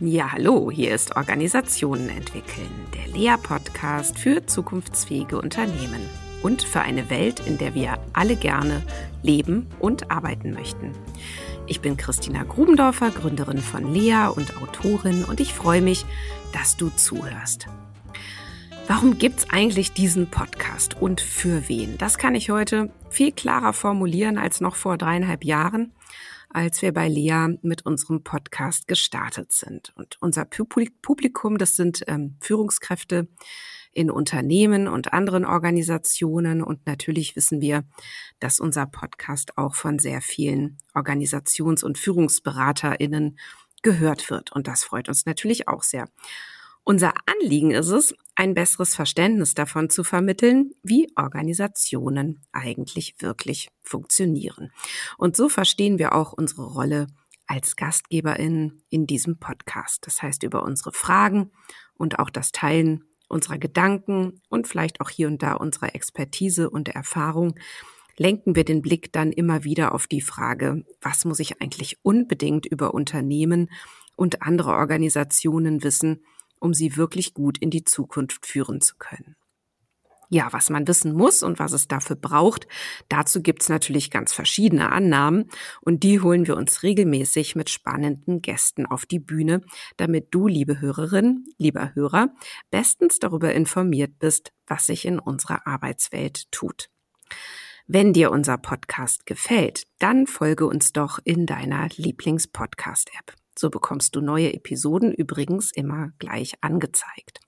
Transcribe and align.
Ja, 0.00 0.32
hallo, 0.32 0.72
hier 0.72 0.92
ist 0.92 1.14
Organisationen 1.14 2.08
entwickeln, 2.08 2.68
der 2.96 3.14
Lea-Podcast 3.14 4.18
für 4.18 4.44
zukunftsfähige 4.44 5.40
Unternehmen 5.40 6.00
und 6.42 6.64
für 6.64 6.80
eine 6.80 7.10
Welt, 7.10 7.38
in 7.46 7.58
der 7.58 7.76
wir 7.76 8.00
alle 8.12 8.34
gerne 8.34 8.82
leben 9.22 9.68
und 9.78 10.10
arbeiten 10.10 10.52
möchten. 10.52 10.90
Ich 11.68 11.80
bin 11.80 11.96
Christina 11.96 12.42
Grubendorfer, 12.42 13.12
Gründerin 13.12 13.58
von 13.58 13.94
Lea 13.94 14.26
und 14.34 14.56
Autorin 14.56 15.22
und 15.22 15.38
ich 15.38 15.54
freue 15.54 15.80
mich, 15.80 16.04
dass 16.52 16.76
du 16.76 16.90
zuhörst. 16.90 17.68
Warum 18.88 19.16
gibt 19.16 19.38
es 19.38 19.50
eigentlich 19.50 19.92
diesen 19.92 20.26
Podcast 20.26 21.00
und 21.00 21.20
für 21.20 21.68
wen? 21.68 21.98
Das 21.98 22.18
kann 22.18 22.34
ich 22.34 22.50
heute 22.50 22.90
viel 23.10 23.30
klarer 23.30 23.72
formulieren 23.72 24.38
als 24.38 24.60
noch 24.60 24.74
vor 24.74 24.98
dreieinhalb 24.98 25.44
Jahren 25.44 25.92
als 26.54 26.82
wir 26.82 26.92
bei 26.92 27.08
Lea 27.08 27.58
mit 27.62 27.84
unserem 27.84 28.22
Podcast 28.22 28.86
gestartet 28.86 29.52
sind. 29.52 29.92
Und 29.96 30.16
unser 30.20 30.44
Publikum, 30.44 31.58
das 31.58 31.76
sind 31.76 32.04
ähm, 32.06 32.36
Führungskräfte 32.40 33.28
in 33.92 34.10
Unternehmen 34.10 34.86
und 34.86 35.12
anderen 35.12 35.44
Organisationen. 35.44 36.62
Und 36.62 36.86
natürlich 36.86 37.34
wissen 37.34 37.60
wir, 37.60 37.84
dass 38.38 38.60
unser 38.60 38.86
Podcast 38.86 39.58
auch 39.58 39.74
von 39.74 39.98
sehr 39.98 40.20
vielen 40.20 40.78
Organisations- 40.94 41.84
und 41.84 41.98
Führungsberaterinnen 41.98 43.36
gehört 43.82 44.30
wird. 44.30 44.52
Und 44.52 44.68
das 44.68 44.84
freut 44.84 45.08
uns 45.08 45.26
natürlich 45.26 45.66
auch 45.68 45.82
sehr. 45.82 46.08
Unser 46.84 47.14
Anliegen 47.26 47.72
ist 47.72 47.88
es, 47.88 48.14
ein 48.36 48.54
besseres 48.54 48.94
Verständnis 48.94 49.54
davon 49.54 49.90
zu 49.90 50.04
vermitteln, 50.04 50.72
wie 50.82 51.08
Organisationen 51.16 52.42
eigentlich 52.52 53.14
wirklich 53.18 53.68
funktionieren. 53.82 54.72
Und 55.18 55.36
so 55.36 55.48
verstehen 55.48 55.98
wir 55.98 56.14
auch 56.14 56.32
unsere 56.32 56.66
Rolle 56.66 57.06
als 57.46 57.76
Gastgeberin 57.76 58.82
in 58.88 59.06
diesem 59.06 59.38
Podcast. 59.38 60.06
Das 60.06 60.22
heißt, 60.22 60.42
über 60.42 60.62
unsere 60.62 60.92
Fragen 60.92 61.50
und 61.94 62.18
auch 62.18 62.30
das 62.30 62.52
Teilen 62.52 63.04
unserer 63.28 63.58
Gedanken 63.58 64.40
und 64.48 64.66
vielleicht 64.66 65.00
auch 65.00 65.10
hier 65.10 65.28
und 65.28 65.42
da 65.42 65.54
unserer 65.54 65.94
Expertise 65.94 66.70
und 66.70 66.88
Erfahrung 66.88 67.54
lenken 68.16 68.54
wir 68.54 68.64
den 68.64 68.82
Blick 68.82 69.12
dann 69.12 69.32
immer 69.32 69.64
wieder 69.64 69.94
auf 69.94 70.06
die 70.06 70.20
Frage, 70.20 70.84
was 71.00 71.24
muss 71.24 71.40
ich 71.40 71.60
eigentlich 71.60 71.98
unbedingt 72.02 72.66
über 72.66 72.94
Unternehmen 72.94 73.70
und 74.16 74.42
andere 74.42 74.72
Organisationen 74.72 75.82
wissen, 75.82 76.24
um 76.64 76.74
sie 76.74 76.96
wirklich 76.96 77.34
gut 77.34 77.58
in 77.58 77.70
die 77.70 77.84
Zukunft 77.84 78.46
führen 78.46 78.80
zu 78.80 78.96
können. 78.96 79.36
Ja, 80.30 80.52
was 80.52 80.70
man 80.70 80.88
wissen 80.88 81.12
muss 81.12 81.42
und 81.42 81.58
was 81.58 81.72
es 81.72 81.86
dafür 81.86 82.16
braucht, 82.16 82.66
dazu 83.08 83.42
gibt's 83.42 83.68
natürlich 83.68 84.10
ganz 84.10 84.32
verschiedene 84.32 84.90
Annahmen 84.90 85.50
und 85.82 86.02
die 86.02 86.20
holen 86.20 86.46
wir 86.46 86.56
uns 86.56 86.82
regelmäßig 86.82 87.54
mit 87.54 87.68
spannenden 87.68 88.40
Gästen 88.40 88.86
auf 88.86 89.04
die 89.04 89.18
Bühne, 89.18 89.60
damit 89.98 90.28
du, 90.30 90.48
liebe 90.48 90.80
Hörerin, 90.80 91.44
lieber 91.58 91.94
Hörer, 91.94 92.34
bestens 92.70 93.18
darüber 93.18 93.52
informiert 93.52 94.18
bist, 94.18 94.52
was 94.66 94.86
sich 94.86 95.04
in 95.04 95.18
unserer 95.18 95.66
Arbeitswelt 95.66 96.50
tut. 96.50 96.88
Wenn 97.86 98.14
dir 98.14 98.30
unser 98.30 98.56
Podcast 98.56 99.26
gefällt, 99.26 99.84
dann 99.98 100.26
folge 100.26 100.66
uns 100.66 100.94
doch 100.94 101.18
in 101.22 101.44
deiner 101.44 101.88
Lieblings-Podcast-App. 101.94 103.43
So 103.56 103.70
bekommst 103.70 104.16
du 104.16 104.20
neue 104.20 104.52
Episoden 104.52 105.12
übrigens 105.12 105.72
immer 105.72 106.10
gleich 106.18 106.54
angezeigt. 106.60 107.40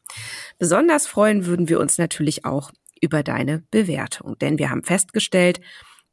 Besonders 0.58 1.06
freuen 1.06 1.46
würden 1.46 1.68
wir 1.68 1.80
uns 1.80 1.98
natürlich 1.98 2.44
auch 2.44 2.70
über 3.00 3.22
deine 3.22 3.64
Bewertung, 3.70 4.38
denn 4.38 4.58
wir 4.58 4.70
haben 4.70 4.84
festgestellt, 4.84 5.60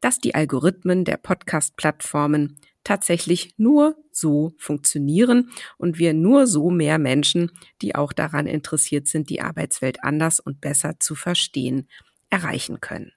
dass 0.01 0.19
die 0.19 0.35
Algorithmen 0.35 1.05
der 1.05 1.17
Podcast-Plattformen 1.17 2.59
tatsächlich 2.83 3.53
nur 3.57 3.95
so 4.11 4.51
funktionieren 4.57 5.51
und 5.77 5.97
wir 5.97 6.13
nur 6.13 6.47
so 6.47 6.69
mehr 6.69 6.97
Menschen, 6.97 7.51
die 7.81 7.95
auch 7.95 8.11
daran 8.11 8.45
interessiert 8.45 9.07
sind, 9.07 9.29
die 9.29 9.41
Arbeitswelt 9.41 10.03
anders 10.03 10.41
und 10.41 10.59
besser 10.59 10.99
zu 10.99 11.15
verstehen, 11.15 11.87
erreichen 12.29 12.81
können. 12.81 13.13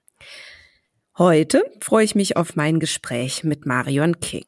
Heute 1.17 1.63
freue 1.81 2.05
ich 2.05 2.15
mich 2.15 2.37
auf 2.37 2.55
mein 2.55 2.79
Gespräch 2.79 3.43
mit 3.43 3.65
Marion 3.65 4.19
King. 4.19 4.45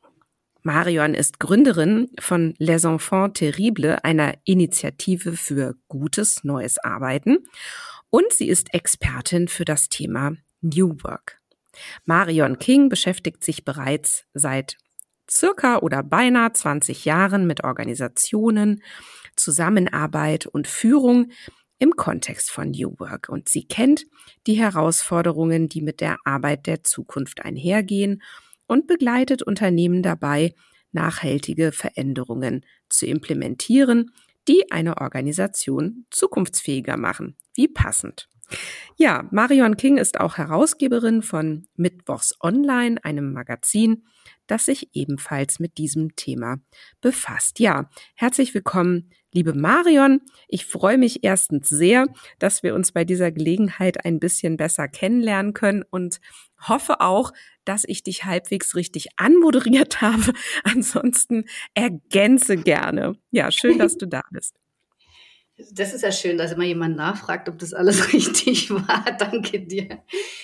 Marion 0.61 1.13
ist 1.13 1.39
Gründerin 1.39 2.09
von 2.19 2.53
Les 2.57 2.83
Enfants 2.83 3.39
Terribles, 3.39 3.97
einer 4.03 4.33
Initiative 4.43 5.37
für 5.37 5.75
gutes 5.87 6.43
neues 6.43 6.77
Arbeiten. 6.79 7.39
Und 8.09 8.33
sie 8.33 8.49
ist 8.49 8.73
Expertin 8.73 9.47
für 9.47 9.63
das 9.63 9.87
Thema 9.87 10.33
New 10.61 10.97
Work. 11.03 11.39
Marion 12.05 12.59
King 12.59 12.89
beschäftigt 12.89 13.43
sich 13.43 13.63
bereits 13.63 14.25
seit 14.33 14.77
circa 15.31 15.77
oder 15.77 16.03
beinahe 16.03 16.51
20 16.51 17.05
Jahren 17.05 17.47
mit 17.47 17.63
Organisationen, 17.63 18.83
Zusammenarbeit 19.37 20.45
und 20.45 20.67
Führung 20.67 21.31
im 21.77 21.91
Kontext 21.91 22.51
von 22.51 22.71
New 22.71 22.95
Work. 22.99 23.29
Und 23.29 23.47
sie 23.47 23.65
kennt 23.65 24.05
die 24.47 24.55
Herausforderungen, 24.55 25.69
die 25.69 25.81
mit 25.81 26.01
der 26.01 26.17
Arbeit 26.25 26.67
der 26.67 26.83
Zukunft 26.83 27.45
einhergehen 27.45 28.21
und 28.69 28.87
begleitet 28.87 29.41
Unternehmen 29.41 30.01
dabei, 30.01 30.53
nachhaltige 30.91 31.71
Veränderungen 31.71 32.65
zu 32.87 33.05
implementieren, 33.05 34.11
die 34.47 34.71
eine 34.71 34.97
Organisation 34.97 36.05
zukunftsfähiger 36.11 36.95
machen. 36.95 37.35
Wie 37.55 37.67
passend. 37.67 38.29
Ja, 38.95 39.27
Marion 39.31 39.77
King 39.77 39.97
ist 39.97 40.19
auch 40.19 40.37
Herausgeberin 40.37 41.21
von 41.21 41.67
Mittwochs 41.75 42.33
Online, 42.41 43.03
einem 43.03 43.33
Magazin, 43.33 44.05
das 44.47 44.65
sich 44.65 44.89
ebenfalls 44.93 45.59
mit 45.59 45.77
diesem 45.77 46.15
Thema 46.15 46.57
befasst. 47.01 47.59
Ja, 47.59 47.89
herzlich 48.15 48.53
willkommen, 48.53 49.11
liebe 49.31 49.53
Marion. 49.53 50.21
Ich 50.47 50.65
freue 50.65 50.97
mich 50.97 51.23
erstens 51.23 51.69
sehr, 51.69 52.07
dass 52.39 52.63
wir 52.63 52.75
uns 52.75 52.91
bei 52.91 53.05
dieser 53.05 53.31
Gelegenheit 53.31 54.05
ein 54.05 54.19
bisschen 54.19 54.57
besser 54.57 54.87
kennenlernen 54.87 55.53
können 55.53 55.83
und 55.89 56.19
hoffe 56.67 57.01
auch, 57.01 57.31
dass 57.65 57.83
ich 57.87 58.03
dich 58.03 58.25
halbwegs 58.25 58.75
richtig 58.75 59.07
anmoderiert 59.17 60.01
habe. 60.01 60.33
Ansonsten 60.63 61.45
ergänze 61.73 62.57
gerne. 62.57 63.13
Ja, 63.31 63.51
schön, 63.51 63.77
dass 63.77 63.97
du 63.97 64.07
da 64.07 64.21
bist. 64.31 64.55
Das 65.71 65.93
ist 65.93 66.03
ja 66.03 66.11
schön, 66.11 66.37
dass 66.37 66.53
immer 66.53 66.63
jemand 66.63 66.95
nachfragt, 66.95 67.49
ob 67.49 67.59
das 67.59 67.73
alles 67.73 68.13
richtig 68.13 68.71
war. 68.71 69.05
Danke 69.17 69.59
dir. 69.59 70.03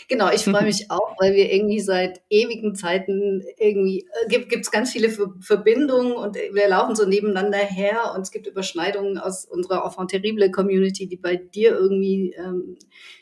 Genau, 0.09 0.29
ich 0.31 0.43
freue 0.43 0.63
mich 0.63 0.91
auch, 0.91 1.15
weil 1.19 1.33
wir 1.33 1.51
irgendwie 1.51 1.79
seit 1.79 2.21
ewigen 2.29 2.75
Zeiten 2.75 3.41
irgendwie 3.57 4.07
äh, 4.25 4.29
gibt 4.29 4.53
es 4.53 4.71
ganz 4.71 4.91
viele 4.91 5.09
Verbindungen 5.39 6.13
und 6.13 6.35
wir 6.35 6.67
laufen 6.67 6.95
so 6.95 7.05
nebeneinander 7.05 7.59
her 7.59 8.13
und 8.15 8.21
es 8.21 8.31
gibt 8.31 8.47
Überschneidungen 8.47 9.17
aus 9.17 9.45
unserer 9.45 9.85
Enfant 9.85 10.11
terrible 10.11 10.51
Community, 10.51 11.07
die 11.07 11.17
bei 11.17 11.37
dir 11.37 11.71
irgendwie 11.71 12.33
ähm, 12.37 12.77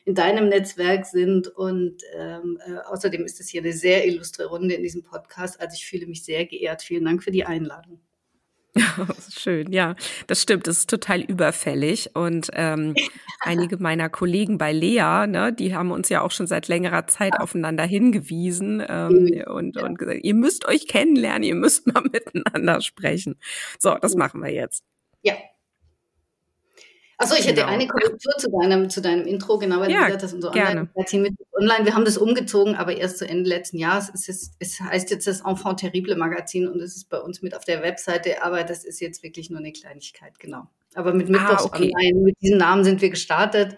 in 0.06 0.16
deinem 0.16 0.50
Netzwerk 0.50 1.06
sind 1.06 1.48
und 1.48 2.02
ähm, 2.16 2.60
äh, 2.66 2.78
außerdem 2.88 3.24
ist 3.24 3.40
es 3.40 3.50
hier 3.50 3.62
eine 3.62 3.74
sehr 3.74 4.08
illustre 4.08 4.46
Runde 4.46 4.74
in 4.74 4.84
diesem 4.84 5.04
Podcast. 5.04 5.62
Also 5.62 5.76
ich 5.76 5.86
fühle 5.86 6.08
mich 6.08 6.24
sehr 6.24 6.46
geehrt. 6.46 6.82
Vielen 6.82 7.06
Dank 7.06 7.24
für 7.24 7.32
die 7.32 7.46
Einladung. 7.46 8.00
Schön, 9.38 9.72
ja, 9.72 9.96
das 10.28 10.42
stimmt. 10.42 10.68
Das 10.68 10.80
ist 10.80 10.90
total 10.90 11.22
überfällig. 11.22 12.16
Und 12.16 12.50
ähm, 12.54 12.96
einige 13.42 13.78
meiner 13.78 14.10
Kollegen 14.10 14.58
bei 14.58 14.72
Lea, 14.72 15.28
ne, 15.28 15.54
die 15.54 15.76
haben 15.76 15.92
uns 15.92 16.10
ja 16.10 16.22
auch 16.22 16.32
schon 16.32 16.48
seit 16.48 16.68
längerer 16.68 17.08
Zeit 17.08 17.40
aufeinander 17.40 17.84
hingewiesen 17.84 18.84
ähm, 18.88 19.44
und, 19.48 19.78
und 19.78 20.00
gesagt, 20.00 20.20
ihr 20.24 20.34
müsst 20.34 20.68
euch 20.68 20.88
kennenlernen, 20.88 21.44
ihr 21.44 21.56
müsst 21.56 21.88
mal 21.94 22.04
miteinander 22.04 22.82
sprechen. 22.82 23.36
So, 23.80 23.96
das 24.02 24.16
machen 24.16 24.42
wir 24.42 24.52
jetzt. 24.52 24.84
Ja, 25.22 25.36
Achso, 27.18 27.36
ich 27.36 27.46
hätte 27.46 27.62
genau. 27.62 27.68
eine 27.68 27.88
Korrektur 27.88 28.34
zu 28.38 28.50
deinem, 28.50 28.90
zu 28.90 29.02
deinem 29.02 29.26
Intro, 29.26 29.58
genau, 29.58 29.80
weil 29.80 29.92
ja, 29.92 30.00
du 30.00 30.06
gesagt 30.06 30.24
hast, 30.24 30.34
unser 30.34 30.52
Online-Magazin 30.52 31.22
mit 31.22 31.34
online, 31.54 31.86
wir 31.86 31.96
haben 31.96 32.06
das 32.06 32.18
umgezogen, 32.18 32.76
aber 32.76 32.98
erst 32.98 33.20
zu 33.20 33.28
Ende 33.28 33.50
letzten 33.50 33.78
Jahres. 33.78 34.12
Es, 34.14 34.28
ist, 34.28 34.56
es 34.60 34.80
heißt 34.80 35.12
jetzt 35.12 35.28
das 35.28 35.42
Enfant 35.42 35.80
Terrible 35.80 36.16
Magazin 36.16 36.68
und 36.68 36.82
es 36.82 36.96
ist 36.96 37.10
bei 37.10 37.20
uns 37.20 37.42
mit 37.42 37.56
auf 37.56 37.66
der 37.66 37.82
Webseite, 37.82 38.42
aber 38.44 38.64
das 38.64 38.84
ist 38.84 39.00
jetzt 39.00 39.24
wirklich 39.24 39.50
nur 39.50 39.60
eine 39.60 39.72
Kleinigkeit, 39.72 40.40
genau. 40.40 40.68
Aber 40.96 41.14
mit 41.14 41.30
Mittwochs 41.30 41.64
ah, 41.64 41.66
okay. 41.66 41.92
Online, 41.96 42.20
mit 42.20 42.42
diesem 42.42 42.58
Namen 42.58 42.84
sind 42.84 43.02
wir 43.02 43.10
gestartet 43.10 43.78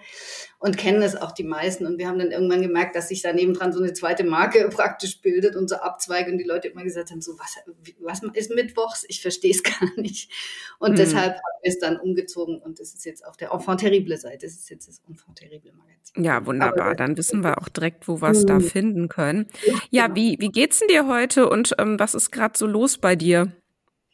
und 0.65 0.77
kennen 0.77 1.03
es 1.03 1.15
auch 1.15 1.31
die 1.31 1.43
meisten. 1.43 1.85
Und 1.85 1.99
wir 1.99 2.07
haben 2.07 2.17
dann 2.17 2.31
irgendwann 2.31 2.63
gemerkt, 2.63 2.95
dass 2.95 3.09
sich 3.09 3.21
da 3.21 3.31
nebendran 3.31 3.71
so 3.71 3.79
eine 3.79 3.93
zweite 3.93 4.23
Marke 4.23 4.67
praktisch 4.73 5.21
bildet 5.21 5.55
und 5.55 5.69
so 5.69 5.75
Abzweige 5.75 6.31
und 6.31 6.39
die 6.39 6.43
Leute 6.43 6.69
immer 6.69 6.83
gesagt 6.83 7.11
haben, 7.11 7.21
so 7.21 7.37
was, 7.37 7.57
was 7.99 8.23
ist 8.33 8.49
Mittwochs? 8.49 9.05
Ich 9.07 9.21
verstehe 9.21 9.51
es 9.51 9.61
gar 9.63 9.87
nicht. 9.95 10.31
Und 10.79 10.93
mhm. 10.93 10.95
deshalb 10.95 11.33
haben 11.33 11.61
wir 11.61 11.71
es 11.71 11.77
dann 11.77 11.99
umgezogen 11.99 12.59
und 12.59 12.79
das 12.79 12.95
ist 12.95 13.05
jetzt 13.05 13.23
auf 13.23 13.37
der 13.37 13.51
Enfant 13.51 13.79
Terrible 13.79 14.17
Seite. 14.17 14.47
Das 14.47 14.55
ist 14.55 14.67
jetzt 14.71 14.87
das 14.87 15.03
Enfant 15.07 15.37
Terrible 15.37 15.71
Magazin. 15.73 16.23
Ja, 16.23 16.43
wunderbar. 16.47 16.87
Aber, 16.87 16.95
dann 16.95 17.15
wissen 17.15 17.43
wir 17.43 17.59
auch 17.59 17.69
direkt, 17.69 18.07
wo 18.07 18.19
wir 18.19 18.29
es 18.29 18.43
da 18.47 18.55
mhm. 18.55 18.61
finden 18.61 19.07
können. 19.07 19.45
Ja, 19.91 20.07
genau. 20.07 20.15
wie, 20.15 20.37
wie 20.39 20.49
geht's 20.49 20.79
denn 20.79 20.87
dir 20.87 21.05
heute 21.05 21.47
und 21.47 21.75
ähm, 21.77 21.99
was 21.99 22.15
ist 22.15 22.31
gerade 22.31 22.57
so 22.57 22.65
los 22.65 22.97
bei 22.97 23.15
dir? 23.15 23.51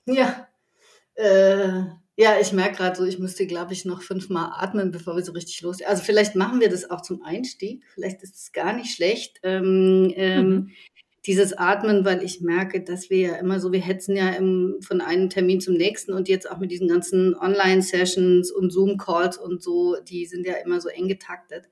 Ja, 0.06 0.50
äh, 1.16 1.84
ja, 2.22 2.40
ich 2.40 2.54
merke 2.54 2.78
gerade 2.78 2.96
so, 2.96 3.04
ich 3.04 3.18
müsste, 3.18 3.48
glaube 3.48 3.74
ich, 3.74 3.84
noch 3.84 4.04
fünfmal 4.04 4.52
atmen, 4.54 4.92
bevor 4.92 5.16
wir 5.16 5.24
so 5.24 5.32
richtig 5.32 5.60
los. 5.62 5.82
Also 5.82 6.04
vielleicht 6.04 6.36
machen 6.36 6.60
wir 6.60 6.70
das 6.70 6.88
auch 6.88 7.02
zum 7.02 7.24
Einstieg. 7.24 7.84
Vielleicht 7.96 8.22
ist 8.22 8.36
es 8.36 8.52
gar 8.52 8.74
nicht 8.74 8.94
schlecht. 8.94 9.40
Ähm, 9.42 10.14
ähm, 10.16 10.48
mhm. 10.48 10.70
dieses 11.26 11.54
Atmen, 11.54 12.06
weil 12.06 12.22
ich 12.22 12.42
merke, 12.42 12.84
dass 12.84 13.10
wir 13.10 13.18
ja 13.18 13.36
immer 13.38 13.60
so, 13.60 13.72
wir 13.72 13.82
hetzen 13.82 14.16
ja 14.16 14.30
im, 14.34 14.78
von 14.82 15.02
einem 15.02 15.32
Termin 15.32 15.62
zum 15.62 15.74
nächsten 15.74 16.14
und 16.14 16.30
jetzt 16.30 16.48
auch 16.48 16.60
mit 16.60 16.70
diesen 16.70 16.90
ganzen 16.90 17.34
Online-Sessions 17.34 18.52
und 18.52 18.70
Zoom-Calls 18.70 19.40
und 19.40 19.64
so, 19.64 19.96
die 20.08 20.28
sind 20.28 20.46
ja 20.46 20.54
immer 20.64 20.80
so 20.80 20.90
eng 20.90 21.08
getaktet. 21.08 21.70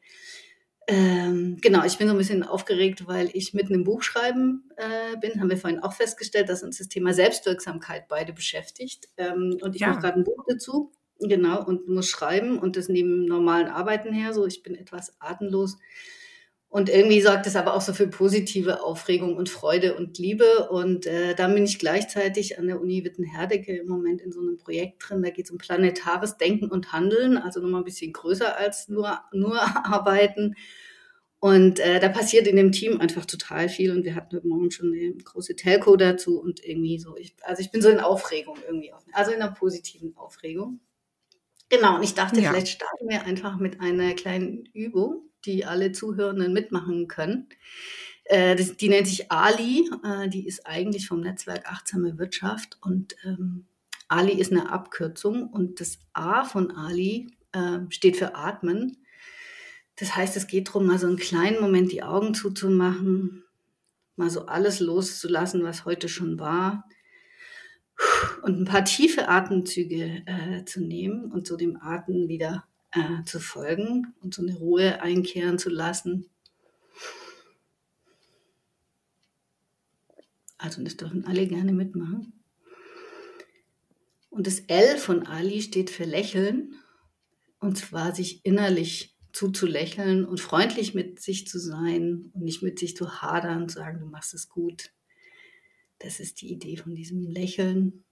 Ähm, 0.92 1.58
genau, 1.62 1.86
ich 1.86 2.00
bin 2.00 2.08
so 2.08 2.14
ein 2.16 2.18
bisschen 2.18 2.42
aufgeregt, 2.42 3.06
weil 3.06 3.30
ich 3.34 3.54
mitten 3.54 3.76
im 3.76 3.84
Buchschreiben 3.84 4.72
äh, 4.76 5.18
bin. 5.18 5.40
Haben 5.40 5.52
wir 5.52 5.58
vorhin 5.58 5.84
auch 5.84 5.94
festgestellt, 5.94 6.50
dass 6.50 6.64
uns 6.64 6.80
das 6.80 6.88
Thema 6.88 7.14
Selbstwirksamkeit 7.14 8.08
beide 8.08 8.34
beschäftigt. 8.34 9.08
Ähm, 9.18 9.58
und 9.62 9.76
ich 9.76 9.82
ja. 9.82 9.90
mache 9.90 10.02
gerade 10.02 10.18
ein 10.18 10.24
Buch 10.24 10.44
dazu, 10.48 10.92
genau, 11.20 11.64
und 11.64 11.88
muss 11.88 12.10
schreiben 12.10 12.58
und 12.58 12.76
das 12.76 12.90
neben 12.90 13.26
normalen 13.26 13.68
Arbeiten 13.68 14.12
her. 14.12 14.34
So, 14.34 14.48
ich 14.48 14.64
bin 14.64 14.74
etwas 14.74 15.16
atemlos. 15.20 15.78
Und 16.72 16.88
irgendwie 16.88 17.20
sorgt 17.22 17.48
es 17.48 17.56
aber 17.56 17.74
auch 17.74 17.82
so 17.82 17.94
für 17.94 18.08
positive 18.08 18.84
Aufregung 18.84 19.36
und 19.38 19.50
Freude 19.50 19.96
und 19.96 20.20
Liebe. 20.20 20.70
Und 20.70 21.08
äh, 21.08 21.34
da 21.34 21.48
bin 21.48 21.64
ich 21.64 21.80
gleichzeitig 21.80 22.60
an 22.60 22.68
der 22.68 22.80
Uni 22.80 23.04
Witten-Herdecke 23.04 23.76
im 23.76 23.88
Moment 23.88 24.22
in 24.22 24.32
so 24.32 24.40
einem 24.40 24.58
Projekt 24.58 25.04
drin. 25.10 25.24
Da 25.24 25.32
geht 25.32 25.46
es 25.46 25.52
um 25.52 25.58
planetares 25.58 26.38
Denken 26.38 26.70
und 26.70 26.94
Handeln, 26.94 27.38
also 27.38 27.60
nochmal 27.60 27.82
ein 27.82 27.86
bisschen 27.86 28.14
größer 28.14 28.56
als 28.56 28.88
nur, 28.88 29.20
nur 29.34 29.60
Arbeiten. 29.86 30.54
Und 31.40 31.80
äh, 31.80 32.00
da 32.00 32.10
passiert 32.10 32.46
in 32.46 32.58
dem 32.58 32.72
Team 32.72 33.02
einfach 33.02 33.26
total 33.26 33.68
viel. 33.68 33.92
Und 33.92 34.04
wir 34.04 34.14
hatten 34.14 34.36
heute 34.36 34.48
Morgen 34.48 34.70
schon 34.70 34.94
eine 34.94 35.16
große 35.16 35.56
Telco 35.56 35.96
dazu 35.96 36.40
und 36.40 36.64
irgendwie 36.64 37.00
so. 37.00 37.18
Ich, 37.18 37.36
also 37.44 37.62
ich 37.62 37.72
bin 37.72 37.82
so 37.82 37.90
in 37.90 38.00
Aufregung 38.00 38.58
irgendwie, 38.68 38.92
also 39.14 39.32
in 39.32 39.42
einer 39.42 39.54
positiven 39.54 40.16
Aufregung. 40.18 40.82
Genau, 41.70 41.98
und 41.98 42.04
ich 42.04 42.16
dachte, 42.16 42.42
ja. 42.42 42.50
vielleicht 42.50 42.70
starten 42.70 43.08
wir 43.08 43.26
einfach 43.26 43.58
mit 43.58 43.80
einer 43.80 44.14
kleinen 44.14 44.66
Übung 44.74 45.30
die 45.46 45.66
alle 45.66 45.92
Zuhörenden 45.92 46.54
mitmachen 46.54 47.08
können. 47.08 47.48
Äh, 48.26 48.56
das, 48.56 48.76
die 48.78 48.90
nennt 48.90 49.08
sich 49.08 49.32
Ali. 49.32 49.90
Äh, 50.04 50.30
die 50.30 50.48
ist 50.48 50.66
eigentlich 50.68 51.08
vom 51.08 51.22
Netzwerk 51.22 51.72
Achtsame 51.72 52.18
Wirtschaft. 52.18 52.78
Und 52.82 53.16
ähm, 53.24 53.66
Ali 54.08 54.34
ist 54.34 54.52
eine 54.52 54.72
Abkürzung. 54.72 55.48
Und 55.48 55.80
das 55.80 56.00
A 56.14 56.44
von 56.44 56.72
Ali 56.72 57.28
äh, 57.52 57.80
steht 57.90 58.18
für 58.18 58.36
Atmen. 58.36 58.98
Das 59.96 60.16
heißt, 60.16 60.38
es 60.38 60.48
geht 60.48 60.70
darum, 60.70 60.88
mal 60.88 61.00
so 61.00 61.08
einen 61.08 61.18
kleinen 61.18 61.60
Moment 61.60 61.92
die 61.92 62.04
Augen 62.04 62.34
zuzumachen, 62.34 63.44
mal 64.16 64.30
so 64.30 64.46
alles 64.46 64.80
loszulassen, 64.80 65.64
was 65.64 65.84
heute 65.84 66.08
schon 66.08 66.40
war. 66.40 66.86
Und 68.42 68.60
ein 68.60 68.66
paar 68.66 68.86
tiefe 68.86 69.28
Atemzüge 69.28 70.24
äh, 70.26 70.66
zu 70.66 70.82
nehmen 70.82 71.32
und 71.32 71.48
so 71.48 71.58
dem 71.58 71.78
Atem 71.82 72.28
wieder 72.28 72.66
äh, 72.92 73.24
zu 73.26 73.40
folgen 73.40 74.14
und 74.22 74.34
so 74.34 74.42
eine 74.42 74.56
Ruhe 74.56 75.02
einkehren 75.02 75.60
zu 75.60 75.70
lassen. 75.70 76.30
Also 80.58 80.84
das 80.84 80.98
dürfen 80.98 81.26
alle 81.26 81.48
gerne 81.48 81.72
mitmachen. 81.72 82.34
Und 84.30 84.46
das 84.46 84.60
L 84.68 84.98
von 84.98 85.26
Ali 85.26 85.62
steht 85.62 85.90
für 85.90 86.04
Lächeln. 86.04 86.76
Und 87.60 87.78
zwar 87.78 88.16
sich 88.16 88.46
innerlich 88.46 89.18
zuzulächeln 89.32 90.26
und 90.26 90.40
freundlich 90.40 90.94
mit 90.94 91.22
sich 91.22 91.48
zu 91.48 91.60
sein 91.60 92.32
und 92.34 92.44
nicht 92.44 92.64
mit 92.64 92.80
sich 92.80 92.96
zu 92.96 93.22
hadern, 93.22 93.70
zu 93.70 93.80
sagen, 93.80 94.00
du 94.00 94.06
machst 94.06 94.34
es 94.34 94.50
gut. 94.50 94.92
Das 96.00 96.20
ist 96.20 96.42
die 96.42 96.52
Idee 96.52 96.78
von 96.78 96.96
diesem 96.96 97.22
Lächeln. 97.22 98.06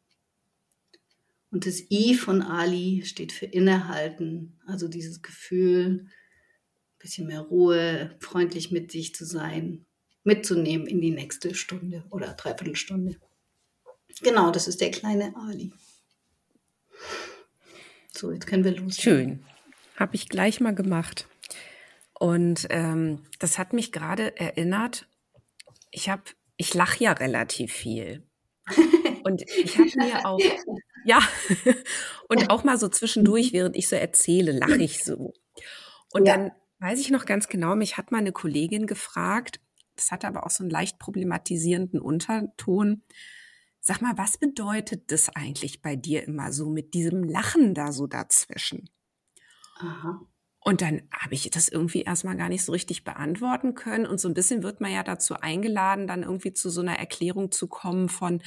Und 1.52 1.66
das 1.66 1.90
I 1.90 2.16
von 2.16 2.42
Ali 2.42 3.04
steht 3.06 3.32
für 3.32 3.46
innehalten, 3.46 4.60
also 4.66 4.88
dieses 4.88 5.22
Gefühl, 5.22 6.06
ein 6.06 6.12
bisschen 7.00 7.28
mehr 7.28 7.42
Ruhe, 7.42 8.16
freundlich 8.20 8.72
mit 8.72 8.92
sich 8.92 9.16
zu 9.16 9.26
sein, 9.26 9.86
mitzunehmen 10.24 10.88
in 10.88 11.00
die 11.00 11.12
nächste 11.12 11.56
Stunde 11.56 12.04
oder 12.10 12.34
Dreiviertelstunde. 12.34 13.18
Genau, 14.22 14.52
das 14.52 14.68
ist 14.68 14.82
der 14.82 14.92
kleine 14.92 15.36
Ali. 15.36 15.72
So, 18.12 18.32
jetzt 18.32 18.48
können 18.48 18.64
wir 18.64 18.76
los. 18.76 18.98
Schön. 18.98 19.44
Habe 19.96 20.16
ich 20.16 20.28
gleich 20.28 20.60
mal 20.60 20.76
gemacht. 20.76 21.28
Und 22.14 22.68
ähm, 22.72 23.24
das 23.40 23.58
hat 23.58 23.74
mich 23.74 23.92
gerade 23.92 24.36
erinnert, 24.38 25.08
ich 25.92 26.10
habe, 26.10 26.24
ich 26.58 26.74
lache 26.74 27.04
ja 27.04 27.12
relativ 27.14 27.72
viel. 27.72 28.24
Und 29.24 29.44
ich 29.44 29.78
habe 29.78 29.92
mir 29.98 30.26
auch, 30.26 30.40
ja, 31.08 31.20
und 32.30 32.50
auch 32.50 32.66
mal 32.66 32.78
so 32.78 32.90
zwischendurch, 32.90 33.54
während 33.54 33.78
ich 33.78 33.88
so 33.88 33.96
erzähle, 33.96 34.52
lache 34.52 34.84
ich 34.84 35.04
so. 35.06 35.34
Und 36.12 36.28
ja. 36.28 36.36
dann 36.36 36.52
weiß 36.80 37.00
ich 37.00 37.10
noch 37.10 37.26
ganz 37.26 37.48
genau, 37.48 37.76
mich 37.76 37.98
hat 37.98 38.12
mal 38.12 38.18
eine 38.18 38.34
Kollegin 38.34 38.88
gefragt, 38.88 39.62
das 39.96 40.12
hatte 40.12 40.28
aber 40.28 40.46
auch 40.46 40.50
so 40.50 40.64
einen 40.64 40.70
leicht 40.70 41.00
problematisierenden 41.00 42.02
Unterton. 42.02 43.04
Sag 43.80 44.02
mal, 44.02 44.18
was 44.18 44.38
bedeutet 44.38 45.12
das 45.12 45.30
eigentlich 45.30 45.82
bei 45.82 45.96
dir 45.96 46.28
immer 46.28 46.52
so 46.52 46.70
mit 46.70 46.94
diesem 46.94 47.24
Lachen 47.24 47.74
da 47.74 47.94
so 47.94 48.06
dazwischen? 48.06 48.90
Aha. 49.80 50.22
Und 50.68 50.82
dann 50.82 51.04
habe 51.18 51.34
ich 51.34 51.50
das 51.50 51.70
irgendwie 51.70 52.02
erstmal 52.02 52.36
gar 52.36 52.50
nicht 52.50 52.66
so 52.66 52.74
richtig 52.74 53.06
beantworten 53.06 53.74
können. 53.74 54.06
Und 54.06 54.20
so 54.20 54.28
ein 54.28 54.34
bisschen 54.34 54.64
wird 54.64 54.82
man 54.82 54.92
ja 54.92 55.02
dazu 55.02 55.36
eingeladen, 55.36 56.08
dann 56.08 56.24
irgendwie 56.24 56.52
zu 56.52 56.70
so 56.70 56.82
einer 56.82 57.00
Erklärung 57.00 57.54
zu 57.54 57.68
kommen 57.68 58.10
von, 58.10 58.42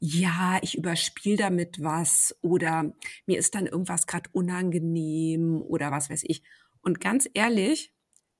ja, 0.00 0.58
ich 0.62 0.78
überspiele 0.78 1.36
damit 1.36 1.82
was 1.82 2.34
oder 2.40 2.94
mir 3.26 3.38
ist 3.38 3.54
dann 3.54 3.66
irgendwas 3.66 4.06
gerade 4.06 4.30
unangenehm 4.32 5.60
oder 5.60 5.90
was 5.90 6.08
weiß 6.08 6.22
ich. 6.24 6.42
Und 6.80 7.02
ganz 7.02 7.28
ehrlich, 7.34 7.92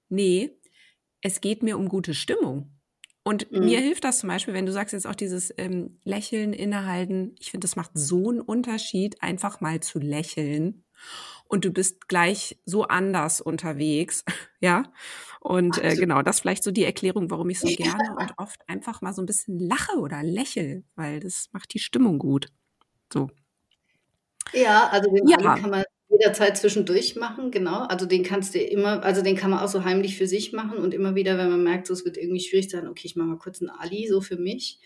nee, 0.08 0.56
es 1.20 1.42
geht 1.42 1.62
mir 1.62 1.76
um 1.76 1.90
gute 1.90 2.14
Stimmung. 2.14 2.78
Und 3.24 3.52
mhm. 3.52 3.66
mir 3.66 3.80
hilft 3.80 4.04
das 4.04 4.20
zum 4.20 4.30
Beispiel, 4.30 4.54
wenn 4.54 4.64
du 4.64 4.72
sagst 4.72 4.94
jetzt 4.94 5.06
auch 5.06 5.14
dieses 5.14 5.52
ähm, 5.58 6.00
Lächeln, 6.02 6.54
Innehalten. 6.54 7.34
Ich 7.38 7.50
finde, 7.50 7.66
das 7.66 7.76
macht 7.76 7.90
so 7.92 8.30
einen 8.30 8.40
Unterschied, 8.40 9.22
einfach 9.22 9.60
mal 9.60 9.80
zu 9.80 9.98
lächeln 9.98 10.86
und 11.48 11.64
du 11.64 11.72
bist 11.72 12.08
gleich 12.08 12.58
so 12.64 12.84
anders 12.84 13.40
unterwegs, 13.40 14.24
ja. 14.60 14.84
Und 15.40 15.82
äh, 15.82 15.94
genau, 15.96 16.22
das 16.22 16.40
vielleicht 16.40 16.64
so 16.64 16.70
die 16.70 16.84
Erklärung, 16.84 17.30
warum 17.30 17.48
ich 17.50 17.60
so 17.60 17.68
gerne 17.68 18.16
und 18.18 18.32
oft 18.38 18.68
einfach 18.68 19.00
mal 19.02 19.14
so 19.14 19.22
ein 19.22 19.26
bisschen 19.26 19.58
lache 19.58 19.96
oder 19.98 20.22
lächel, 20.22 20.84
weil 20.94 21.20
das 21.20 21.48
macht 21.52 21.72
die 21.74 21.78
Stimmung 21.78 22.18
gut. 22.18 22.48
So. 23.12 23.30
Ja, 24.52 24.88
also 24.88 25.10
den 25.10 25.28
ja. 25.28 25.56
kann 25.56 25.70
man 25.70 25.84
jederzeit 26.10 26.56
zwischendurch 26.56 27.16
machen, 27.16 27.50
genau. 27.50 27.82
Also 27.82 28.06
den 28.06 28.22
kannst 28.22 28.54
du 28.54 28.58
immer, 28.58 29.02
also 29.02 29.22
den 29.22 29.36
kann 29.36 29.50
man 29.50 29.60
auch 29.60 29.68
so 29.68 29.84
heimlich 29.84 30.16
für 30.16 30.26
sich 30.26 30.52
machen 30.52 30.78
und 30.78 30.94
immer 30.94 31.14
wieder, 31.14 31.38
wenn 31.38 31.50
man 31.50 31.62
merkt, 31.62 31.86
so 31.86 31.92
es 31.92 32.04
wird 32.04 32.16
irgendwie 32.16 32.40
schwierig 32.40 32.70
sein, 32.70 32.88
okay, 32.88 33.06
ich 33.06 33.16
mache 33.16 33.28
mal 33.28 33.38
kurz 33.38 33.60
einen 33.60 33.70
Ali 33.70 34.08
so 34.08 34.20
für 34.20 34.36
mich. 34.36 34.80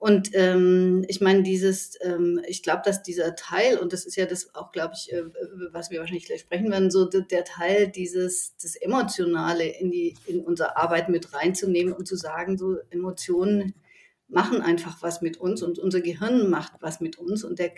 Und 0.00 0.30
ähm, 0.32 1.04
ich 1.08 1.20
meine, 1.20 1.42
dieses, 1.42 1.92
ähm, 2.00 2.40
ich 2.48 2.62
glaube, 2.62 2.80
dass 2.86 3.02
dieser 3.02 3.36
Teil, 3.36 3.76
und 3.76 3.92
das 3.92 4.06
ist 4.06 4.16
ja 4.16 4.24
das 4.24 4.54
auch, 4.54 4.72
glaube 4.72 4.94
ich, 4.96 5.12
äh, 5.12 5.24
was 5.72 5.90
wir 5.90 6.00
wahrscheinlich 6.00 6.24
gleich 6.24 6.40
sprechen 6.40 6.70
werden, 6.70 6.90
so 6.90 7.04
der 7.04 7.44
Teil 7.44 7.86
dieses, 7.86 8.56
das 8.56 8.76
Emotionale 8.76 9.66
in 9.66 9.90
die, 9.90 10.16
in 10.26 10.40
unsere 10.40 10.78
Arbeit 10.78 11.10
mit 11.10 11.34
reinzunehmen 11.34 11.92
und 11.92 12.08
zu 12.08 12.16
sagen, 12.16 12.56
so 12.56 12.78
Emotionen 12.88 13.74
machen 14.26 14.62
einfach 14.62 15.02
was 15.02 15.20
mit 15.20 15.36
uns 15.36 15.62
und 15.62 15.78
unser 15.78 16.00
Gehirn 16.00 16.48
macht 16.48 16.72
was 16.80 17.02
mit 17.02 17.18
uns 17.18 17.44
und 17.44 17.58
der, 17.58 17.72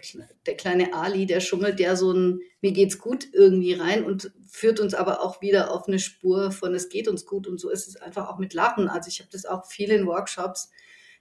der 0.46 0.54
kleine 0.54 0.94
Ali, 0.94 1.26
der 1.26 1.40
schummelt 1.40 1.80
ja 1.80 1.96
so 1.96 2.12
ein 2.12 2.40
mir 2.60 2.70
geht's 2.70 2.98
gut 2.98 3.26
irgendwie 3.32 3.72
rein 3.72 4.04
und 4.04 4.30
führt 4.48 4.78
uns 4.78 4.94
aber 4.94 5.22
auch 5.22 5.40
wieder 5.40 5.72
auf 5.72 5.88
eine 5.88 5.98
Spur 5.98 6.52
von 6.52 6.72
es 6.72 6.88
geht 6.88 7.08
uns 7.08 7.26
gut 7.26 7.48
und 7.48 7.58
so 7.58 7.68
ist 7.68 7.88
es 7.88 7.96
einfach 7.96 8.28
auch 8.28 8.38
mit 8.38 8.54
Lachen. 8.54 8.86
Also 8.86 9.08
ich 9.08 9.18
habe 9.18 9.30
das 9.32 9.44
auch 9.44 9.66
viel 9.66 9.90
in 9.90 10.06
Workshops, 10.06 10.70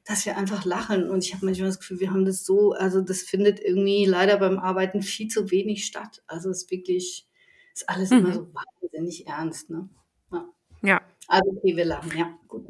dass 0.05 0.25
wir 0.25 0.37
einfach 0.37 0.65
lachen. 0.65 1.09
Und 1.09 1.23
ich 1.23 1.33
habe 1.33 1.45
manchmal 1.45 1.69
das 1.69 1.79
Gefühl, 1.79 1.99
wir 1.99 2.11
haben 2.11 2.25
das 2.25 2.45
so, 2.45 2.73
also 2.73 3.01
das 3.01 3.21
findet 3.21 3.59
irgendwie 3.59 4.05
leider 4.05 4.37
beim 4.37 4.57
Arbeiten 4.57 5.01
viel 5.01 5.27
zu 5.27 5.51
wenig 5.51 5.85
statt. 5.85 6.23
Also 6.27 6.49
es 6.49 6.63
ist 6.63 6.71
wirklich, 6.71 7.27
ist 7.73 7.89
alles 7.89 8.09
mhm. 8.11 8.17
immer 8.17 8.33
so 8.33 8.47
wahnsinnig 8.53 9.27
ernst. 9.27 9.69
Ne? 9.69 9.89
Ja. 10.31 10.49
ja. 10.81 11.01
Also 11.27 11.51
okay, 11.51 11.75
wir 11.75 11.85
lachen, 11.85 12.17
ja, 12.17 12.37
gut. 12.47 12.65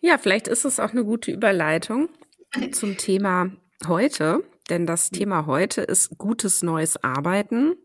Ja, 0.00 0.18
vielleicht 0.18 0.48
ist 0.48 0.64
es 0.64 0.80
auch 0.80 0.90
eine 0.90 1.04
gute 1.04 1.30
Überleitung 1.30 2.08
zum 2.72 2.96
Thema 2.96 3.50
heute, 3.86 4.42
denn 4.68 4.86
das 4.86 5.10
mhm. 5.12 5.16
Thema 5.16 5.46
heute 5.46 5.82
ist 5.82 6.18
gutes 6.18 6.62
neues 6.62 7.02
Arbeiten. 7.02 7.76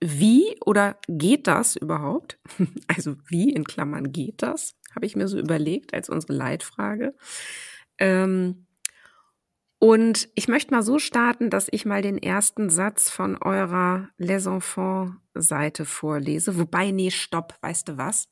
Wie 0.00 0.56
oder 0.64 0.98
geht 1.08 1.46
das 1.46 1.76
überhaupt? 1.76 2.38
Also 2.88 3.16
wie 3.28 3.50
in 3.50 3.64
Klammern 3.64 4.12
geht 4.12 4.42
das? 4.42 4.76
Habe 4.94 5.06
ich 5.06 5.16
mir 5.16 5.28
so 5.28 5.38
überlegt 5.38 5.94
als 5.94 6.08
unsere 6.08 6.32
Leitfrage. 6.32 7.14
Ähm, 7.98 8.66
und 9.78 10.28
ich 10.34 10.48
möchte 10.48 10.72
mal 10.72 10.82
so 10.82 10.98
starten, 10.98 11.50
dass 11.50 11.68
ich 11.70 11.84
mal 11.84 12.00
den 12.00 12.16
ersten 12.16 12.70
Satz 12.70 13.10
von 13.10 13.36
eurer 13.36 14.08
Les 14.16 14.46
Enfants 14.46 15.16
Seite 15.34 15.84
vorlese. 15.84 16.58
Wobei, 16.58 16.90
nee, 16.90 17.10
stopp, 17.10 17.58
weißt 17.60 17.88
du 17.88 17.98
was? 17.98 18.28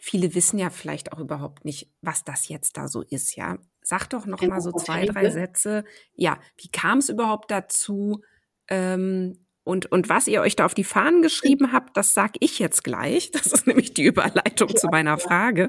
Viele 0.00 0.34
wissen 0.34 0.58
ja 0.58 0.70
vielleicht 0.70 1.12
auch 1.12 1.18
überhaupt 1.18 1.64
nicht, 1.64 1.90
was 2.00 2.22
das 2.22 2.48
jetzt 2.48 2.76
da 2.76 2.86
so 2.86 3.02
ist, 3.02 3.34
ja. 3.34 3.58
Sag 3.82 4.08
doch 4.08 4.26
noch 4.26 4.42
mal 4.42 4.60
so 4.60 4.72
zwei, 4.72 5.06
drei 5.06 5.30
Sätze. 5.30 5.84
Ja, 6.14 6.38
wie 6.58 6.68
kam 6.68 6.98
es 6.98 7.08
überhaupt 7.08 7.50
dazu? 7.50 8.22
Ähm, 8.68 9.45
und, 9.66 9.90
und 9.90 10.08
was 10.08 10.28
ihr 10.28 10.42
euch 10.42 10.54
da 10.54 10.64
auf 10.64 10.74
die 10.74 10.84
Fahnen 10.84 11.22
geschrieben 11.22 11.72
habt, 11.72 11.96
das 11.96 12.14
sag 12.14 12.34
ich 12.38 12.60
jetzt 12.60 12.84
gleich. 12.84 13.32
Das 13.32 13.46
ist 13.48 13.66
nämlich 13.66 13.92
die 13.92 14.04
Überleitung 14.04 14.68
ja, 14.68 14.74
zu 14.76 14.86
meiner 14.86 15.18
Frage. 15.18 15.68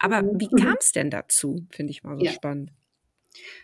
Aber 0.00 0.22
wie 0.34 0.48
kam 0.48 0.76
es 0.80 0.90
denn 0.90 1.10
dazu? 1.10 1.64
Finde 1.70 1.92
ich 1.92 2.02
mal 2.02 2.18
so 2.18 2.24
ja. 2.24 2.32
spannend. 2.32 2.72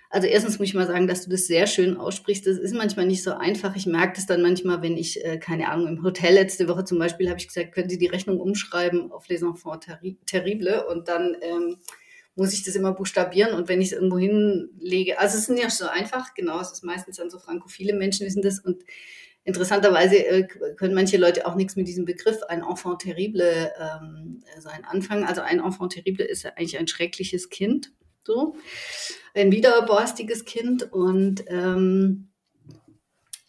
Also 0.09 0.29
erstens 0.29 0.59
muss 0.59 0.69
ich 0.69 0.75
mal 0.75 0.87
sagen, 0.87 1.09
dass 1.09 1.25
du 1.25 1.31
das 1.31 1.47
sehr 1.47 1.67
schön 1.67 1.97
aussprichst. 1.97 2.47
Das 2.47 2.59
ist 2.59 2.75
manchmal 2.75 3.07
nicht 3.07 3.25
so 3.25 3.33
einfach. 3.33 3.75
Ich 3.75 3.87
merke 3.87 4.15
das 4.15 4.27
dann 4.27 4.41
manchmal, 4.41 4.83
wenn 4.83 4.97
ich, 4.97 5.25
äh, 5.25 5.39
keine 5.39 5.69
Ahnung, 5.69 5.89
im 5.89 6.03
Hotel 6.05 6.35
letzte 6.35 6.69
Woche 6.69 6.85
zum 6.85 6.99
Beispiel 6.99 7.29
habe 7.29 7.41
ich 7.41 7.49
gesagt, 7.49 7.73
können 7.73 7.89
Sie 7.89 7.99
die 7.99 8.07
Rechnung 8.07 8.39
umschreiben 8.39 9.11
auf 9.11 9.27
Les 9.29 9.43
Enfants 9.43 9.89
Terrible 10.27 10.87
und 10.87 11.09
dann 11.09 11.37
ähm, 11.41 11.79
muss 12.35 12.53
ich 12.53 12.63
das 12.63 12.77
immer 12.77 12.93
buchstabieren 12.93 13.55
und 13.55 13.69
wenn 13.69 13.81
ich 13.83 13.89
es 13.89 13.93
irgendwo 13.93 14.19
hinlege, 14.19 15.19
also 15.19 15.37
es 15.37 15.49
ist 15.49 15.51
nicht 15.51 15.71
so 15.71 15.87
einfach, 15.87 16.35
genau, 16.35 16.61
es 16.61 16.73
ist 16.73 16.85
meistens 16.85 17.17
dann 17.17 17.31
so 17.31 17.39
frankophile 17.39 17.95
Menschen 17.95 18.27
wissen 18.27 18.43
das 18.43 18.59
und 18.61 18.85
interessanterweise 19.45 20.25
äh, 20.25 20.47
können 20.77 20.95
manche 20.95 21.17
Leute 21.17 21.47
auch 21.47 21.55
nichts 21.55 21.77
mit 21.77 21.89
diesem 21.89 22.05
Begriff 22.05 22.43
ein 22.49 22.63
Enfant 22.63 23.03
terrible 23.03 23.73
ähm, 23.79 24.43
sein 24.59 24.85
anfangen. 24.85 25.25
Also 25.25 25.41
ein 25.41 25.61
Enfant 25.61 25.93
terrible 25.93 26.25
ist 26.25 26.45
ja 26.45 26.51
eigentlich 26.51 26.79
ein 26.79 26.89
schreckliches 26.89 27.51
Kind, 27.51 27.93
so 28.25 28.55
ein 29.35 29.51
widerborstiges 29.51 30.45
Kind 30.45 30.93
und 30.93 31.45
ähm, 31.49 32.29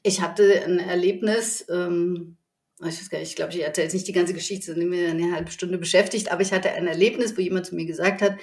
ich 0.02 0.22
hatte 0.22 0.64
ein 0.66 0.80
Erlebnis, 0.80 1.66
ähm, 1.70 2.38
ich 2.80 2.88
weiß 2.88 3.10
gar 3.10 3.20
nicht, 3.20 3.30
ich 3.30 3.36
glaube, 3.36 3.54
ich 3.54 3.62
erzähle 3.62 3.86
jetzt 3.86 3.94
nicht 3.94 4.08
die 4.08 4.14
ganze 4.14 4.34
Geschichte, 4.34 4.66
sondern 4.74 4.90
mir 4.90 5.10
eine 5.10 5.34
halbe 5.34 5.52
Stunde 5.52 5.78
beschäftigt, 5.78 6.32
aber 6.32 6.42
ich 6.42 6.52
hatte 6.52 6.72
ein 6.72 6.88
Erlebnis, 6.88 7.38
wo 7.38 7.42
jemand 7.42 7.66
zu 7.68 7.76
mir 7.76 7.86
gesagt 7.86 8.22
hat, 8.22 8.36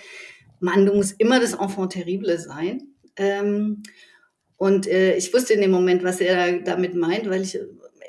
Mann, 0.61 0.87
du 0.87 0.95
musst 0.95 1.17
immer 1.19 1.41
das 1.41 1.55
Enfant 1.55 1.93
terrible 1.93 2.39
sein. 2.39 2.95
Ähm, 3.17 3.83
und 4.61 4.87
äh, 4.87 5.17
ich 5.17 5.33
wusste 5.33 5.55
in 5.55 5.63
dem 5.63 5.71
Moment, 5.71 6.05
was 6.05 6.21
er 6.21 6.61
damit 6.61 6.95
meint, 6.95 7.31
weil 7.31 7.41
ich 7.41 7.59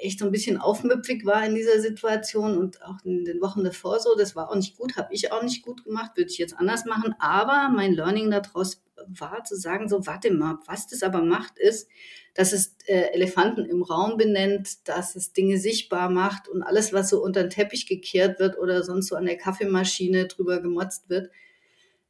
echt 0.01 0.19
so 0.19 0.25
ein 0.25 0.33
bisschen 0.33 0.57
aufmüpfig 0.57 1.25
war 1.25 1.45
in 1.45 1.55
dieser 1.55 1.79
Situation 1.79 2.57
und 2.57 2.83
auch 2.83 2.97
in 3.05 3.23
den 3.23 3.39
Wochen 3.39 3.63
davor 3.63 4.01
so. 4.01 4.15
Das 4.17 4.35
war 4.35 4.51
auch 4.51 4.55
nicht 4.55 4.75
gut, 4.75 4.97
habe 4.97 5.13
ich 5.13 5.31
auch 5.31 5.43
nicht 5.43 5.63
gut 5.63 5.85
gemacht, 5.85 6.11
würde 6.17 6.29
ich 6.29 6.37
jetzt 6.37 6.57
anders 6.57 6.83
machen. 6.83 7.15
Aber 7.19 7.71
mein 7.73 7.93
Learning 7.93 8.29
daraus 8.29 8.83
war 9.07 9.45
zu 9.45 9.55
sagen, 9.55 9.87
so 9.87 10.05
warte 10.05 10.29
mal, 10.29 10.57
was 10.67 10.87
das 10.87 11.03
aber 11.03 11.21
macht, 11.21 11.57
ist, 11.57 11.87
dass 12.33 12.51
es 12.51 12.75
äh, 12.85 13.13
Elefanten 13.13 13.63
im 13.63 13.81
Raum 13.81 14.17
benennt, 14.17 14.89
dass 14.89 15.15
es 15.15 15.31
Dinge 15.31 15.57
sichtbar 15.57 16.09
macht 16.09 16.49
und 16.49 16.63
alles, 16.63 16.91
was 16.91 17.09
so 17.09 17.23
unter 17.23 17.43
den 17.43 17.49
Teppich 17.49 17.87
gekehrt 17.87 18.41
wird 18.41 18.57
oder 18.57 18.83
sonst 18.83 19.07
so 19.07 19.15
an 19.15 19.25
der 19.25 19.37
Kaffeemaschine 19.37 20.27
drüber 20.27 20.61
gemotzt 20.61 21.09
wird, 21.09 21.29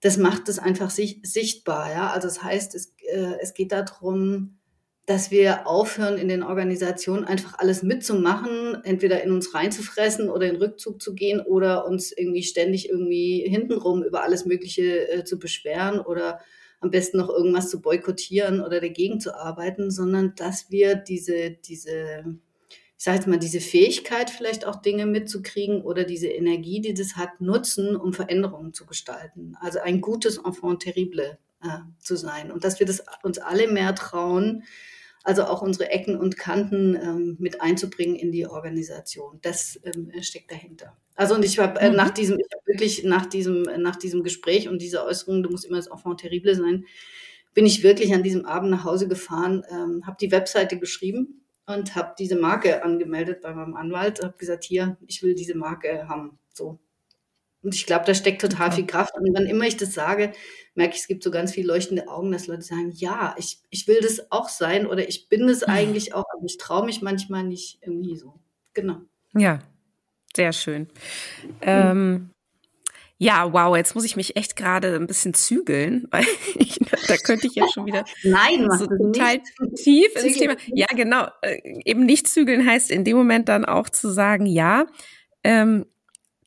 das 0.01 0.17
macht 0.17 0.49
es 0.49 0.59
einfach 0.59 0.89
sich, 0.89 1.19
sichtbar. 1.23 1.91
Ja? 1.91 2.09
Also 2.11 2.27
das 2.27 2.43
heißt, 2.43 2.75
es, 2.75 2.93
äh, 3.07 3.35
es 3.41 3.53
geht 3.53 3.71
darum, 3.71 4.57
dass 5.05 5.31
wir 5.31 5.67
aufhören, 5.67 6.17
in 6.17 6.27
den 6.27 6.43
Organisationen 6.43 7.25
einfach 7.25 7.57
alles 7.59 7.83
mitzumachen, 7.83 8.83
entweder 8.83 9.23
in 9.23 9.31
uns 9.31 9.53
reinzufressen 9.53 10.29
oder 10.29 10.47
in 10.47 10.57
Rückzug 10.57 11.01
zu 11.01 11.15
gehen 11.15 11.39
oder 11.39 11.85
uns 11.87 12.11
irgendwie 12.11 12.43
ständig 12.43 12.89
irgendwie 12.89 13.45
hintenrum 13.47 14.03
über 14.03 14.23
alles 14.23 14.45
Mögliche 14.45 15.09
äh, 15.09 15.23
zu 15.23 15.39
beschweren 15.39 15.99
oder 15.99 16.39
am 16.79 16.91
besten 16.91 17.17
noch 17.17 17.29
irgendwas 17.29 17.69
zu 17.69 17.81
boykottieren 17.81 18.61
oder 18.61 18.79
dagegen 18.79 19.19
zu 19.19 19.35
arbeiten, 19.35 19.91
sondern 19.91 20.33
dass 20.35 20.71
wir 20.71 20.95
diese, 20.95 21.51
diese 21.51 22.25
ich 23.01 23.05
sage 23.05 23.17
jetzt 23.17 23.27
mal, 23.27 23.39
diese 23.39 23.61
Fähigkeit, 23.61 24.29
vielleicht 24.29 24.63
auch 24.63 24.75
Dinge 24.75 25.07
mitzukriegen 25.07 25.81
oder 25.81 26.03
diese 26.03 26.27
Energie, 26.27 26.81
die 26.81 26.93
das 26.93 27.15
hat, 27.15 27.41
nutzen, 27.41 27.95
um 27.95 28.13
Veränderungen 28.13 28.75
zu 28.75 28.85
gestalten. 28.85 29.57
Also 29.59 29.79
ein 29.79 30.01
gutes 30.01 30.37
Enfant 30.37 30.83
terrible 30.83 31.39
äh, 31.63 31.79
zu 31.97 32.15
sein. 32.15 32.51
Und 32.51 32.63
dass 32.63 32.79
wir 32.79 32.85
das 32.85 33.03
uns 33.23 33.39
alle 33.39 33.67
mehr 33.67 33.95
trauen, 33.95 34.65
also 35.23 35.45
auch 35.45 35.63
unsere 35.63 35.89
Ecken 35.89 36.15
und 36.15 36.37
Kanten 36.37 36.93
ähm, 36.93 37.37
mit 37.39 37.59
einzubringen 37.59 38.15
in 38.15 38.31
die 38.31 38.45
Organisation. 38.45 39.39
Das 39.41 39.79
ähm, 39.83 40.11
steckt 40.21 40.51
dahinter. 40.51 40.95
Also 41.15 41.33
und 41.33 41.43
ich 41.43 41.57
habe 41.57 41.79
äh, 41.79 41.89
mhm. 41.89 41.95
nach 41.95 42.11
diesem, 42.11 42.37
ich 42.37 42.49
hab 42.53 42.67
wirklich 42.67 43.03
nach 43.03 43.25
diesem, 43.25 43.63
nach 43.79 43.95
diesem 43.95 44.21
Gespräch 44.21 44.69
und 44.69 44.79
dieser 44.79 45.07
Äußerung, 45.07 45.41
du 45.41 45.49
musst 45.49 45.65
immer 45.65 45.77
das 45.77 45.87
Enfant 45.87 46.19
terrible 46.19 46.53
sein, 46.53 46.85
bin 47.55 47.65
ich 47.65 47.81
wirklich 47.81 48.13
an 48.13 48.21
diesem 48.21 48.45
Abend 48.45 48.69
nach 48.69 48.83
Hause 48.83 49.07
gefahren, 49.07 49.63
ähm, 49.71 50.05
habe 50.05 50.17
die 50.21 50.31
Webseite 50.31 50.77
geschrieben 50.77 51.41
und 51.73 51.95
habe 51.95 52.13
diese 52.17 52.35
Marke 52.35 52.83
angemeldet 52.83 53.41
bei 53.41 53.53
meinem 53.53 53.75
Anwalt, 53.75 54.23
habe 54.23 54.37
gesagt, 54.37 54.63
hier, 54.63 54.97
ich 55.07 55.23
will 55.23 55.35
diese 55.35 55.55
Marke 55.55 56.07
haben. 56.07 56.39
So. 56.53 56.79
Und 57.63 57.75
ich 57.75 57.85
glaube, 57.85 58.05
da 58.05 58.13
steckt 58.13 58.41
total 58.41 58.69
ja. 58.69 58.75
viel 58.75 58.85
Kraft. 58.87 59.13
Und 59.15 59.33
wann 59.33 59.45
immer 59.45 59.65
ich 59.65 59.77
das 59.77 59.93
sage, 59.93 60.31
merke 60.73 60.95
ich, 60.95 61.01
es 61.01 61.07
gibt 61.07 61.23
so 61.23 61.31
ganz 61.31 61.51
viele 61.51 61.67
leuchtende 61.67 62.07
Augen, 62.07 62.31
dass 62.31 62.47
Leute 62.47 62.63
sagen, 62.63 62.91
ja, 62.91 63.35
ich, 63.37 63.59
ich 63.69 63.87
will 63.87 64.01
das 64.01 64.31
auch 64.31 64.49
sein 64.49 64.87
oder 64.87 65.07
ich 65.07 65.29
bin 65.29 65.47
es 65.47 65.63
eigentlich 65.63 66.13
auch, 66.13 66.25
aber 66.35 66.45
ich 66.45 66.57
traue 66.57 66.85
mich 66.85 67.01
manchmal 67.01 67.43
nicht 67.43 67.79
irgendwie 67.81 68.17
so. 68.17 68.39
Genau. 68.73 68.97
Ja, 69.33 69.59
sehr 70.35 70.53
schön. 70.53 70.87
Ähm, 71.61 72.31
ja, 73.21 73.53
wow, 73.53 73.77
jetzt 73.77 73.93
muss 73.93 74.03
ich 74.03 74.15
mich 74.15 74.35
echt 74.35 74.55
gerade 74.55 74.95
ein 74.95 75.05
bisschen 75.05 75.35
zügeln, 75.35 76.07
weil 76.11 76.25
ich, 76.55 76.79
da 77.07 77.17
könnte 77.17 77.45
ich 77.45 77.53
jetzt 77.53 77.73
schon 77.73 77.85
wieder 77.85 78.03
Nein, 78.23 78.67
so 78.71 78.87
total 78.87 79.39
tief 79.75 80.15
ins 80.15 80.37
Thema. 80.37 80.55
Ja, 80.73 80.87
genau. 80.87 81.27
Äh, 81.43 81.59
eben 81.85 82.03
nicht 82.03 82.27
zügeln 82.27 82.65
heißt 82.65 82.89
in 82.89 83.03
dem 83.03 83.15
Moment 83.15 83.47
dann 83.47 83.63
auch 83.63 83.89
zu 83.89 84.09
sagen, 84.09 84.47
ja, 84.47 84.87
ähm, 85.43 85.85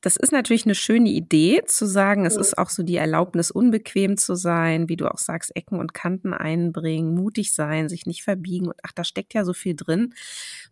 das 0.00 0.16
ist 0.16 0.33
natürlich 0.33 0.64
eine 0.64 0.75
schöne 0.75 1.11
Idee, 1.11 1.62
zu 1.64 1.87
sagen, 1.87 2.26
es 2.26 2.37
ist 2.37 2.59
auch 2.59 2.71
so 2.71 2.83
die 2.83 2.97
Erlaubnis, 2.97 3.52
unbequem 3.52 4.16
zu 4.16 4.35
sein, 4.35 4.88
wie 4.88 4.97
du 4.97 5.09
auch 5.09 5.19
sagst, 5.19 5.54
Ecken 5.54 5.78
und 5.78 5.95
Kanten 5.95 6.35
einbringen, 6.35 7.14
mutig 7.14 7.54
sein, 7.54 7.88
sich 7.88 8.04
nicht 8.04 8.25
verbiegen 8.25 8.66
und 8.66 8.76
ach, 8.83 8.93
da 8.93 9.04
steckt 9.04 9.33
ja 9.33 9.45
so 9.45 9.52
viel 9.52 9.76
drin, 9.76 10.12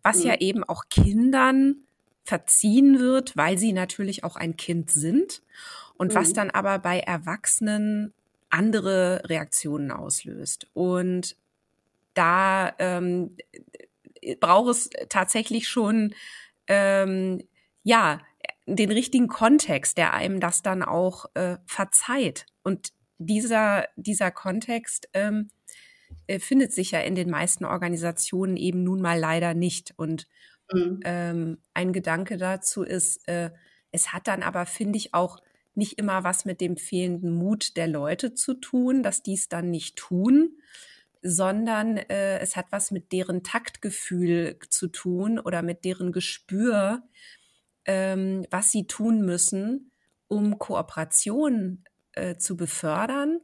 was 0.03 0.23
ja 0.23 0.35
eben 0.35 0.65
auch 0.65 0.83
Kindern 0.89 1.77
verziehen 2.25 2.99
wird, 2.99 3.35
weil 3.35 3.57
sie 3.57 3.73
natürlich 3.73 4.23
auch 4.23 4.35
ein 4.35 4.57
Kind 4.57 4.91
sind 4.91 5.41
und 6.03 6.11
mhm. 6.11 6.15
was 6.15 6.33
dann 6.33 6.49
aber 6.49 6.79
bei 6.79 6.99
Erwachsenen 6.99 8.13
andere 8.49 9.21
Reaktionen 9.29 9.89
auslöst. 9.89 10.67
Und 10.73 11.37
da 12.13 12.73
ähm, 12.77 13.37
braucht 14.41 14.71
es 14.71 14.89
tatsächlich 15.07 15.69
schon 15.69 16.13
ähm, 16.67 17.41
ja 17.83 18.19
den 18.65 18.91
richtigen 18.91 19.29
Kontext, 19.29 19.97
der 19.97 20.13
einem 20.13 20.41
das 20.41 20.61
dann 20.61 20.83
auch 20.83 21.33
äh, 21.35 21.55
verzeiht. 21.65 22.47
Und 22.63 22.91
dieser 23.17 23.85
dieser 23.95 24.29
Kontext 24.29 25.07
ähm, 25.13 25.51
äh, 26.27 26.39
findet 26.39 26.73
sich 26.73 26.91
ja 26.91 26.99
in 26.99 27.15
den 27.15 27.29
meisten 27.29 27.63
Organisationen 27.63 28.57
eben 28.57 28.83
nun 28.83 28.99
mal 28.99 29.17
leider 29.17 29.53
nicht. 29.53 29.93
Und 29.95 30.27
mhm. 30.69 30.99
ähm, 31.05 31.57
ein 31.73 31.93
Gedanke 31.93 32.35
dazu 32.35 32.83
ist, 32.83 33.25
äh, 33.29 33.51
es 33.93 34.11
hat 34.11 34.27
dann 34.27 34.43
aber, 34.43 34.65
finde 34.65 34.97
ich, 34.97 35.13
auch 35.13 35.39
nicht 35.75 35.97
immer 35.99 36.23
was 36.23 36.45
mit 36.45 36.61
dem 36.61 36.77
fehlenden 36.77 37.33
Mut 37.33 37.77
der 37.77 37.87
Leute 37.87 38.33
zu 38.33 38.53
tun, 38.53 39.03
dass 39.03 39.23
die 39.23 39.33
es 39.33 39.49
dann 39.49 39.71
nicht 39.71 39.95
tun, 39.95 40.57
sondern 41.21 41.97
äh, 41.97 42.39
es 42.39 42.55
hat 42.55 42.67
was 42.71 42.91
mit 42.91 43.11
deren 43.11 43.43
Taktgefühl 43.43 44.59
zu 44.69 44.87
tun 44.87 45.39
oder 45.39 45.61
mit 45.61 45.85
deren 45.85 46.11
Gespür, 46.11 47.03
ähm, 47.85 48.45
was 48.51 48.71
sie 48.71 48.87
tun 48.87 49.25
müssen, 49.25 49.91
um 50.27 50.59
Kooperation 50.59 51.83
äh, 52.11 52.35
zu 52.35 52.57
befördern 52.57 53.39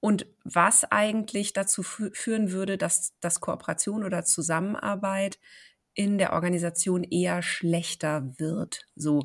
und 0.00 0.26
was 0.44 0.84
eigentlich 0.84 1.52
dazu 1.52 1.82
führen 1.82 2.52
würde, 2.52 2.78
dass, 2.78 3.14
dass 3.20 3.40
Kooperation 3.40 4.04
oder 4.04 4.24
Zusammenarbeit 4.24 5.38
in 5.94 6.16
der 6.16 6.32
Organisation 6.32 7.02
eher 7.02 7.42
schlechter 7.42 8.32
wird. 8.38 8.86
So. 8.94 9.24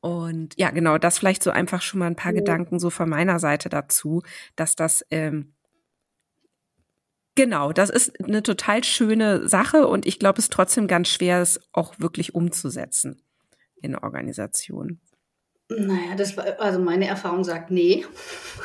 Und 0.00 0.54
ja, 0.56 0.70
genau, 0.70 0.98
das 0.98 1.18
vielleicht 1.18 1.42
so 1.42 1.50
einfach 1.50 1.82
schon 1.82 2.00
mal 2.00 2.06
ein 2.06 2.16
paar 2.16 2.32
ja. 2.32 2.38
Gedanken 2.38 2.78
so 2.78 2.90
von 2.90 3.08
meiner 3.08 3.38
Seite 3.38 3.68
dazu, 3.68 4.22
dass 4.54 4.76
das 4.76 5.04
ähm, 5.10 5.52
Genau, 7.36 7.72
das 7.72 7.90
ist 7.90 8.18
eine 8.24 8.42
total 8.42 8.82
schöne 8.82 9.46
Sache 9.46 9.86
und 9.86 10.06
ich 10.06 10.18
glaube, 10.18 10.38
es 10.38 10.46
ist 10.46 10.54
trotzdem 10.54 10.86
ganz 10.88 11.08
schwer, 11.08 11.42
es 11.42 11.60
auch 11.72 11.98
wirklich 11.98 12.34
umzusetzen 12.34 13.20
in 13.82 13.94
Organisationen. 13.94 15.02
Naja, 15.68 16.14
das 16.16 16.36
war, 16.38 16.58
also 16.60 16.78
meine 16.78 17.06
Erfahrung 17.06 17.44
sagt 17.44 17.70
nee, 17.70 18.06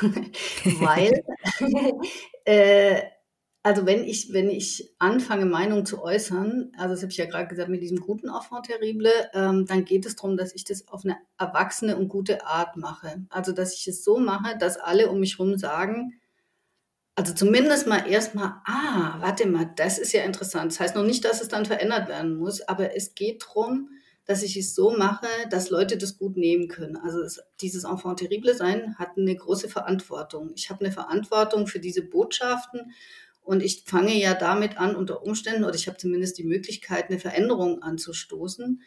weil 0.80 1.22
äh, 2.46 3.02
also 3.64 3.86
wenn 3.86 4.02
ich, 4.04 4.32
wenn 4.32 4.50
ich 4.50 4.92
anfange, 4.98 5.46
Meinung 5.46 5.86
zu 5.86 6.02
äußern, 6.02 6.72
also 6.76 6.94
das 6.94 7.02
habe 7.02 7.12
ich 7.12 7.18
ja 7.18 7.26
gerade 7.26 7.46
gesagt 7.46 7.68
mit 7.68 7.80
diesem 7.80 8.00
guten 8.00 8.28
Enfant 8.28 8.66
terrible, 8.66 9.12
ähm, 9.34 9.66
dann 9.66 9.84
geht 9.84 10.04
es 10.04 10.16
darum, 10.16 10.36
dass 10.36 10.52
ich 10.54 10.64
das 10.64 10.88
auf 10.88 11.04
eine 11.04 11.16
erwachsene 11.38 11.96
und 11.96 12.08
gute 12.08 12.44
Art 12.44 12.76
mache. 12.76 13.24
Also 13.30 13.52
dass 13.52 13.74
ich 13.74 13.86
es 13.86 14.02
so 14.02 14.18
mache, 14.18 14.58
dass 14.58 14.78
alle 14.78 15.08
um 15.10 15.20
mich 15.20 15.38
herum 15.38 15.56
sagen, 15.58 16.20
also 17.14 17.34
zumindest 17.34 17.86
mal 17.86 18.08
erstmal, 18.08 18.54
ah, 18.64 19.16
warte 19.20 19.46
mal, 19.46 19.70
das 19.76 19.98
ist 19.98 20.12
ja 20.12 20.24
interessant. 20.24 20.72
Das 20.72 20.80
heißt 20.80 20.96
noch 20.96 21.04
nicht, 21.04 21.24
dass 21.24 21.40
es 21.40 21.48
dann 21.48 21.66
verändert 21.66 22.08
werden 22.08 22.36
muss, 22.36 22.62
aber 22.62 22.96
es 22.96 23.14
geht 23.14 23.44
darum, 23.46 23.90
dass 24.24 24.42
ich 24.42 24.56
es 24.56 24.74
so 24.74 24.96
mache, 24.96 25.26
dass 25.50 25.70
Leute 25.70 25.98
das 25.98 26.16
gut 26.16 26.36
nehmen 26.36 26.68
können. 26.68 26.96
Also 26.96 27.20
es, 27.20 27.40
dieses 27.60 27.84
Enfant 27.84 28.20
terrible 28.20 28.54
sein 28.54 28.96
hat 28.98 29.10
eine 29.16 29.36
große 29.36 29.68
Verantwortung. 29.68 30.52
Ich 30.54 30.70
habe 30.70 30.84
eine 30.84 30.92
Verantwortung 30.92 31.66
für 31.66 31.80
diese 31.80 32.02
Botschaften 32.02 32.92
Und 33.42 33.62
ich 33.62 33.84
fange 33.86 34.14
ja 34.14 34.34
damit 34.34 34.78
an, 34.78 34.94
unter 34.96 35.22
Umständen, 35.22 35.64
oder 35.64 35.74
ich 35.74 35.88
habe 35.88 35.98
zumindest 35.98 36.38
die 36.38 36.44
Möglichkeit, 36.44 37.10
eine 37.10 37.18
Veränderung 37.18 37.82
anzustoßen. 37.82 38.80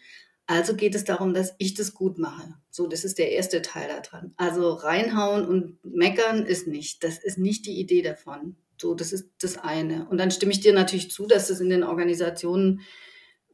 Also 0.47 0.75
geht 0.75 0.95
es 0.95 1.03
darum, 1.03 1.33
dass 1.33 1.55
ich 1.57 1.73
das 1.73 1.93
gut 1.93 2.17
mache. 2.17 2.53
So, 2.69 2.87
das 2.87 3.03
ist 3.03 3.17
der 3.17 3.31
erste 3.31 3.61
Teil 3.61 3.87
daran. 3.87 4.33
Also 4.37 4.73
reinhauen 4.73 5.45
und 5.45 5.83
meckern 5.83 6.45
ist 6.45 6.67
nicht. 6.67 7.03
Das 7.03 7.17
ist 7.17 7.37
nicht 7.37 7.65
die 7.65 7.79
Idee 7.79 8.01
davon. 8.01 8.55
So, 8.79 8.93
das 8.93 9.11
ist 9.11 9.29
das 9.39 9.57
eine. 9.57 10.07
Und 10.09 10.19
dann 10.19 10.31
stimme 10.31 10.51
ich 10.51 10.59
dir 10.59 10.73
natürlich 10.73 11.11
zu, 11.11 11.25
dass 11.25 11.47
das 11.47 11.59
in 11.59 11.69
den 11.69 11.83
Organisationen 11.83 12.81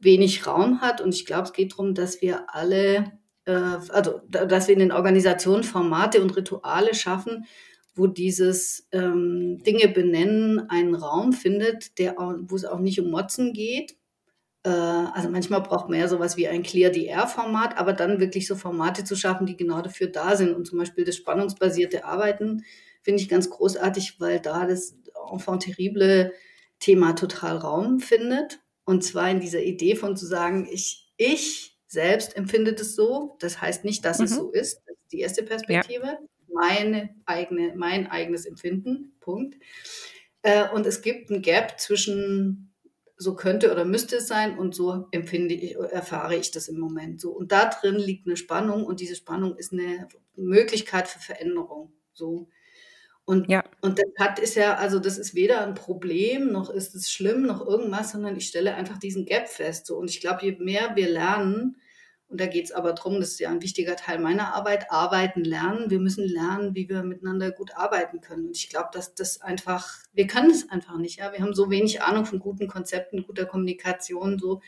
wenig 0.00 0.46
Raum 0.46 0.80
hat. 0.80 1.00
Und 1.00 1.14
ich 1.14 1.24
glaube, 1.24 1.44
es 1.44 1.52
geht 1.52 1.72
darum, 1.72 1.94
dass 1.94 2.20
wir 2.20 2.54
alle, 2.54 3.12
äh, 3.46 3.52
also 3.52 4.20
dass 4.28 4.68
wir 4.68 4.74
in 4.74 4.80
den 4.80 4.92
Organisationen 4.92 5.64
Formate 5.64 6.20
und 6.20 6.36
Rituale 6.36 6.94
schaffen, 6.94 7.46
wo 7.94 8.06
dieses 8.06 8.88
ähm, 8.92 9.62
Dinge 9.62 9.88
benennen 9.88 10.70
einen 10.70 10.94
Raum 10.94 11.32
findet, 11.32 11.98
der 11.98 12.18
auch, 12.18 12.34
wo 12.42 12.56
es 12.56 12.64
auch 12.64 12.78
nicht 12.78 13.00
um 13.00 13.10
Motzen 13.10 13.52
geht. 13.52 13.96
Äh, 14.64 14.70
also 14.70 15.28
manchmal 15.28 15.60
braucht 15.60 15.88
man 15.88 15.98
ja 15.98 16.08
sowas 16.08 16.36
wie 16.36 16.48
ein 16.48 16.62
Clear 16.62 16.90
DR-Format, 16.90 17.76
aber 17.76 17.92
dann 17.92 18.20
wirklich 18.20 18.46
so 18.46 18.56
Formate 18.56 19.04
zu 19.04 19.16
schaffen, 19.16 19.46
die 19.46 19.56
genau 19.56 19.82
dafür 19.82 20.06
da 20.06 20.36
sind. 20.36 20.54
Und 20.54 20.66
zum 20.66 20.78
Beispiel 20.78 21.04
das 21.04 21.16
spannungsbasierte 21.16 22.04
Arbeiten 22.04 22.64
finde 23.02 23.20
ich 23.20 23.28
ganz 23.28 23.50
großartig, 23.50 24.20
weil 24.20 24.40
da 24.40 24.66
das 24.66 24.96
Enfant 25.30 25.64
terrible 25.64 26.32
Thema 26.78 27.12
total 27.12 27.58
Raum 27.58 28.00
findet. 28.00 28.60
Und 28.84 29.04
zwar 29.04 29.30
in 29.30 29.40
dieser 29.40 29.62
Idee 29.62 29.96
von 29.96 30.16
zu 30.16 30.26
sagen, 30.26 30.68
ich, 30.70 31.12
ich 31.16 31.78
selbst 31.86 32.36
empfinde 32.36 32.72
das 32.72 32.94
so. 32.94 33.36
Das 33.40 33.60
heißt 33.60 33.84
nicht, 33.84 34.04
dass 34.04 34.18
mhm. 34.18 34.24
es 34.24 34.34
so 34.34 34.50
ist. 34.50 34.82
Das 34.86 34.96
ist 34.96 35.12
die 35.12 35.20
erste 35.20 35.42
Perspektive. 35.42 36.06
Ja. 36.06 36.18
Meine 36.52 37.14
eigene, 37.26 37.74
mein 37.76 38.06
eigenes 38.10 38.46
Empfinden. 38.46 39.14
Punkt. 39.20 39.56
Äh, 40.42 40.68
und 40.70 40.86
es 40.86 41.02
gibt 41.02 41.30
ein 41.30 41.42
Gap 41.42 41.80
zwischen 41.80 42.72
so 43.16 43.34
könnte 43.36 43.70
oder 43.70 43.84
müsste 43.84 44.16
es 44.16 44.26
sein 44.26 44.58
und 44.58 44.74
so 44.74 45.06
empfinde 45.12 45.54
ich, 45.54 45.76
erfahre 45.76 46.36
ich 46.36 46.50
das 46.50 46.68
im 46.68 46.78
Moment 46.78 47.20
so. 47.20 47.30
Und 47.30 47.52
da 47.52 47.66
drin 47.66 47.94
liegt 47.94 48.26
eine 48.26 48.36
Spannung 48.36 48.84
und 48.84 49.00
diese 49.00 49.14
Spannung 49.14 49.56
ist 49.56 49.72
eine 49.72 50.08
Möglichkeit 50.34 51.08
für 51.08 51.20
Veränderung. 51.20 51.92
So. 52.12 52.48
Und, 53.24 53.48
ja. 53.48 53.62
und 53.80 53.98
der 53.98 54.10
Cut 54.18 54.40
ist 54.40 54.56
ja, 54.56 54.74
also 54.74 54.98
das 54.98 55.18
ist 55.18 55.34
weder 55.34 55.64
ein 55.64 55.74
Problem, 55.74 56.50
noch 56.50 56.70
ist 56.70 56.94
es 56.94 57.10
schlimm, 57.10 57.42
noch 57.42 57.64
irgendwas, 57.64 58.12
sondern 58.12 58.36
ich 58.36 58.48
stelle 58.48 58.74
einfach 58.74 58.98
diesen 58.98 59.24
Gap 59.24 59.48
fest. 59.48 59.86
So. 59.86 59.96
Und 59.96 60.10
ich 60.10 60.20
glaube, 60.20 60.44
je 60.44 60.56
mehr 60.58 60.96
wir 60.96 61.08
lernen, 61.08 61.76
und 62.32 62.40
da 62.40 62.46
geht 62.46 62.64
es 62.64 62.72
aber 62.72 62.94
darum, 62.94 63.20
das 63.20 63.32
ist 63.32 63.40
ja 63.40 63.50
ein 63.50 63.60
wichtiger 63.60 63.94
Teil 63.94 64.18
meiner 64.18 64.54
Arbeit, 64.54 64.90
arbeiten, 64.90 65.44
lernen. 65.44 65.90
Wir 65.90 66.00
müssen 66.00 66.26
lernen, 66.26 66.74
wie 66.74 66.88
wir 66.88 67.02
miteinander 67.02 67.50
gut 67.50 67.76
arbeiten 67.76 68.22
können. 68.22 68.46
Und 68.46 68.56
ich 68.56 68.70
glaube, 68.70 68.88
dass 68.90 69.14
das 69.14 69.42
einfach, 69.42 69.98
wir 70.14 70.26
können 70.26 70.50
es 70.50 70.70
einfach 70.70 70.96
nicht. 70.96 71.18
Ja? 71.18 71.32
Wir 71.32 71.40
haben 71.40 71.52
so 71.52 71.70
wenig 71.70 72.00
Ahnung 72.00 72.24
von 72.24 72.38
guten 72.38 72.68
Konzepten, 72.68 73.26
guter 73.26 73.44
Kommunikation, 73.44 74.38
so 74.38 74.62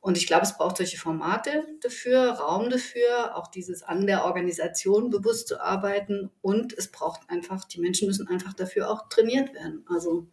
und 0.00 0.18
ich 0.18 0.26
glaube, 0.26 0.42
es 0.42 0.56
braucht 0.56 0.76
solche 0.76 0.98
Formate 0.98 1.64
dafür, 1.80 2.32
Raum 2.32 2.68
dafür, 2.68 3.36
auch 3.36 3.46
dieses 3.46 3.82
an 3.82 4.06
der 4.06 4.26
Organisation 4.26 5.08
bewusst 5.08 5.48
zu 5.48 5.62
arbeiten. 5.62 6.30
Und 6.42 6.74
es 6.76 6.92
braucht 6.92 7.30
einfach, 7.30 7.64
die 7.64 7.80
Menschen 7.80 8.06
müssen 8.08 8.28
einfach 8.28 8.52
dafür 8.52 8.90
auch 8.90 9.08
trainiert 9.08 9.54
werden. 9.54 9.82
Also 9.88 10.26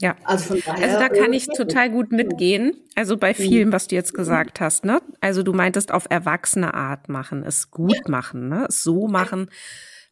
ja, 0.00 0.16
also, 0.24 0.54
von 0.54 0.62
daher, 0.64 0.84
also 0.84 0.98
da 0.98 1.08
kann 1.08 1.32
ich 1.32 1.46
total 1.46 1.90
gut 1.90 2.12
mitgehen. 2.12 2.72
Also 2.94 3.16
bei 3.16 3.30
mhm. 3.30 3.34
vielem, 3.34 3.72
was 3.72 3.88
du 3.88 3.94
jetzt 3.94 4.12
gesagt 4.12 4.60
hast, 4.60 4.84
ne? 4.84 5.00
Also 5.20 5.42
du 5.42 5.52
meintest 5.52 5.92
auf 5.92 6.06
erwachsene 6.10 6.74
Art 6.74 7.08
machen, 7.08 7.42
es 7.42 7.70
gut 7.70 8.08
machen, 8.08 8.48
ne? 8.48 8.66
Es 8.68 8.82
so 8.82 9.08
machen. 9.08 9.50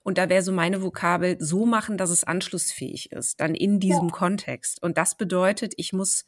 Und 0.03 0.19
da 0.19 0.29
wäre 0.29 0.43
so 0.43 0.53
meine 0.53 0.83
Vokabel, 0.83 1.37
so 1.41 1.65
machen, 1.65 1.97
dass 1.97 2.11
es 2.11 2.25
anschlussfähig 2.25 3.13
ist, 3.13 3.41
dann 3.41 3.55
in 3.55 3.81
diesem 3.81 4.09
ja. 4.09 4.15
Kontext. 4.15 4.83
Und 4.83 4.99
das 4.99 5.17
bedeutet, 5.17 5.73
ich 5.77 5.93
muss 5.93 6.27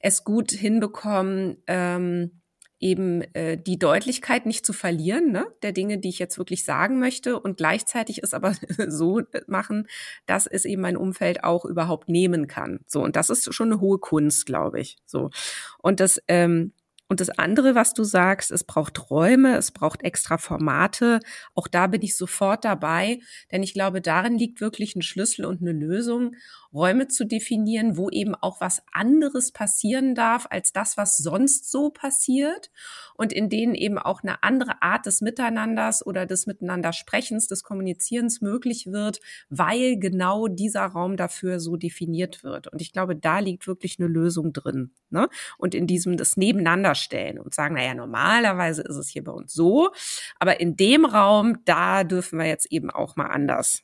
es 0.00 0.24
gut 0.24 0.50
hinbekommen, 0.50 1.62
ähm, 1.66 2.39
eben 2.80 3.22
äh, 3.34 3.58
die 3.58 3.78
Deutlichkeit 3.78 4.46
nicht 4.46 4.64
zu 4.64 4.72
verlieren, 4.72 5.30
ne, 5.32 5.46
der 5.62 5.72
Dinge, 5.72 5.98
die 5.98 6.08
ich 6.08 6.18
jetzt 6.18 6.38
wirklich 6.38 6.64
sagen 6.64 6.98
möchte 6.98 7.38
und 7.38 7.58
gleichzeitig 7.58 8.22
es 8.22 8.34
aber 8.34 8.54
so 8.88 9.22
machen, 9.46 9.86
dass 10.26 10.46
es 10.46 10.64
eben 10.64 10.82
mein 10.82 10.96
Umfeld 10.96 11.44
auch 11.44 11.64
überhaupt 11.64 12.08
nehmen 12.08 12.46
kann. 12.46 12.80
So 12.86 13.02
und 13.02 13.16
das 13.16 13.30
ist 13.30 13.52
schon 13.54 13.72
eine 13.72 13.80
hohe 13.80 13.98
Kunst, 13.98 14.46
glaube 14.46 14.80
ich. 14.80 14.96
So 15.06 15.30
und 15.78 16.00
das 16.00 16.22
ähm, 16.26 16.72
und 17.10 17.18
das 17.18 17.28
andere, 17.30 17.74
was 17.74 17.92
du 17.92 18.04
sagst, 18.04 18.52
es 18.52 18.62
braucht 18.62 19.10
Räume, 19.10 19.56
es 19.56 19.72
braucht 19.72 20.04
extra 20.04 20.38
Formate. 20.38 21.18
Auch 21.56 21.66
da 21.66 21.88
bin 21.88 22.02
ich 22.02 22.16
sofort 22.16 22.64
dabei, 22.64 23.18
denn 23.50 23.64
ich 23.64 23.74
glaube, 23.74 24.00
darin 24.00 24.38
liegt 24.38 24.60
wirklich 24.60 24.94
ein 24.94 25.02
Schlüssel 25.02 25.44
und 25.44 25.60
eine 25.60 25.72
Lösung. 25.72 26.36
Räume 26.72 27.08
zu 27.08 27.24
definieren, 27.24 27.96
wo 27.96 28.10
eben 28.10 28.34
auch 28.34 28.60
was 28.60 28.82
anderes 28.92 29.52
passieren 29.52 30.14
darf 30.14 30.46
als 30.50 30.72
das, 30.72 30.96
was 30.96 31.16
sonst 31.16 31.70
so 31.70 31.90
passiert 31.90 32.70
und 33.14 33.32
in 33.32 33.48
denen 33.48 33.74
eben 33.74 33.98
auch 33.98 34.22
eine 34.22 34.42
andere 34.42 34.82
Art 34.82 35.06
des 35.06 35.20
Miteinanders 35.20 36.06
oder 36.06 36.26
des 36.26 36.46
Miteinandersprechens, 36.46 37.48
des 37.48 37.64
Kommunizierens 37.64 38.40
möglich 38.40 38.86
wird, 38.86 39.20
weil 39.48 39.98
genau 39.98 40.46
dieser 40.46 40.84
Raum 40.86 41.16
dafür 41.16 41.58
so 41.58 41.76
definiert 41.76 42.44
wird. 42.44 42.68
Und 42.68 42.80
ich 42.80 42.92
glaube, 42.92 43.16
da 43.16 43.40
liegt 43.40 43.66
wirklich 43.66 43.98
eine 43.98 44.08
Lösung 44.08 44.52
drin. 44.52 44.92
Ne? 45.10 45.28
Und 45.58 45.74
in 45.74 45.86
diesem 45.86 46.16
das 46.16 46.36
Nebeneinanderstellen 46.36 47.38
und 47.38 47.52
sagen, 47.52 47.74
naja, 47.74 47.94
normalerweise 47.94 48.82
ist 48.82 48.96
es 48.96 49.08
hier 49.08 49.24
bei 49.24 49.32
uns 49.32 49.52
so, 49.52 49.90
aber 50.38 50.60
in 50.60 50.76
dem 50.76 51.04
Raum, 51.04 51.58
da 51.64 52.04
dürfen 52.04 52.38
wir 52.38 52.46
jetzt 52.46 52.70
eben 52.70 52.90
auch 52.90 53.16
mal 53.16 53.26
anders 53.26 53.82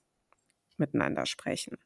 miteinander 0.79 1.27
sprechen. 1.27 1.79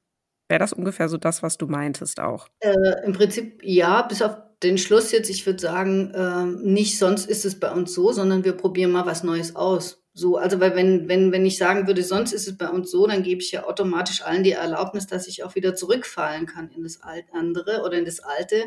Wäre 0.51 0.59
das 0.59 0.73
ungefähr 0.73 1.09
so 1.09 1.17
das, 1.17 1.45
was 1.45 1.59
du 1.59 1.69
meintest 1.69 2.19
auch? 2.19 2.49
Äh, 2.59 3.05
Im 3.05 3.13
Prinzip 3.13 3.61
ja, 3.63 4.03
bis 4.03 4.21
auf 4.21 4.37
den 4.65 4.79
Schluss 4.79 5.13
jetzt. 5.13 5.31
Ich 5.31 5.47
würde 5.47 5.61
sagen, 5.61 6.11
äh, 6.13 6.45
nicht 6.45 6.99
sonst 6.99 7.31
ist 7.31 7.45
es 7.45 7.61
bei 7.61 7.71
uns 7.71 7.95
so, 7.95 8.11
sondern 8.11 8.45
wir 8.45 8.55
probieren 8.55 8.91
mal 8.91 9.07
was 9.07 9.23
Neues 9.23 9.55
aus. 9.55 10.03
So, 10.13 10.39
also 10.39 10.59
weil 10.59 10.75
wenn, 10.75 11.09
wenn, 11.09 11.31
wenn 11.31 11.47
ich 11.47 11.57
sagen 11.57 11.87
würde, 11.87 12.03
sonst 12.03 12.33
ist 12.33 12.49
es 12.49 12.59
bei 12.59 12.69
uns 12.69 12.91
so, 12.91 13.07
dann 13.07 13.23
gebe 13.23 13.41
ich 13.41 13.53
ja 13.53 13.65
automatisch 13.65 14.23
allen 14.23 14.43
die 14.43 14.51
Erlaubnis, 14.51 15.07
dass 15.07 15.29
ich 15.29 15.45
auch 15.45 15.55
wieder 15.55 15.77
zurückfallen 15.77 16.47
kann 16.47 16.69
in 16.73 16.83
das 16.83 16.99
andere 17.01 17.83
oder 17.85 17.97
in 17.97 18.05
das 18.05 18.19
Alte. 18.19 18.65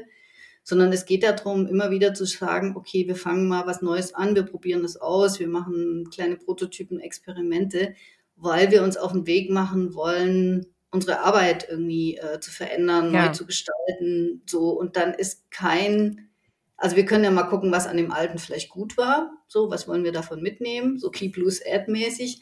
Sondern 0.64 0.94
es 0.94 1.06
geht 1.06 1.24
darum, 1.24 1.68
immer 1.68 1.92
wieder 1.92 2.14
zu 2.14 2.24
sagen, 2.24 2.78
okay, 2.78 3.06
wir 3.08 3.18
fangen 3.18 3.50
mal 3.50 3.68
was 3.68 3.82
Neues 3.82 4.14
an, 4.14 4.36
wir 4.36 4.44
probieren 4.44 4.84
das 4.84 4.96
aus, 4.96 5.42
wir 5.42 5.50
machen 5.50 6.10
kleine 6.10 6.38
Prototypen, 6.38 7.02
Experimente, 7.02 7.94
weil 8.38 8.72
wir 8.72 8.84
uns 8.84 8.96
auf 8.96 9.12
den 9.12 9.28
Weg 9.28 9.52
machen 9.52 9.94
wollen, 9.94 10.73
unsere 10.94 11.22
Arbeit 11.22 11.68
irgendwie 11.70 12.18
äh, 12.18 12.40
zu 12.40 12.52
verändern, 12.52 13.14
ja. 13.14 13.26
neu 13.26 13.32
zu 13.32 13.46
gestalten. 13.46 14.44
So, 14.46 14.70
und 14.70 14.96
dann 14.96 15.14
ist 15.14 15.50
kein, 15.52 16.30
also 16.78 16.96
wir 16.96 17.06
können 17.06 17.24
ja 17.24 17.32
mal 17.32 17.44
gucken, 17.44 17.72
was 17.72 17.88
an 17.88 17.98
dem 17.98 18.12
Alten 18.12 18.38
vielleicht 18.38 18.70
gut 18.70 18.96
war. 18.96 19.32
So, 19.48 19.70
was 19.72 19.88
wollen 19.88 20.04
wir 20.04 20.12
davon 20.12 20.42
mitnehmen? 20.42 21.00
So 21.00 21.10
Keep 21.10 21.38
Loose 21.38 21.64
Ad 21.68 21.92
mäßig. 21.92 22.42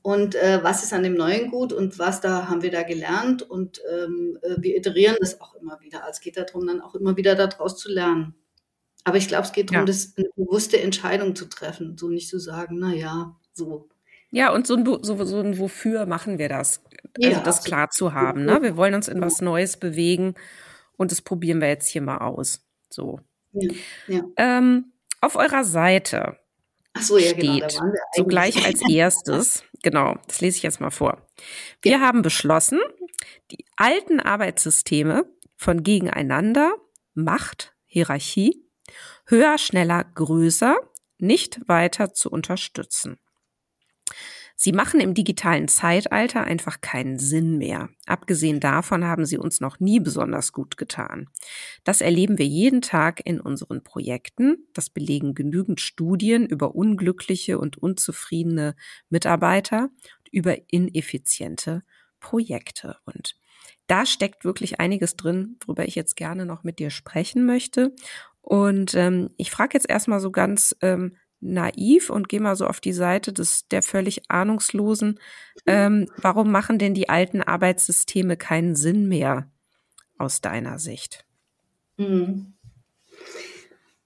Und 0.00 0.34
äh, 0.34 0.60
was 0.62 0.82
ist 0.82 0.92
an 0.92 1.04
dem 1.04 1.14
Neuen 1.14 1.50
gut 1.50 1.72
und 1.72 1.98
was 1.98 2.20
da 2.20 2.48
haben 2.48 2.62
wir 2.62 2.72
da 2.72 2.82
gelernt? 2.82 3.42
Und 3.42 3.80
ähm, 3.88 4.38
äh, 4.42 4.56
wir 4.58 4.76
iterieren 4.76 5.16
das 5.20 5.40
auch 5.40 5.54
immer 5.54 5.80
wieder. 5.80 6.00
Also 6.00 6.12
es 6.16 6.20
geht 6.20 6.36
darum, 6.36 6.66
dann 6.66 6.80
auch 6.80 6.96
immer 6.96 7.16
wieder 7.16 7.36
daraus 7.36 7.76
zu 7.76 7.88
lernen. 7.88 8.34
Aber 9.04 9.18
ich 9.18 9.28
glaube, 9.28 9.44
es 9.44 9.52
geht 9.52 9.70
darum, 9.70 9.82
ja. 9.82 9.92
das 9.92 10.14
eine 10.16 10.28
bewusste 10.34 10.80
Entscheidung 10.80 11.36
zu 11.36 11.44
treffen. 11.44 11.96
So 11.98 12.08
nicht 12.08 12.28
zu 12.28 12.40
sagen, 12.40 12.78
na 12.80 12.92
ja, 12.92 13.36
so 13.52 13.88
ja, 14.32 14.50
und 14.50 14.66
so 14.66 14.74
ein, 14.74 14.84
so, 14.84 15.24
so 15.24 15.40
ein 15.40 15.58
Wofür 15.58 16.06
machen 16.06 16.38
wir 16.38 16.48
das? 16.48 16.82
Also 17.22 17.30
ja, 17.30 17.40
das 17.40 17.62
klar 17.62 17.90
zu 17.90 18.14
haben. 18.14 18.46
Ne? 18.46 18.62
Wir 18.62 18.76
wollen 18.78 18.94
uns 18.94 19.06
in 19.06 19.20
was 19.20 19.42
Neues 19.42 19.76
bewegen 19.76 20.34
und 20.96 21.12
das 21.12 21.20
probieren 21.20 21.60
wir 21.60 21.68
jetzt 21.68 21.88
hier 21.88 22.00
mal 22.00 22.18
aus. 22.18 22.66
So. 22.88 23.20
Ja, 23.52 23.74
ja. 24.08 24.22
Ähm, 24.38 24.92
auf 25.20 25.36
eurer 25.36 25.64
Seite 25.64 26.38
so, 26.98 27.18
ja, 27.18 27.32
genau, 27.32 27.54
steht 27.54 27.78
genau, 27.78 27.92
so 28.16 28.24
gleich 28.24 28.66
als 28.66 28.82
erstes, 28.88 29.64
genau, 29.82 30.16
das 30.26 30.40
lese 30.40 30.56
ich 30.56 30.62
jetzt 30.62 30.80
mal 30.80 30.90
vor. 30.90 31.26
Wir 31.82 32.00
haben 32.00 32.22
beschlossen, 32.22 32.80
die 33.50 33.64
alten 33.76 34.18
Arbeitssysteme 34.18 35.26
von 35.56 35.82
gegeneinander, 35.82 36.74
Macht, 37.14 37.74
Hierarchie, 37.86 38.66
höher, 39.26 39.58
schneller, 39.58 40.04
größer, 40.14 40.76
nicht 41.18 41.60
weiter 41.68 42.14
zu 42.14 42.30
unterstützen. 42.30 43.18
Sie 44.56 44.72
machen 44.72 45.00
im 45.00 45.14
digitalen 45.14 45.66
Zeitalter 45.66 46.44
einfach 46.44 46.80
keinen 46.80 47.18
Sinn 47.18 47.58
mehr. 47.58 47.88
Abgesehen 48.06 48.60
davon 48.60 49.04
haben 49.04 49.24
sie 49.24 49.38
uns 49.38 49.60
noch 49.60 49.80
nie 49.80 49.98
besonders 49.98 50.52
gut 50.52 50.76
getan. 50.76 51.28
Das 51.84 52.00
erleben 52.00 52.38
wir 52.38 52.46
jeden 52.46 52.80
Tag 52.80 53.20
in 53.24 53.40
unseren 53.40 53.82
Projekten. 53.82 54.68
Das 54.72 54.90
belegen 54.90 55.34
genügend 55.34 55.80
Studien 55.80 56.46
über 56.46 56.74
unglückliche 56.74 57.58
und 57.58 57.76
unzufriedene 57.78 58.76
Mitarbeiter, 59.08 59.90
über 60.30 60.56
ineffiziente 60.70 61.82
Projekte. 62.20 62.98
Und 63.04 63.34
da 63.86 64.06
steckt 64.06 64.44
wirklich 64.44 64.80
einiges 64.80 65.16
drin, 65.16 65.56
worüber 65.66 65.86
ich 65.86 65.94
jetzt 65.94 66.16
gerne 66.16 66.46
noch 66.46 66.62
mit 66.62 66.78
dir 66.78 66.90
sprechen 66.90 67.44
möchte. 67.44 67.94
Und 68.40 68.94
ähm, 68.94 69.30
ich 69.36 69.50
frage 69.50 69.74
jetzt 69.74 69.88
erstmal 69.88 70.20
so 70.20 70.30
ganz 70.30 70.76
ähm, 70.82 71.16
naiv 71.42 72.08
und 72.08 72.28
gehe 72.28 72.40
mal 72.40 72.56
so 72.56 72.66
auf 72.66 72.80
die 72.80 72.92
Seite 72.92 73.32
des 73.32 73.68
der 73.68 73.82
völlig 73.82 74.22
ahnungslosen. 74.30 75.20
Ähm, 75.66 76.08
warum 76.16 76.50
machen 76.50 76.78
denn 76.78 76.94
die 76.94 77.08
alten 77.08 77.42
Arbeitssysteme 77.42 78.36
keinen 78.36 78.74
Sinn 78.74 79.08
mehr? 79.08 79.48
aus 80.22 80.40
deiner 80.40 80.78
Sicht? 80.78 81.24
Mhm. 81.98 82.54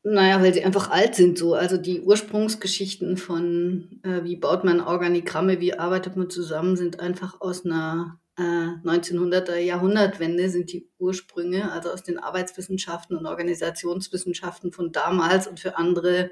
Naja, 0.02 0.40
weil 0.40 0.54
sie 0.54 0.64
einfach 0.64 0.90
alt 0.90 1.14
sind 1.16 1.36
so. 1.36 1.54
Also 1.54 1.76
die 1.76 2.00
Ursprungsgeschichten 2.00 3.16
von, 3.16 4.00
äh, 4.02 4.22
wie 4.22 4.36
baut 4.36 4.64
man 4.64 4.80
Organigramme, 4.80 5.60
wie 5.60 5.74
arbeitet 5.74 6.16
man 6.16 6.30
zusammen, 6.30 6.76
sind 6.76 7.00
einfach 7.00 7.40
aus 7.40 7.64
einer 7.64 8.20
äh, 8.38 8.42
1900er 8.42 9.56
Jahrhundertwende 9.56 10.48
sind 10.48 10.72
die 10.72 10.88
Ursprünge, 10.98 11.72
also 11.72 11.90
aus 11.90 12.02
den 12.02 12.18
Arbeitswissenschaften 12.18 13.16
und 13.16 13.26
Organisationswissenschaften 13.26 14.72
von 14.72 14.92
damals 14.92 15.48
und 15.48 15.58
für 15.58 15.76
andere 15.76 16.30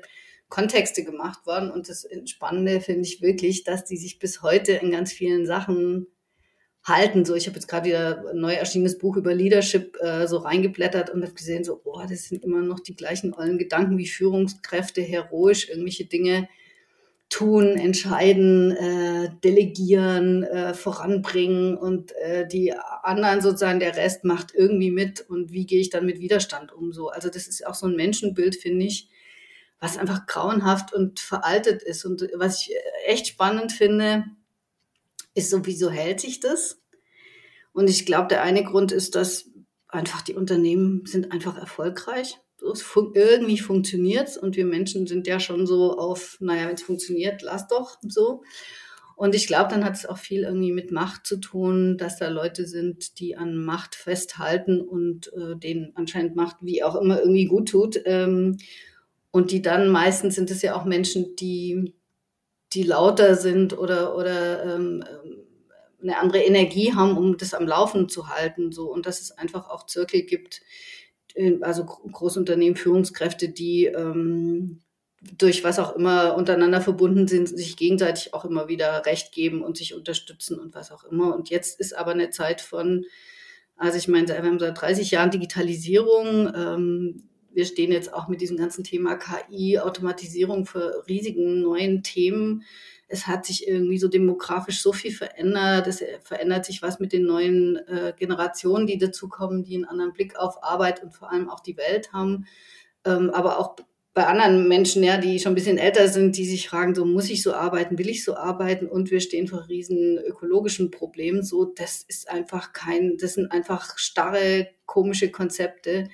Kontexte 0.55 1.03
gemacht 1.03 1.47
worden. 1.47 1.69
Und 1.69 1.89
das 1.89 2.07
Spannende 2.27 2.81
finde 2.81 3.03
ich 3.03 3.21
wirklich, 3.21 3.65
dass 3.65 3.85
die 3.85 3.97
sich 3.97 4.21
bis 4.21 4.41
heute 4.41 4.73
in 4.73 4.93
ganz 4.93 5.13
vielen 5.13 5.47
Sachen 5.47 6.07
halten. 6.85 7.25
So, 7.25 7.35
ich 7.35 7.49
habe 7.49 7.57
jetzt 7.57 7.67
gerade 7.67 7.89
wieder 7.89 8.25
ein 8.31 8.39
neu 8.39 8.53
erschienenes 8.53 8.99
Buch 8.99 9.17
über 9.17 9.35
Leadership 9.35 9.97
äh, 10.01 10.29
so 10.29 10.37
reingeblättert 10.37 11.11
und 11.11 11.25
habe 11.25 11.35
gesehen, 11.35 11.65
so, 11.65 11.81
boah, 11.83 12.07
das 12.07 12.29
sind 12.29 12.45
immer 12.45 12.63
noch 12.63 12.79
die 12.79 12.95
gleichen 12.95 13.35
ollen 13.35 13.59
Gedanken 13.59 13.99
wie 13.99 14.07
Führungskräfte, 14.07 15.03
heroisch 15.03 15.69
irgendwelche 15.69 16.05
Dinge 16.05 16.49
tun, 17.31 17.77
entscheiden, 17.77 18.71
äh, 18.77 19.31
delegieren, 19.43 20.45
äh, 20.45 20.73
voranbringen 20.73 21.77
und 21.77 22.13
äh, 22.13 22.47
die 22.47 22.73
anderen 23.03 23.41
sozusagen, 23.41 23.81
der 23.81 23.97
Rest 23.97 24.23
macht 24.23 24.55
irgendwie 24.55 24.93
mit 24.93 25.29
und 25.29 25.51
wie 25.51 25.67
gehe 25.67 25.81
ich 25.81 25.91
dann 25.91 26.07
mit 26.07 26.21
Widerstand 26.21 26.73
um 26.73 26.93
so. 26.93 27.09
Also 27.09 27.29
das 27.29 27.49
ist 27.49 27.67
auch 27.67 27.75
so 27.75 27.89
ein 27.89 27.97
Menschenbild, 27.97 28.55
finde 28.55 28.87
ich, 28.87 29.09
was 29.85 29.99
einfach 29.99 30.25
grauenhaft 30.25 30.95
und 30.95 31.21
veraltet 31.21 31.83
ist. 31.83 32.07
Und 32.07 32.27
was 32.35 32.63
ich 32.63 32.75
echt 33.07 33.27
spannend 33.27 33.71
finde, 33.71 34.25
ist 35.35 35.51
so, 35.51 35.67
wieso 35.67 35.91
hält 35.91 36.21
sich 36.21 36.41
das? 36.41 36.81
Und 37.75 37.91
ich 37.91 38.07
glaube, 38.07 38.29
der 38.29 38.43
eine 38.43 38.65
Grund 38.65 38.93
ist, 38.93 39.15
dass 39.15 39.51
einfach 39.89 40.23
die 40.23 40.35
Unternehmen 40.35 41.05
sind 41.05 41.33
einfach 41.33 41.59
erfolgreich. 41.59 42.39
Fun 42.77 43.13
irgendwie 43.15 43.59
funktioniert 43.59 44.39
und 44.39 44.57
wir 44.57 44.65
Menschen 44.65 45.07
sind 45.07 45.27
ja 45.27 45.39
schon 45.39 45.67
so 45.67 45.99
auf, 45.99 46.39
naja, 46.41 46.67
wenn 46.67 46.77
es 46.77 46.83
funktioniert, 46.83 47.43
lass 47.43 47.69
doch 47.69 47.99
so. 48.01 48.43
Und 49.17 49.35
ich 49.35 49.47
glaube, 49.47 49.69
dann 49.69 49.85
hat 49.85 49.97
es 49.97 50.07
auch 50.07 50.17
viel 50.17 50.45
irgendwie 50.45 50.73
mit 50.73 50.91
Macht 50.91 51.27
zu 51.27 51.37
tun, 51.37 51.99
dass 51.99 52.19
da 52.19 52.29
Leute 52.29 52.67
sind, 52.67 53.21
die 53.21 53.37
an 53.37 53.55
Macht 53.55 53.95
festhalten 53.95 54.81
und 54.81 55.31
äh, 55.35 55.57
denen 55.57 55.93
anscheinend 55.95 56.37
Macht 56.37 56.57
wie 56.63 56.83
auch 56.83 56.97
immer 56.97 57.19
irgendwie 57.21 57.45
gut 57.45 57.69
tut. 57.69 58.01
Ähm, 58.07 58.57
und 59.35 59.51
die 59.51 59.63
dann 59.63 59.89
meistens 59.89 60.37
sind 60.37 60.53
es 60.53 60.63
ja 60.63 60.77
auch 60.77 60.85
Menschen, 60.85 61.35
die 61.35 61.93
die 62.73 62.85
lauter 62.85 63.35
sind 63.35 63.77
oder, 63.77 64.17
oder 64.17 64.77
ähm, 64.77 65.03
eine 66.01 66.19
andere 66.19 66.39
Energie 66.39 66.95
haben, 66.95 67.17
um 67.17 67.37
das 67.37 67.53
am 67.53 67.67
Laufen 67.67 68.09
zu 68.09 68.29
halten. 68.29 68.71
So. 68.71 68.93
Und 68.93 69.07
dass 69.07 69.21
es 69.21 69.33
einfach 69.33 69.69
auch 69.71 69.87
Zirkel 69.87 70.23
gibt, 70.23 70.61
äh, 71.35 71.59
also 71.63 71.85
Großunternehmen, 71.85 72.77
Führungskräfte, 72.77 73.49
die 73.49 73.87
ähm, 73.87 74.83
durch 75.37 75.65
was 75.65 75.81
auch 75.81 75.97
immer 75.97 76.37
untereinander 76.37 76.81
verbunden 76.81 77.27
sind, 77.27 77.49
sich 77.49 77.77
gegenseitig 77.77 78.35
auch 78.35 78.45
immer 78.45 78.69
wieder 78.69 79.05
Recht 79.05 79.33
geben 79.33 79.65
und 79.65 79.77
sich 79.77 79.95
unterstützen 79.95 80.61
und 80.61 80.77
was 80.77 80.93
auch 80.93 81.03
immer. 81.03 81.35
Und 81.35 81.51
jetzt 81.51 81.81
ist 81.81 81.97
aber 81.97 82.13
eine 82.13 82.31
Zeit 82.31 82.61
von, 82.61 83.05
also 83.77 83.99
ich 83.99 84.07
meine, 84.07 84.29
wir 84.29 84.37
haben 84.37 84.61
seit 84.61 84.81
30 84.81 85.11
Jahren 85.11 85.33
Digitalisierung. 85.33 86.53
Ähm, 86.55 87.31
wir 87.55 87.65
stehen 87.65 87.93
jetzt 87.93 88.13
auch 88.13 88.29
mit 88.29 88.41
diesem 88.41 88.57
ganzen 88.57 88.85
Thema 88.85 89.17
KI, 89.17 89.79
Automatisierung 89.79 90.67
für 90.67 91.05
riesigen 91.09 91.63
neuen 91.63 92.03
Themen. 92.03 92.65
Es 93.07 93.27
hat 93.27 93.47
sich 93.47 93.69
irgendwie 93.69 93.99
so 93.99 94.09
demografisch 94.09 94.81
so 94.81 94.93
viel 94.93 95.13
verändert. 95.13 95.87
Es 95.87 96.03
verändert 96.23 96.65
sich 96.65 96.83
was 96.83 97.01
mit 97.01 97.13
den 97.13 97.25
neuen 97.25 97.77
äh, 97.87 98.13
Generationen, 98.17 98.87
die 98.87 98.99
dazukommen, 98.99 99.63
die 99.63 99.77
einen 99.77 99.85
anderen 99.85 100.13
Blick 100.13 100.37
auf 100.37 100.63
Arbeit 100.63 101.03
und 101.03 101.15
vor 101.15 101.31
allem 101.31 101.49
auch 101.49 101.61
die 101.61 101.77
Welt 101.77 102.13
haben. 102.13 102.47
Ähm, 103.05 103.31
aber 103.31 103.59
auch 103.59 103.77
bei 104.15 104.27
anderen 104.27 104.69
Menschen, 104.69 105.03
ja, 105.03 105.17
die 105.19 105.41
schon 105.41 105.53
ein 105.53 105.57
bisschen 105.57 105.77
älter 105.77 106.07
sind, 106.07 106.37
die 106.37 106.45
sich 106.45 106.69
fragen, 106.69 106.95
so 106.95 107.05
muss 107.05 107.29
ich 107.31 107.43
so 107.43 107.53
arbeiten, 107.53 107.99
will 107.99 108.09
ich 108.09 108.25
so 108.25 108.37
arbeiten? 108.37 108.87
Und 108.87 109.11
wir 109.11 109.21
stehen 109.21 109.49
vor 109.49 109.69
riesen 109.69 110.19
ökologischen 110.19 110.93
Problemen. 110.93 111.43
So, 111.43 111.65
das 111.65 112.05
ist 112.07 112.31
einfach 112.31 112.73
kein, 112.73 113.17
das 113.19 113.35
sind 113.35 113.51
einfach 113.51 113.99
starre, 113.99 114.69
komische 114.87 115.33
Konzepte, 115.33 116.09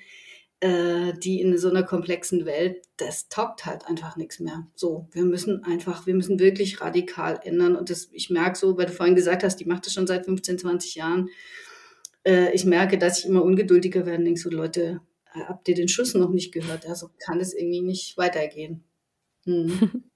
äh, 0.61 1.13
die 1.13 1.41
in 1.41 1.57
so 1.57 1.69
einer 1.69 1.83
komplexen 1.83 2.45
Welt, 2.45 2.83
das 2.97 3.29
taugt 3.29 3.65
halt 3.65 3.87
einfach 3.87 4.15
nichts 4.15 4.39
mehr. 4.39 4.67
So, 4.75 5.07
wir 5.11 5.23
müssen 5.23 5.63
einfach, 5.63 6.05
wir 6.05 6.13
müssen 6.13 6.39
wirklich 6.39 6.81
radikal 6.81 7.39
ändern. 7.43 7.75
Und 7.75 7.89
das, 7.89 8.09
ich 8.11 8.29
merke 8.29 8.57
so, 8.57 8.77
weil 8.77 8.85
du 8.85 8.91
vorhin 8.91 9.15
gesagt 9.15 9.43
hast, 9.43 9.57
die 9.57 9.65
macht 9.65 9.85
das 9.85 9.93
schon 9.93 10.07
seit 10.07 10.25
15, 10.25 10.59
20 10.59 10.95
Jahren. 10.95 11.29
Äh, 12.23 12.53
ich 12.53 12.63
merke, 12.63 12.99
dass 12.99 13.19
ich 13.19 13.25
immer 13.25 13.43
ungeduldiger 13.43 14.05
werde 14.05 14.19
und 14.19 14.25
denke 14.25 14.39
so, 14.39 14.49
Leute, 14.49 15.01
habt 15.33 15.67
ihr 15.67 15.75
den 15.75 15.87
Schuss 15.87 16.13
noch 16.13 16.29
nicht 16.29 16.53
gehört? 16.53 16.85
Also 16.85 17.09
kann 17.17 17.39
es 17.39 17.53
irgendwie 17.53 17.81
nicht 17.81 18.17
weitergehen. 18.17 18.83
Hm. 19.45 20.03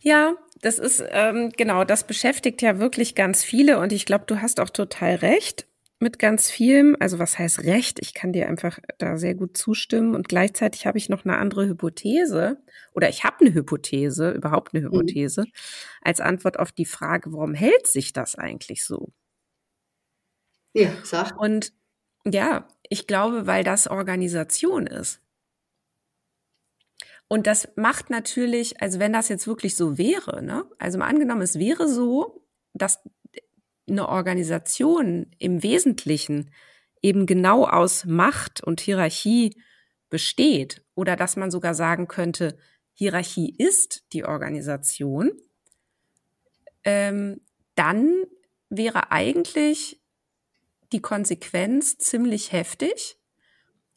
Ja, 0.00 0.36
das 0.60 0.78
ist 0.78 1.02
ähm, 1.10 1.50
genau, 1.56 1.84
das 1.84 2.06
beschäftigt 2.06 2.62
ja 2.62 2.78
wirklich 2.78 3.14
ganz 3.14 3.42
viele 3.42 3.80
und 3.80 3.92
ich 3.92 4.06
glaube, 4.06 4.24
du 4.26 4.40
hast 4.40 4.60
auch 4.60 4.70
total 4.70 5.16
recht 5.16 5.66
mit 6.00 6.18
ganz 6.18 6.50
vielem. 6.50 6.96
Also 7.00 7.18
was 7.18 7.38
heißt 7.38 7.64
Recht? 7.64 7.98
Ich 8.00 8.14
kann 8.14 8.32
dir 8.32 8.48
einfach 8.48 8.78
da 8.98 9.16
sehr 9.16 9.34
gut 9.34 9.56
zustimmen. 9.56 10.14
Und 10.14 10.28
gleichzeitig 10.28 10.86
habe 10.86 10.98
ich 10.98 11.08
noch 11.08 11.24
eine 11.24 11.38
andere 11.38 11.66
Hypothese 11.66 12.62
oder 12.94 13.08
ich 13.08 13.24
habe 13.24 13.40
eine 13.40 13.54
Hypothese, 13.54 14.30
überhaupt 14.30 14.74
eine 14.74 14.82
mhm. 14.82 14.92
Hypothese, 14.92 15.42
mhm. 15.42 15.52
als 16.02 16.20
Antwort 16.20 16.58
auf 16.58 16.72
die 16.72 16.86
Frage, 16.86 17.32
warum 17.32 17.54
hält 17.54 17.86
sich 17.86 18.12
das 18.12 18.36
eigentlich 18.36 18.84
so? 18.84 19.12
Ja, 20.74 20.92
sag. 21.02 21.38
Und 21.38 21.72
ja, 22.24 22.68
ich 22.88 23.06
glaube, 23.06 23.46
weil 23.46 23.64
das 23.64 23.88
Organisation 23.88 24.86
ist. 24.86 25.20
Und 27.28 27.46
das 27.46 27.68
macht 27.76 28.08
natürlich, 28.08 28.80
also 28.80 28.98
wenn 28.98 29.12
das 29.12 29.28
jetzt 29.28 29.46
wirklich 29.46 29.76
so 29.76 29.98
wäre, 29.98 30.42
ne? 30.42 30.64
Also 30.78 30.98
mal 30.98 31.08
angenommen, 31.08 31.42
es 31.42 31.58
wäre 31.58 31.86
so, 31.86 32.46
dass 32.72 33.00
eine 33.88 34.08
Organisation 34.08 35.26
im 35.38 35.62
Wesentlichen 35.62 36.50
eben 37.02 37.26
genau 37.26 37.66
aus 37.66 38.04
Macht 38.04 38.62
und 38.62 38.80
Hierarchie 38.80 39.60
besteht 40.10 40.84
oder 40.94 41.16
dass 41.16 41.36
man 41.36 41.50
sogar 41.50 41.74
sagen 41.74 42.08
könnte, 42.08 42.58
Hierarchie 42.92 43.54
ist 43.56 44.04
die 44.12 44.24
Organisation, 44.24 45.30
ähm, 46.84 47.40
dann 47.74 48.24
wäre 48.70 49.12
eigentlich 49.12 50.00
die 50.92 51.00
Konsequenz 51.00 51.98
ziemlich 51.98 52.52
heftig, 52.52 53.18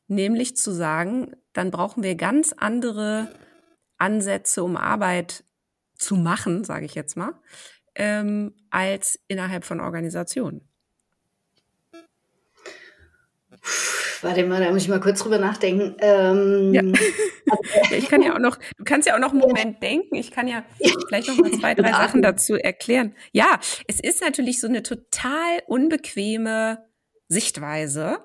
nämlich 0.07 0.55
zu 0.57 0.71
sagen, 0.71 1.35
dann 1.53 1.71
brauchen 1.71 2.03
wir 2.03 2.15
ganz 2.15 2.53
andere 2.53 3.33
Ansätze, 3.97 4.63
um 4.63 4.77
Arbeit 4.77 5.43
zu 5.95 6.15
machen, 6.15 6.63
sage 6.63 6.85
ich 6.85 6.95
jetzt 6.95 7.15
mal, 7.15 7.33
ähm, 7.95 8.53
als 8.69 9.19
innerhalb 9.27 9.65
von 9.65 9.79
Organisationen. 9.79 10.67
Warte 14.21 14.45
mal, 14.45 14.63
da 14.63 14.71
muss 14.71 14.83
ich 14.83 14.87
mal 14.87 14.99
kurz 14.99 15.19
drüber 15.19 15.39
nachdenken. 15.39 15.95
Ähm, 15.99 16.73
ja. 16.73 16.81
Also, 17.83 17.95
ich 17.95 18.07
kann 18.07 18.21
ja 18.21 18.33
auch 18.33 18.39
noch, 18.39 18.57
du 18.77 18.85
kannst 18.85 19.07
ja 19.07 19.15
auch 19.15 19.19
noch 19.19 19.31
einen 19.31 19.41
Moment 19.41 19.83
denken. 19.83 20.15
Ich 20.15 20.31
kann 20.31 20.47
ja 20.47 20.63
vielleicht 20.79 21.27
noch 21.27 21.37
mal 21.37 21.51
zwei, 21.51 21.75
drei 21.75 21.91
Sachen 21.91 22.21
dazu 22.21 22.55
erklären. 22.55 23.13
Ja, 23.33 23.59
es 23.87 23.99
ist 23.99 24.21
natürlich 24.21 24.61
so 24.61 24.67
eine 24.67 24.83
total 24.83 25.61
unbequeme 25.67 26.85
Sichtweise 27.27 28.19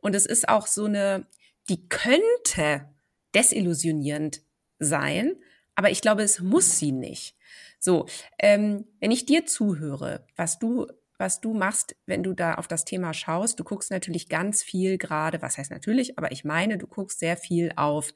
und 0.00 0.14
es 0.14 0.26
ist 0.26 0.48
auch 0.48 0.68
so 0.68 0.84
eine, 0.84 1.26
die 1.68 1.88
könnte 1.88 2.88
desillusionierend 3.34 4.42
sein, 4.78 5.34
aber 5.74 5.90
ich 5.90 6.00
glaube, 6.00 6.22
es 6.22 6.40
muss 6.40 6.78
sie 6.78 6.92
nicht. 6.92 7.34
So, 7.78 8.06
ähm, 8.38 8.84
wenn 9.00 9.10
ich 9.10 9.26
dir 9.26 9.46
zuhöre, 9.46 10.26
was 10.36 10.58
du 10.58 10.86
was 11.18 11.40
du 11.40 11.52
machst, 11.52 11.96
wenn 12.06 12.22
du 12.22 12.32
da 12.32 12.54
auf 12.54 12.68
das 12.68 12.84
Thema 12.84 13.12
schaust. 13.12 13.58
Du 13.58 13.64
guckst 13.64 13.90
natürlich 13.90 14.28
ganz 14.28 14.62
viel 14.62 14.98
gerade, 14.98 15.42
was 15.42 15.58
heißt 15.58 15.70
natürlich, 15.70 16.16
aber 16.16 16.30
ich 16.32 16.44
meine, 16.44 16.78
du 16.78 16.86
guckst 16.86 17.18
sehr 17.18 17.36
viel 17.36 17.72
auf 17.76 18.14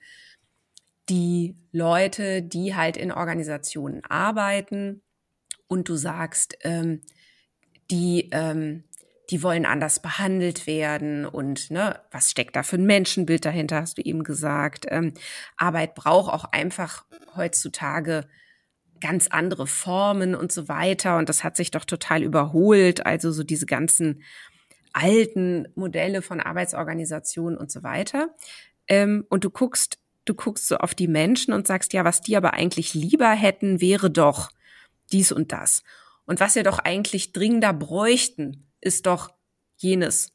die 1.09 1.57
Leute, 1.73 2.43
die 2.43 2.77
halt 2.77 2.97
in 2.97 3.13
Organisationen 3.13 4.05
arbeiten 4.05 5.03
und 5.67 5.89
du 5.89 5.97
sagst, 5.97 6.57
ähm, 6.63 7.03
die, 7.91 8.29
ähm, 8.33 8.85
die 9.31 9.43
wollen 9.43 9.67
anders 9.67 10.01
behandelt 10.01 10.67
werden 10.67 11.27
und 11.27 11.71
ne, 11.71 12.01
was 12.13 12.31
steckt 12.31 12.55
da 12.55 12.63
für 12.63 12.77
ein 12.77 12.87
Menschenbild 12.87 13.45
dahinter, 13.45 13.81
hast 13.81 13.99
du 13.99 14.03
eben 14.03 14.23
gesagt. 14.23 14.87
Ähm, 14.89 15.15
Arbeit 15.57 15.95
braucht 15.95 16.33
auch 16.33 16.45
einfach 16.45 17.05
heutzutage 17.35 18.29
ganz 19.03 19.27
andere 19.29 19.67
Formen 19.67 20.35
und 20.35 20.53
so 20.53 20.69
weiter. 20.69 21.19
Und 21.19 21.29
das 21.29 21.45
hat 21.45 21.57
sich 21.57 21.71
doch 21.71 21.85
total 21.85 22.23
überholt. 22.23 23.05
Also 23.05 23.33
so 23.33 23.43
diese 23.43 23.67
ganzen 23.67 24.23
alten 24.93 25.69
Modelle 25.75 26.23
von 26.23 26.41
Arbeitsorganisationen 26.41 27.59
und 27.59 27.71
so 27.71 27.83
weiter. 27.83 28.35
Ähm, 28.89 29.27
und 29.29 29.45
du 29.45 29.51
guckst, 29.51 29.99
du 30.25 30.35
guckst 30.35 30.69
so 30.69 30.77
auf 30.77 30.95
die 30.95 31.09
Menschen 31.09 31.53
und 31.53 31.67
sagst, 31.67 31.93
ja, 31.93 32.05
was 32.05 32.21
die 32.21 32.37
aber 32.37 32.55
eigentlich 32.55 32.95
lieber 32.95 33.31
hätten, 33.31 33.81
wäre 33.81 34.11
doch 34.11 34.51
dies 35.11 35.33
und 35.33 35.53
das. 35.53 35.83
Und 36.25 36.41
was 36.41 36.55
wir 36.55 36.63
doch 36.63 36.79
eigentlich 36.79 37.33
dringender 37.33 37.73
bräuchten, 37.73 38.67
ist 38.81 39.07
doch 39.07 39.31
jenes. 39.77 40.33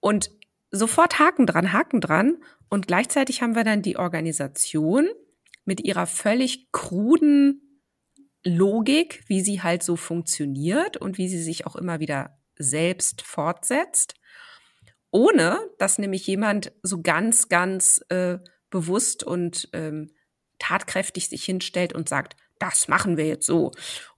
Und 0.00 0.30
sofort 0.70 1.18
Haken 1.18 1.46
dran, 1.46 1.72
Haken 1.72 2.00
dran. 2.00 2.36
Und 2.68 2.86
gleichzeitig 2.86 3.42
haben 3.42 3.54
wir 3.54 3.64
dann 3.64 3.82
die 3.82 3.96
Organisation 3.96 5.08
mit 5.64 5.80
ihrer 5.80 6.06
völlig 6.06 6.70
kruden 6.72 7.71
Logik, 8.44 9.22
wie 9.26 9.40
sie 9.40 9.62
halt 9.62 9.82
so 9.82 9.96
funktioniert 9.96 10.96
und 10.96 11.18
wie 11.18 11.28
sie 11.28 11.42
sich 11.42 11.66
auch 11.66 11.76
immer 11.76 12.00
wieder 12.00 12.38
selbst 12.56 13.22
fortsetzt, 13.22 14.14
ohne 15.10 15.60
dass 15.78 15.98
nämlich 15.98 16.26
jemand 16.26 16.72
so 16.82 17.02
ganz, 17.02 17.48
ganz 17.48 18.04
äh, 18.08 18.38
bewusst 18.70 19.22
und 19.22 19.68
ähm, 19.72 20.10
tatkräftig 20.58 21.28
sich 21.28 21.44
hinstellt 21.44 21.92
und 21.92 22.08
sagt, 22.08 22.36
das 22.58 22.88
machen 22.88 23.16
wir 23.16 23.26
jetzt 23.26 23.46
so 23.46 23.72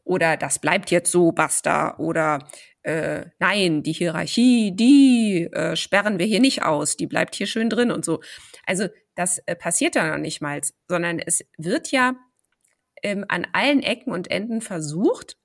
oder 0.04 0.36
das 0.36 0.58
bleibt 0.58 0.90
jetzt 0.90 1.10
so, 1.10 1.32
basta 1.32 1.96
oder 1.98 2.46
äh, 2.82 3.26
nein, 3.38 3.82
die 3.82 3.92
Hierarchie, 3.92 4.72
die 4.76 5.48
äh, 5.52 5.74
sperren 5.74 6.18
wir 6.18 6.26
hier 6.26 6.40
nicht 6.40 6.62
aus, 6.62 6.96
die 6.96 7.06
bleibt 7.06 7.34
hier 7.34 7.46
schön 7.46 7.70
drin 7.70 7.90
und 7.90 8.04
so. 8.04 8.20
Also 8.66 8.88
das 9.14 9.38
äh, 9.46 9.56
passiert 9.56 9.94
ja 9.94 10.10
noch 10.10 10.18
nicht 10.18 10.42
mal, 10.42 10.60
sondern 10.88 11.18
es 11.18 11.44
wird 11.56 11.90
ja 11.90 12.14
ähm, 13.04 13.24
an 13.28 13.46
allen 13.52 13.82
Ecken 13.82 14.12
und 14.12 14.30
Enden 14.30 14.60
versucht, 14.60 15.36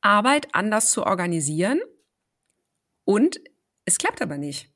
Arbeit 0.00 0.48
anders 0.52 0.90
zu 0.90 1.04
organisieren 1.04 1.80
und 3.04 3.40
es 3.84 3.98
klappt 3.98 4.22
aber 4.22 4.38
nicht. 4.38 4.70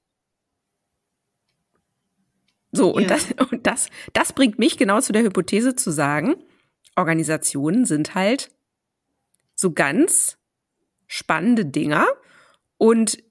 So, 2.73 2.93
und, 2.93 3.03
ja. 3.03 3.09
das, 3.09 3.29
und 3.51 3.67
das, 3.67 3.91
das 4.15 4.33
bringt 4.33 4.59
mich 4.59 4.79
genau 4.79 5.01
zu 5.01 5.13
der 5.13 5.23
Hypothese 5.23 5.77
zu 5.77 5.91
sagen, 5.93 6.35
Organisationen 6.97 7.85
sind 7.85 8.15
halt 8.15 8.51
so 9.55 9.73
ganz 9.73 10.39
spannende 11.07 11.67
Dinger 11.67 12.07
und 12.79 13.23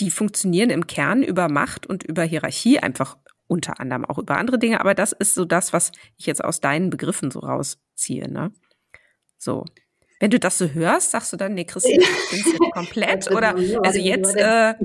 die 0.00 0.10
funktionieren 0.10 0.70
im 0.70 0.86
Kern 0.86 1.22
über 1.22 1.48
Macht 1.48 1.86
und 1.86 2.02
über 2.02 2.24
Hierarchie, 2.24 2.78
einfach 2.78 3.18
unter 3.46 3.80
anderem 3.80 4.04
auch 4.04 4.18
über 4.18 4.36
andere 4.36 4.58
Dinge, 4.58 4.80
aber 4.80 4.94
das 4.94 5.12
ist 5.12 5.34
so 5.34 5.44
das, 5.44 5.72
was 5.72 5.92
ich 6.16 6.26
jetzt 6.26 6.42
aus 6.42 6.60
deinen 6.60 6.90
Begriffen 6.90 7.30
so 7.30 7.40
rausziehe, 7.40 8.30
ne? 8.30 8.52
So. 9.38 9.64
Wenn 10.20 10.30
du 10.30 10.38
das 10.38 10.58
so 10.58 10.68
hörst, 10.68 11.10
sagst 11.10 11.32
du 11.32 11.36
dann, 11.36 11.54
nee, 11.54 11.64
Christine, 11.64 12.02
ich 12.02 12.30
bin's 12.30 12.46
jetzt 12.46 12.72
komplett 12.72 13.30
oder 13.30 13.54
also 13.82 13.98
jetzt 13.98 14.36
äh, 14.36 14.74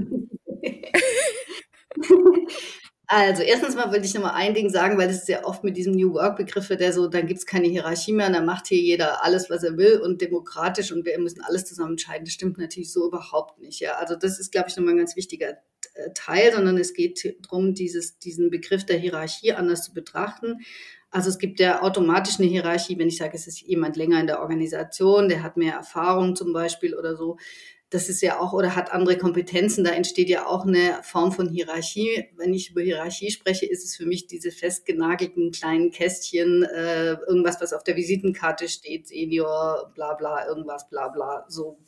Also, 3.12 3.42
erstens 3.42 3.76
mal 3.76 3.92
wollte 3.92 4.06
ich 4.06 4.14
nochmal 4.14 4.36
ein 4.36 4.54
Ding 4.54 4.70
sagen, 4.70 5.00
weil 5.00 5.10
ist 5.10 5.28
ja 5.28 5.44
oft 5.44 5.64
mit 5.64 5.76
diesem 5.76 5.94
New 5.94 6.14
Work-Begriff, 6.14 6.68
der 6.68 6.94
so, 6.94 7.08
dann 7.08 7.26
gibt's 7.26 7.48
keine 7.48 7.68
Hierarchie 7.68 8.14
mehr, 8.14 8.30
dann 8.30 8.46
macht 8.46 8.68
hier 8.68 8.80
jeder 8.80 9.24
alles, 9.26 9.50
was 9.50 9.64
er 9.64 9.78
will 9.78 10.00
und 10.00 10.22
demokratisch 10.22 10.92
und 10.92 11.06
wir 11.06 11.18
müssen 11.18 11.42
alles 11.42 11.66
zusammen 11.66 11.94
entscheiden. 11.94 12.26
Das 12.26 12.36
stimmt 12.36 12.60
natürlich 12.60 12.94
so 12.94 13.08
überhaupt 13.08 13.58
nicht. 13.58 13.80
Ja, 13.80 13.94
also 13.94 14.16
das 14.16 14.38
ist, 14.38 14.52
glaube 14.52 14.70
ich, 14.70 14.78
nochmal 14.78 14.94
ein 14.94 15.00
ganz 15.00 15.16
wichtiger 15.16 15.58
Teil, 16.14 16.52
sondern 16.54 16.78
es 16.78 16.94
geht 16.94 17.36
darum, 17.42 17.74
dieses, 17.74 18.20
diesen 18.20 18.50
Begriff 18.50 18.86
der 18.86 18.98
Hierarchie 18.98 19.54
anders 19.54 19.84
zu 19.84 19.94
betrachten. 19.94 20.58
Also 21.12 21.30
es 21.30 21.40
gibt 21.40 21.60
ja 21.60 21.82
automatisch 21.82 22.40
eine 22.40 22.48
Hierarchie, 22.48 22.98
wenn 23.00 23.08
ich 23.08 23.18
sage, 23.18 23.36
es 23.36 23.48
ist 23.48 23.62
jemand 23.62 23.96
länger 23.96 24.20
in 24.20 24.28
der 24.28 24.42
Organisation, 24.42 25.28
der 25.28 25.42
hat 25.42 25.58
mehr 25.58 25.74
Erfahrung 25.74 26.36
zum 26.36 26.54
Beispiel 26.54 26.96
oder 26.96 27.16
so 27.16 27.38
das 27.90 28.08
ist 28.08 28.22
ja 28.22 28.40
auch 28.40 28.54
oder 28.54 28.76
hat 28.76 28.92
andere 28.92 29.18
Kompetenzen, 29.18 29.84
da 29.84 29.92
entsteht 29.92 30.30
ja 30.30 30.46
auch 30.46 30.66
eine 30.66 31.00
Form 31.02 31.32
von 31.32 31.50
Hierarchie. 31.50 32.30
Wenn 32.38 32.54
ich 32.54 32.70
über 32.70 32.82
Hierarchie 32.82 33.32
spreche, 33.32 33.66
ist 33.66 33.84
es 33.84 33.96
für 33.96 34.06
mich 34.06 34.28
diese 34.28 34.52
festgenagelten 34.52 35.52
kleinen 35.52 35.90
Kästchen, 35.90 36.64
äh, 36.64 37.14
irgendwas, 37.14 37.60
was 37.62 37.74
auf 37.74 37.84
der 37.84 37.96
Visitenkarte 37.96 38.68
steht, 38.68 39.08
Senior, 39.08 39.92
bla 39.96 40.14
bla, 40.14 40.48
irgendwas, 40.48 40.88
bla 40.90 41.08
bla, 41.08 41.46
so. 41.48 41.80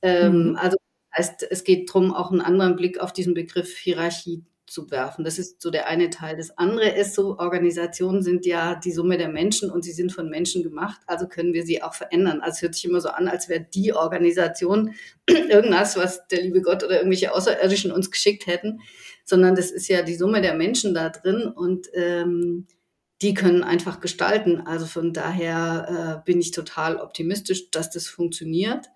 Ähm, 0.00 0.50
mhm. 0.50 0.56
Also 0.56 0.78
heißt, 1.16 1.46
es 1.50 1.64
geht 1.64 1.88
darum, 1.88 2.14
auch 2.14 2.30
einen 2.30 2.40
anderen 2.40 2.76
Blick 2.76 3.00
auf 3.00 3.12
diesen 3.12 3.34
Begriff 3.34 3.76
Hierarchie 3.76 4.44
zu 4.68 4.90
werfen. 4.90 5.24
Das 5.24 5.38
ist 5.38 5.60
so 5.62 5.70
der 5.70 5.88
eine 5.88 6.10
Teil. 6.10 6.36
Das 6.36 6.56
andere 6.58 6.90
ist 6.90 7.14
so, 7.14 7.38
Organisationen 7.38 8.22
sind 8.22 8.46
ja 8.46 8.74
die 8.74 8.92
Summe 8.92 9.18
der 9.18 9.28
Menschen 9.28 9.70
und 9.70 9.82
sie 9.82 9.92
sind 9.92 10.12
von 10.12 10.28
Menschen 10.28 10.62
gemacht, 10.62 11.00
also 11.06 11.26
können 11.26 11.54
wir 11.54 11.64
sie 11.64 11.82
auch 11.82 11.94
verändern. 11.94 12.40
Also 12.40 12.62
hört 12.62 12.74
sich 12.74 12.84
immer 12.84 13.00
so 13.00 13.08
an, 13.08 13.28
als 13.28 13.48
wäre 13.48 13.66
die 13.74 13.94
Organisation 13.94 14.94
irgendwas, 15.26 15.96
was 15.96 16.26
der 16.28 16.42
liebe 16.42 16.62
Gott 16.62 16.84
oder 16.84 16.96
irgendwelche 16.96 17.34
Außerirdischen 17.34 17.92
uns 17.92 18.10
geschickt 18.10 18.46
hätten, 18.46 18.80
sondern 19.24 19.54
das 19.54 19.70
ist 19.70 19.88
ja 19.88 20.02
die 20.02 20.16
Summe 20.16 20.40
der 20.40 20.54
Menschen 20.54 20.94
da 20.94 21.08
drin 21.08 21.46
und 21.46 21.88
ähm, 21.94 22.66
die 23.20 23.34
können 23.34 23.64
einfach 23.64 24.00
gestalten. 24.00 24.60
Also 24.60 24.86
von 24.86 25.12
daher 25.12 26.22
äh, 26.22 26.24
bin 26.24 26.40
ich 26.40 26.52
total 26.52 26.98
optimistisch, 26.98 27.70
dass 27.70 27.90
das 27.90 28.06
funktioniert. 28.06 28.86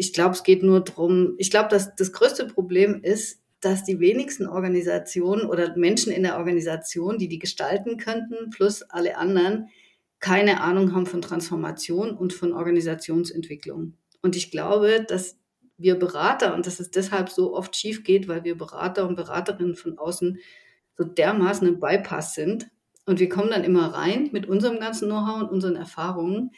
Ich 0.00 0.14
glaube, 0.14 0.34
es 0.34 0.44
geht 0.44 0.62
nur 0.62 0.80
darum, 0.80 1.34
ich 1.36 1.50
glaube, 1.50 1.68
dass 1.68 1.94
das 1.94 2.14
größte 2.14 2.46
Problem 2.46 3.02
ist, 3.02 3.42
dass 3.60 3.84
die 3.84 4.00
wenigsten 4.00 4.46
Organisationen 4.46 5.44
oder 5.44 5.76
Menschen 5.76 6.10
in 6.10 6.22
der 6.22 6.38
Organisation, 6.38 7.18
die 7.18 7.28
die 7.28 7.38
gestalten 7.38 7.98
könnten, 7.98 8.48
plus 8.48 8.80
alle 8.80 9.18
anderen, 9.18 9.68
keine 10.18 10.62
Ahnung 10.62 10.94
haben 10.94 11.04
von 11.04 11.20
Transformation 11.20 12.12
und 12.12 12.32
von 12.32 12.54
Organisationsentwicklung. 12.54 13.92
Und 14.22 14.36
ich 14.36 14.50
glaube, 14.50 15.04
dass 15.06 15.36
wir 15.76 15.98
Berater, 15.98 16.54
und 16.54 16.66
dass 16.66 16.80
es 16.80 16.90
deshalb 16.90 17.28
so 17.28 17.54
oft 17.54 17.76
schief 17.76 18.02
geht, 18.02 18.26
weil 18.26 18.42
wir 18.42 18.56
Berater 18.56 19.06
und 19.06 19.16
Beraterinnen 19.16 19.74
von 19.74 19.98
außen 19.98 20.38
so 20.96 21.04
dermaßen 21.04 21.68
ein 21.68 21.78
Bypass 21.78 22.34
sind. 22.34 22.70
Und 23.04 23.20
wir 23.20 23.28
kommen 23.28 23.50
dann 23.50 23.64
immer 23.64 23.92
rein 23.92 24.30
mit 24.32 24.46
unserem 24.46 24.80
ganzen 24.80 25.08
Know-how 25.10 25.42
und 25.42 25.50
unseren 25.50 25.76
Erfahrungen 25.76 26.52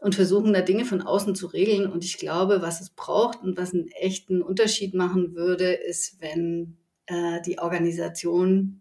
und 0.00 0.14
versuchen 0.14 0.52
da 0.52 0.62
Dinge 0.62 0.84
von 0.84 1.02
außen 1.02 1.34
zu 1.34 1.46
regeln. 1.46 1.86
Und 1.86 2.04
ich 2.04 2.18
glaube, 2.18 2.62
was 2.62 2.80
es 2.80 2.90
braucht 2.90 3.42
und 3.42 3.56
was 3.56 3.74
einen 3.74 3.88
echten 3.88 4.42
Unterschied 4.42 4.94
machen 4.94 5.34
würde, 5.34 5.72
ist, 5.72 6.20
wenn 6.20 6.78
äh, 7.06 7.40
die 7.42 7.58
Organisation 7.58 8.80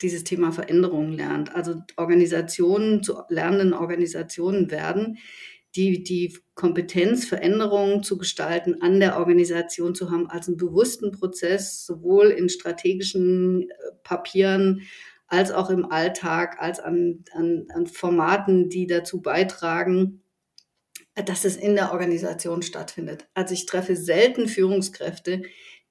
dieses 0.00 0.24
Thema 0.24 0.52
Veränderung 0.52 1.12
lernt. 1.12 1.54
Also 1.54 1.74
Organisationen 1.96 3.02
zu 3.02 3.18
lernenden 3.28 3.74
Organisationen 3.74 4.70
werden, 4.70 5.18
die 5.76 6.02
die 6.02 6.36
Kompetenz, 6.54 7.26
Veränderungen 7.26 8.02
zu 8.02 8.16
gestalten, 8.16 8.80
an 8.80 8.98
der 8.98 9.18
Organisation 9.18 9.94
zu 9.94 10.10
haben, 10.10 10.28
als 10.28 10.48
einen 10.48 10.56
bewussten 10.56 11.12
Prozess, 11.12 11.84
sowohl 11.84 12.28
in 12.28 12.48
strategischen 12.48 13.68
äh, 13.68 13.74
Papieren 14.04 14.82
als 15.26 15.52
auch 15.52 15.70
im 15.70 15.90
Alltag, 15.90 16.56
als 16.60 16.80
an, 16.80 17.24
an, 17.32 17.66
an 17.72 17.86
Formaten, 17.86 18.68
die 18.68 18.88
dazu 18.88 19.20
beitragen, 19.22 20.22
dass 21.14 21.44
es 21.44 21.56
in 21.56 21.74
der 21.74 21.92
Organisation 21.92 22.62
stattfindet. 22.62 23.26
Also 23.34 23.54
ich 23.54 23.66
treffe 23.66 23.96
selten 23.96 24.48
Führungskräfte, 24.48 25.42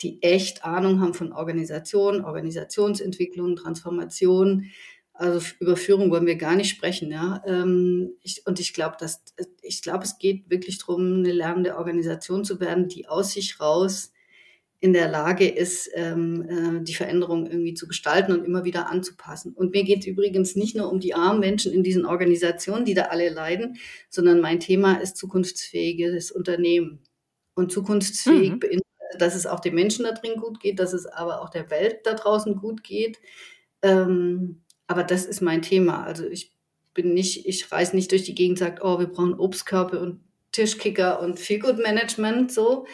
die 0.02 0.22
echt 0.24 0.64
Ahnung 0.64 1.02
haben 1.02 1.14
von 1.14 1.34
Organisation, 1.34 2.24
Organisationsentwicklung, 2.24 3.56
Transformation. 3.56 4.66
Also 5.14 5.42
über 5.60 5.76
Führung 5.76 6.10
wollen 6.12 6.26
wir 6.26 6.38
gar 6.38 6.56
nicht 6.56 6.70
sprechen, 6.70 7.12
ja. 7.12 7.44
Ähm, 7.46 8.16
und 8.46 8.60
ich 8.60 8.74
glaube, 8.74 8.96
dass 8.98 9.24
ich 9.62 9.82
glaube, 9.82 10.06
es 10.06 10.18
geht 10.18 10.50
wirklich 10.50 10.78
darum, 10.78 11.18
eine 11.18 11.34
lernende 11.34 11.76
Organisation 11.76 12.46
zu 12.46 12.62
werden, 12.62 12.88
die 12.88 13.08
aus 13.08 13.34
sich 13.34 13.60
raus 13.60 14.14
in 14.82 14.94
der 14.94 15.10
Lage 15.10 15.48
ist, 15.48 15.90
ähm, 15.94 16.48
äh, 16.48 16.84
die 16.84 16.94
Veränderung 16.94 17.48
irgendwie 17.48 17.74
zu 17.74 17.88
gestalten 17.88 18.32
und 18.32 18.46
immer 18.46 18.64
wieder 18.64 18.90
anzupassen. 18.90 19.54
Und 19.54 19.72
mir 19.72 19.84
geht 19.84 20.00
es 20.00 20.08
übrigens 20.08 20.56
nicht 20.56 20.76
nur 20.76 20.90
um 20.90 21.02
die 21.02 21.14
armen 21.14 21.42
Menschen 21.42 21.74
in 21.74 21.84
diesen 21.84 22.06
Organisationen, 22.06 22.86
die 22.86 22.94
da 22.94 23.04
alle 23.04 23.30
leiden, 23.30 23.78
sondern 24.10 24.40
mein 24.40 24.62
Thema 24.62 24.96
ist 25.02 25.18
zukunftsfähiges 25.18 26.32
Unternehmen. 26.32 27.00
Und 27.56 27.74
zukunftsfähig 27.74 28.52
mhm. 28.52 28.60
beinhaltet, 28.60 28.86
dass 29.18 29.36
es 29.36 29.46
auch 29.46 29.60
den 29.60 29.76
Menschen 29.76 30.06
da 30.06 30.14
drin 30.14 30.40
gut 30.40 30.62
geht, 30.62 30.80
dass 30.80 30.94
es 30.94 31.06
aber 31.06 31.42
auch 31.42 31.50
der 31.50 31.70
Welt 31.70 32.00
da 32.06 32.14
draußen 32.14 32.56
gut 32.56 32.82
geht. 32.82 33.20
Ähm, 33.82 34.62
aber 34.88 35.04
das 35.04 35.26
ist 35.26 35.42
mein 35.42 35.62
Thema. 35.62 36.06
Also 36.06 36.26
ich 36.26 36.56
bin 36.94 37.14
nicht, 37.14 37.46
ich 37.46 37.70
reise 37.70 37.98
nicht 37.98 38.12
durch 38.12 38.24
die 38.24 38.36
Gegend 38.36 38.62
und 38.62 38.66
sage, 38.66 38.82
oh, 38.82 38.98
wir 38.98 39.08
brauchen 39.08 39.34
Obstkörbe 39.34 40.00
und 40.00 40.22
Tischkicker 40.54 41.22
und 41.22 41.38
Feelgood-Management 41.38 42.52
so 42.52 42.88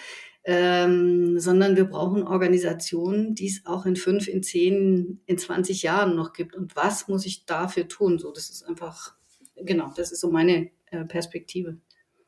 ähm, 0.47 1.39
sondern 1.39 1.75
wir 1.75 1.85
brauchen 1.85 2.23
Organisationen, 2.23 3.33
die 3.33 3.47
es 3.47 3.65
auch 3.65 3.87
in 3.87 3.95
fünf, 3.95 4.27
in 4.27 4.43
zehn, 4.43 5.19
in 5.25 5.37
20 5.39 5.81
Jahren 5.81 6.15
noch 6.15 6.33
gibt. 6.33 6.55
Und 6.55 6.75
was 6.75 7.07
muss 7.07 7.25
ich 7.25 7.45
dafür 7.45 7.87
tun? 7.87 8.19
So, 8.19 8.31
das 8.31 8.51
ist 8.51 8.63
einfach, 8.63 9.15
genau, 9.55 9.91
das 9.95 10.11
ist 10.11 10.21
so 10.21 10.29
meine 10.29 10.69
äh, 10.91 11.03
Perspektive. 11.05 11.77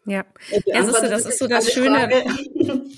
Ja, 0.06 0.26
ja 0.66 0.82
das, 0.82 0.88
ist, 0.88 1.12
das 1.12 1.26
ist 1.26 1.40
so 1.40 1.48
das 1.48 1.72
Schöne. 1.72 2.10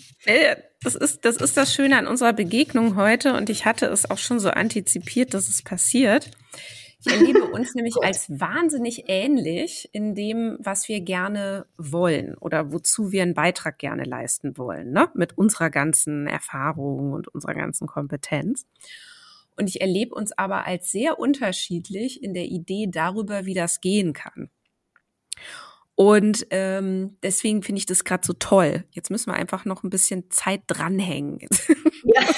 das 0.84 0.96
ist, 0.96 1.26
das 1.26 1.36
ist 1.38 1.58
das 1.58 1.74
Schöne 1.74 1.98
an 1.98 2.08
unserer 2.08 2.34
Begegnung 2.34 2.96
heute 2.96 3.34
und 3.34 3.50
ich 3.50 3.66
hatte 3.66 3.88
es 3.88 4.10
auch 4.10 4.20
schon 4.20 4.40
so 4.40 4.50
antizipiert, 4.50 5.34
dass 5.34 5.50
es 5.50 5.64
passiert. 5.64 6.32
Ich 7.06 7.12
erlebe 7.12 7.46
uns 7.52 7.76
nämlich 7.76 7.96
als 8.02 8.30
wahnsinnig 8.30 9.06
ähnlich 9.08 9.90
in 9.94 10.16
dem, 10.16 10.58
was 10.60 10.90
wir 10.90 11.02
gerne 11.02 11.66
wollen 11.78 12.36
oder 12.36 12.72
wozu 12.72 13.12
wir 13.12 13.24
einen 13.24 13.34
Beitrag 13.34 13.80
gerne 13.80 14.04
leisten 14.04 14.58
wollen, 14.58 14.92
ne? 14.92 15.10
mit 15.14 15.38
unserer 15.38 15.70
ganzen 15.70 16.28
Erfahrung 16.28 17.14
und 17.14 17.28
unserer 17.30 17.56
ganzen 17.56 17.88
Kompetenz. 17.88 18.66
Und 19.56 19.68
ich 19.68 19.82
erlebe 19.82 20.16
uns 20.16 20.32
aber 20.38 20.66
als 20.66 20.92
sehr 20.92 21.20
unterschiedlich 21.20 22.24
in 22.24 22.34
der 22.34 22.46
Idee 22.46 22.88
darüber, 22.90 23.46
wie 23.46 23.54
das 23.54 23.82
gehen 23.82 24.14
kann. 24.14 24.50
Und 26.00 26.48
ähm, 26.52 27.18
deswegen 27.24 27.62
finde 27.62 27.80
ich 27.80 27.86
das 27.86 28.06
gerade 28.06 28.26
so 28.26 28.32
toll. 28.32 28.86
Jetzt 28.92 29.12
müssen 29.12 29.32
wir 29.32 29.36
einfach 29.36 29.66
noch 29.66 29.84
ein 29.84 29.90
bisschen 29.90 30.32
Zeit 30.32 30.62
dranhängen. 30.68 31.40
Ja. 32.02 32.22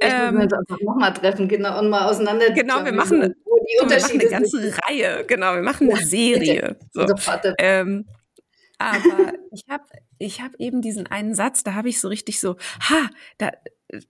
ähm, 0.00 0.34
wir 0.34 0.42
uns 0.42 0.52
einfach 0.52 0.78
nochmal 0.80 1.14
treffen, 1.14 1.48
genau, 1.48 1.78
und 1.78 1.88
mal 1.88 2.08
auseinander. 2.08 2.50
Genau, 2.50 2.84
wir 2.84 2.92
machen, 2.92 3.22
eine, 3.22 3.34
wir 3.34 3.98
machen 3.98 4.20
eine 4.20 4.28
ganze 4.28 4.60
sind. 4.60 4.78
Reihe, 4.86 5.24
genau, 5.26 5.54
wir 5.54 5.62
machen 5.62 5.90
eine 5.90 6.04
Serie. 6.04 6.78
So. 6.92 7.06
Ähm, 7.58 8.06
aber 8.76 9.32
ich 9.50 9.64
habe 9.70 9.84
ich 10.18 10.42
hab 10.42 10.54
eben 10.58 10.82
diesen 10.82 11.06
einen 11.06 11.34
Satz, 11.34 11.64
da 11.64 11.72
habe 11.72 11.88
ich 11.88 12.00
so 12.00 12.08
richtig 12.08 12.38
so, 12.38 12.56
ha, 12.80 13.08
da, 13.38 13.52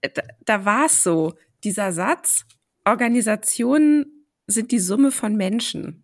da, 0.01 0.21
da 0.45 0.65
war 0.65 0.87
es 0.87 1.01
so, 1.01 1.33
dieser 1.63 1.93
Satz, 1.93 2.43
Organisationen 2.83 4.27
sind 4.47 4.71
die 4.71 4.79
Summe 4.79 5.11
von 5.11 5.37
Menschen. 5.37 6.03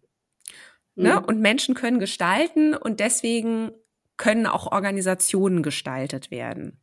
Ne? 0.96 1.20
Mhm. 1.20 1.26
Und 1.26 1.40
Menschen 1.40 1.76
können 1.76 2.00
gestalten 2.00 2.76
und 2.76 3.00
deswegen 3.00 3.72
können 4.18 4.46
auch 4.46 4.72
Organisationen 4.72 5.64
gestaltet 5.64 6.30
werden. 6.32 6.80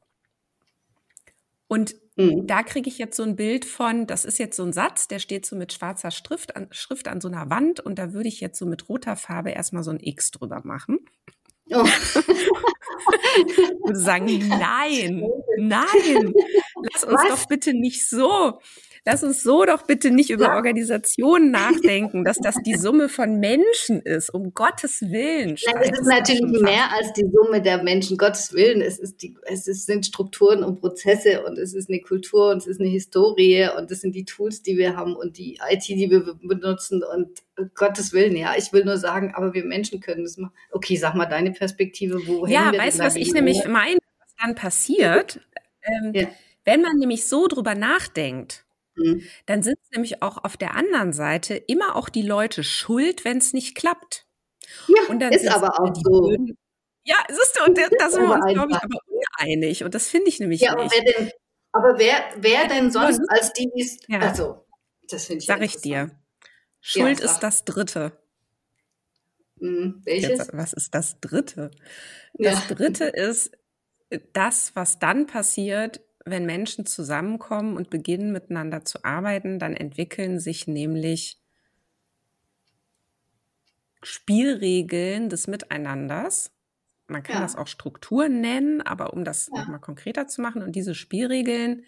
Und 1.69 1.95
mhm. 2.17 2.47
da 2.49 2.65
kriege 2.65 2.89
ich 2.89 2.99
jetzt 2.99 3.17
so 3.17 3.23
ein 3.23 3.37
Bild 3.37 3.65
von, 3.65 4.09
das 4.09 4.25
ist 4.25 4.39
jetzt 4.39 4.57
so 4.57 4.65
ein 4.65 4.73
Satz, 4.73 5.07
der 5.07 5.21
steht 5.21 5.47
so 5.47 5.55
mit 5.55 5.73
schwarzer 5.73 6.11
Schrift 6.11 6.57
an, 6.57 6.67
Schrift 6.73 7.07
an 7.07 7.21
so 7.21 7.29
einer 7.29 7.49
Wand 7.49 7.79
und 7.79 7.99
da 8.01 8.13
würde 8.13 8.29
ich 8.29 8.41
jetzt 8.41 8.59
so 8.59 8.67
mit 8.67 8.89
roter 8.89 9.15
Farbe 9.15 9.51
erstmal 9.51 9.85
so 9.85 9.93
ein 9.93 10.01
X 10.01 10.33
drüber 10.33 10.63
machen. 10.65 10.99
Oh. 11.73 11.85
und 13.83 13.95
sagen, 13.95 14.27
nein, 14.49 15.23
nein, 15.59 16.35
lass 16.93 17.05
uns 17.05 17.23
Was? 17.23 17.29
doch 17.29 17.47
bitte 17.47 17.73
nicht 17.73 18.09
so 18.09 18.59
lass 19.05 19.23
uns 19.23 19.43
so 19.43 19.65
doch 19.65 19.83
bitte 19.83 20.11
nicht 20.11 20.31
über 20.31 20.47
ja. 20.47 20.57
Organisationen 20.57 21.51
nachdenken, 21.51 22.25
dass 22.25 22.39
das 22.39 22.57
die 22.65 22.77
Summe 22.77 23.09
von 23.09 23.39
Menschen 23.39 24.01
ist, 24.03 24.33
um 24.33 24.55
Gottes 24.55 25.01
Willen. 25.03 25.57
Nein, 25.67 25.83
es 25.83 26.01
ist 26.01 26.07
natürlich 26.07 26.43
mehr 26.43 26.93
als 26.93 27.13
die 27.13 27.27
Summe 27.33 27.63
der 27.63 27.83
Menschen, 27.83 28.17
Gottes 28.17 28.53
Willen. 28.53 28.81
Es, 28.81 28.99
ist 28.99 29.23
die, 29.23 29.37
es 29.43 29.67
ist, 29.67 29.87
sind 29.87 30.07
Strukturen 30.07 30.63
und 30.63 30.81
Prozesse 30.81 31.45
und 31.45 31.59
es 31.59 31.75
ist 31.75 31.89
eine 31.89 32.01
Kultur 32.01 32.51
und 32.51 32.59
es 32.59 32.67
ist 32.67 32.81
eine 32.81 32.91
Historie 32.91 33.69
und 33.77 33.91
es 33.91 34.01
sind 34.01 34.15
die 34.15 34.25
Tools, 34.25 34.63
die 34.63 34.77
wir 34.77 34.97
haben 34.97 35.17
und 35.17 35.39
die 35.39 35.59
IT, 35.71 35.89
die 35.89 36.11
wir 36.11 36.35
benutzen 36.43 37.03
und 37.03 37.43
Gottes 37.75 38.13
Willen, 38.13 38.37
ja, 38.37 38.55
ich 38.57 38.73
will 38.73 38.85
nur 38.85 38.97
sagen, 38.97 39.33
aber 39.35 39.55
wir 39.55 39.65
Menschen 39.65 40.01
können 40.01 40.25
das 40.25 40.37
machen. 40.37 40.55
Okay, 40.71 40.97
sag 40.97 41.15
mal 41.15 41.27
deine 41.27 41.53
Perspektive, 41.53 42.27
wohin 42.27 42.53
Ja, 42.53 42.73
weißt 42.77 43.01
du, 43.01 43.05
was 43.05 43.17
ich 43.17 43.33
nämlich 43.33 43.67
meine, 43.67 43.99
was 44.19 44.35
dann 44.41 44.55
passiert? 44.55 45.41
Ähm, 45.83 46.13
ja. 46.15 46.29
Wenn 46.65 46.83
man 46.83 46.97
nämlich 46.97 47.27
so 47.27 47.49
drüber 47.49 47.75
nachdenkt, 47.75 48.65
Mhm. 48.97 49.23
Dann 49.47 49.63
sind 49.63 49.79
nämlich 49.93 50.23
auch 50.23 50.45
auf 50.45 50.57
der 50.57 50.75
anderen 50.75 51.13
Seite 51.13 51.55
immer 51.55 51.97
auch 51.97 52.09
die 52.09 52.23
Leute 52.23 52.65
schuld, 52.65 53.25
wenn 53.25 53.39
es 53.39 53.53
nicht 53.53 53.75
klappt. 53.77 54.27
Ja, 54.89 55.09
und 55.09 55.21
dann 55.21 55.33
ist 55.33 55.49
aber 55.49 55.81
auch 55.81 55.95
so. 55.95 56.03
Blöden. 56.03 56.57
Ja, 57.05 57.17
siehst 57.29 57.59
du, 57.59 57.65
und 57.65 57.79
das, 57.79 57.91
da 57.99 58.11
sind 58.11 58.23
wir 58.23 58.35
uns, 58.35 58.53
glaube 58.53 58.73
ich, 58.73 58.77
aber 58.77 58.99
uneinig. 59.07 59.85
Und 59.85 59.95
das 59.95 60.09
finde 60.09 60.29
ich 60.29 60.39
nämlich 60.39 60.61
ja, 60.61 60.75
nicht. 60.75 60.93
Wer 60.93 61.13
denn, 61.13 61.31
aber 61.73 61.99
wer, 61.99 62.23
wer 62.37 62.69
denn 62.69 62.91
sonst 62.91 63.21
als 63.29 63.53
die, 63.53 63.71
ja. 64.09 64.21
also, 64.21 64.67
das 65.09 65.27
finde 65.27 65.39
ich 65.41 65.47
Sag 65.47 65.63
ich 65.63 65.77
dir. 65.79 66.11
Schuld 66.81 67.21
ja, 67.21 67.27
ist 67.27 67.41
das 67.41 67.65
Dritte. 67.65 68.13
Hm, 69.59 70.03
welches? 70.05 70.31
Jetzt, 70.31 70.57
was 70.57 70.73
ist 70.73 70.95
das 70.95 71.21
Dritte? 71.21 71.71
Das 72.35 72.69
ja. 72.69 72.75
Dritte 72.75 73.05
ist 73.05 73.53
das, 74.33 74.75
was 74.75 74.99
dann 74.99 75.27
passiert, 75.27 76.01
wenn 76.25 76.47
Menschen 76.47 76.87
zusammenkommen 76.87 77.77
und 77.77 77.91
beginnen 77.91 78.33
miteinander 78.33 78.85
zu 78.85 79.05
arbeiten, 79.05 79.59
dann 79.59 79.75
entwickeln 79.75 80.39
sich 80.39 80.67
nämlich 80.67 81.39
Spielregeln 84.03 85.29
des 85.29 85.47
Miteinanders. 85.47 86.53
Man 87.07 87.23
kann 87.23 87.37
ja. 87.37 87.43
das 87.43 87.57
auch 87.57 87.67
Strukturen 87.67 88.41
nennen, 88.41 88.81
aber 88.83 89.13
um 89.13 89.25
das 89.25 89.51
ja. 89.53 89.61
nochmal 89.61 89.81
konkreter 89.81 90.27
zu 90.27 90.41
machen 90.43 90.63
und 90.63 90.73
diese 90.77 90.95
Spielregeln, 90.95 91.85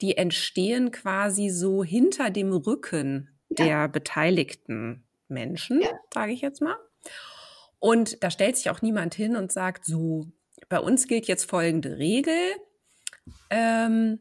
die 0.00 0.16
entstehen 0.16 0.90
quasi 0.90 1.48
so 1.48 1.82
hinter 1.82 2.30
dem 2.30 2.52
Rücken 2.52 3.30
ja. 3.48 3.64
der 3.64 3.88
beteiligten 3.88 5.04
Menschen, 5.28 5.82
sage 6.12 6.32
ich 6.32 6.40
jetzt 6.40 6.60
mal. 6.60 6.76
Und 7.78 8.22
da 8.22 8.30
stellt 8.30 8.56
sich 8.56 8.70
auch 8.70 8.82
niemand 8.82 9.14
hin 9.14 9.36
und 9.36 9.52
sagt, 9.52 9.84
so, 9.84 10.26
bei 10.68 10.80
uns 10.80 11.06
gilt 11.06 11.26
jetzt 11.26 11.48
folgende 11.48 11.98
Regel 11.98 12.34
ähm, 13.50 14.20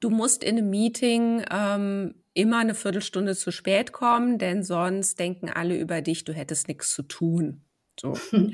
du 0.00 0.10
musst 0.10 0.42
in 0.44 0.58
einem 0.58 0.70
Meeting 0.70 1.44
ähm, 1.50 2.14
immer 2.34 2.58
eine 2.58 2.74
Viertelstunde 2.74 3.36
zu 3.36 3.50
spät 3.50 3.92
kommen, 3.92 4.38
denn 4.38 4.62
sonst 4.62 5.18
denken 5.18 5.50
alle 5.50 5.76
über 5.76 6.00
dich, 6.00 6.24
du 6.24 6.32
hättest 6.32 6.68
nichts 6.68 6.92
zu 6.92 7.02
tun. 7.02 7.64
So. 7.98 8.14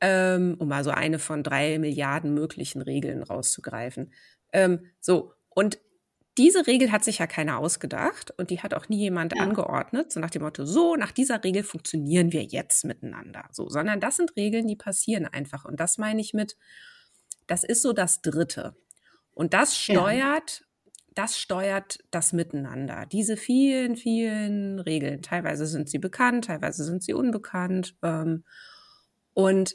ähm, 0.00 0.56
um 0.58 0.68
mal 0.68 0.84
so 0.84 0.90
eine 0.90 1.18
von 1.18 1.42
drei 1.42 1.78
Milliarden 1.78 2.34
möglichen 2.34 2.82
Regeln 2.82 3.22
rauszugreifen. 3.22 4.12
Ähm, 4.52 4.86
so, 5.00 5.32
und 5.50 5.78
diese 6.38 6.68
Regel 6.68 6.92
hat 6.92 7.02
sich 7.02 7.18
ja 7.18 7.26
keiner 7.26 7.58
ausgedacht 7.58 8.32
und 8.38 8.50
die 8.50 8.60
hat 8.60 8.72
auch 8.72 8.88
nie 8.88 8.98
jemand 8.98 9.34
ja. 9.36 9.42
angeordnet, 9.42 10.12
so 10.12 10.20
nach 10.20 10.30
dem 10.30 10.42
Motto, 10.42 10.64
so, 10.64 10.94
nach 10.94 11.10
dieser 11.10 11.42
Regel 11.42 11.64
funktionieren 11.64 12.32
wir 12.32 12.44
jetzt 12.44 12.84
miteinander. 12.84 13.48
So, 13.50 13.68
sondern 13.68 13.98
das 13.98 14.16
sind 14.16 14.36
Regeln, 14.36 14.68
die 14.68 14.76
passieren 14.76 15.26
einfach. 15.26 15.64
Und 15.64 15.80
das 15.80 15.98
meine 15.98 16.20
ich 16.20 16.34
mit, 16.34 16.56
das 17.48 17.64
ist 17.64 17.82
so 17.82 17.92
das 17.92 18.22
Dritte. 18.22 18.76
Und 19.34 19.54
das 19.54 19.76
steuert, 19.76 20.60
ja. 20.60 20.90
das 21.14 21.38
steuert 21.38 21.98
das 22.10 22.32
Miteinander. 22.32 23.06
Diese 23.06 23.36
vielen, 23.36 23.96
vielen 23.96 24.78
Regeln. 24.78 25.22
Teilweise 25.22 25.66
sind 25.66 25.88
sie 25.88 25.98
bekannt, 25.98 26.44
teilweise 26.44 26.84
sind 26.84 27.02
sie 27.02 27.14
unbekannt. 27.14 27.96
Ähm, 28.02 28.44
und 29.34 29.74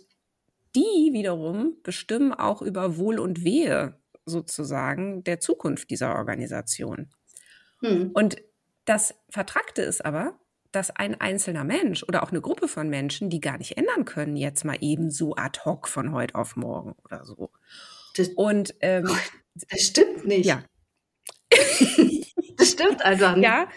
die 0.76 1.12
wiederum 1.12 1.78
bestimmen 1.84 2.34
auch 2.34 2.62
über 2.62 2.98
Wohl 2.98 3.20
und 3.20 3.44
Wehe 3.44 4.00
sozusagen 4.26 5.24
der 5.24 5.40
Zukunft 5.40 5.90
dieser 5.90 6.16
Organisation. 6.16 7.10
Hm. 7.82 8.12
Und 8.14 8.38
das 8.86 9.16
Vertragte 9.30 9.82
ist 9.82 10.04
aber, 10.04 10.40
dass 10.74 10.92
ein 10.92 11.20
einzelner 11.22 11.64
Mensch 11.64 12.04
oder 12.04 12.24
auch 12.24 12.32
eine 12.32 12.42
Gruppe 12.42 12.68
von 12.68 12.90
Menschen, 12.90 13.30
die 13.30 13.40
gar 13.40 13.58
nicht 13.58 13.78
ändern 13.78 14.06
können, 14.06 14.36
jetzt 14.36 14.66
mal 14.66 14.78
eben 14.82 15.12
so 15.12 15.36
ad 15.36 15.62
hoc 15.66 15.88
von 15.88 16.12
heute 16.12 16.36
auf 16.36 16.56
morgen 16.56 16.96
oder 17.06 17.24
so. 17.26 17.52
Das, 18.16 18.30
und 18.30 18.76
ähm, 18.82 19.10
das 19.56 19.82
stimmt 19.82 20.26
nicht. 20.26 20.46
Ja. 20.46 20.64
das 22.58 22.72
stimmt 22.72 23.04
einfach 23.06 23.36
nicht. 23.36 23.46
Ja, 23.46 23.68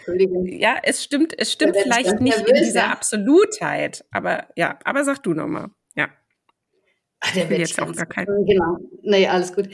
ja 0.43 0.79
es 0.83 1.03
stimmt, 1.03 1.37
es 1.37 1.51
stimmt 1.51 1.75
ja, 1.75 1.83
vielleicht 1.83 2.19
nicht 2.19 2.37
nervös, 2.37 2.59
in 2.59 2.65
dieser 2.65 2.81
ja. 2.81 2.91
Absolutheit, 2.91 4.03
aber 4.11 4.47
ja, 4.55 4.79
aber 4.83 5.03
sag 5.03 5.21
du 5.23 5.33
nochmal. 5.33 5.69
Ja. 5.95 6.09
Ach, 7.19 7.33
der 7.33 7.49
wird 7.49 7.59
jetzt 7.59 7.81
auch 7.81 7.93
gar 7.93 8.05
kein. 8.05 8.25
Genau. 8.25 8.77
Nee, 9.03 9.27
alles 9.27 9.53
gut. 9.53 9.69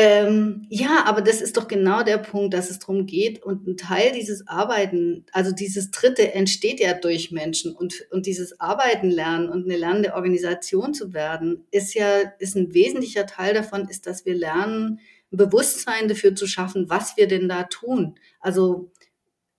Ähm, 0.00 0.64
ja, 0.68 1.06
aber 1.06 1.22
das 1.22 1.40
ist 1.40 1.56
doch 1.56 1.66
genau 1.66 2.04
der 2.04 2.18
Punkt, 2.18 2.54
dass 2.54 2.70
es 2.70 2.78
darum 2.78 3.06
geht. 3.06 3.42
Und 3.42 3.66
ein 3.66 3.76
Teil 3.76 4.12
dieses 4.12 4.46
Arbeiten, 4.46 5.26
also 5.32 5.50
dieses 5.50 5.90
Dritte 5.90 6.34
entsteht 6.34 6.78
ja 6.78 6.94
durch 6.94 7.32
Menschen 7.32 7.74
und, 7.74 8.06
und 8.12 8.26
dieses 8.26 8.60
Arbeiten 8.60 9.10
lernen 9.10 9.48
und 9.48 9.64
eine 9.64 9.76
lernende 9.76 10.14
Organisation 10.14 10.94
zu 10.94 11.14
werden, 11.14 11.66
ist 11.72 11.94
ja, 11.94 12.20
ist 12.38 12.54
ein 12.54 12.74
wesentlicher 12.74 13.26
Teil 13.26 13.54
davon, 13.54 13.88
ist, 13.88 14.06
dass 14.06 14.24
wir 14.24 14.36
lernen, 14.36 15.00
ein 15.32 15.36
Bewusstsein 15.36 16.06
dafür 16.06 16.36
zu 16.36 16.46
schaffen, 16.46 16.88
was 16.88 17.16
wir 17.16 17.26
denn 17.26 17.48
da 17.48 17.64
tun. 17.64 18.20
Also, 18.38 18.92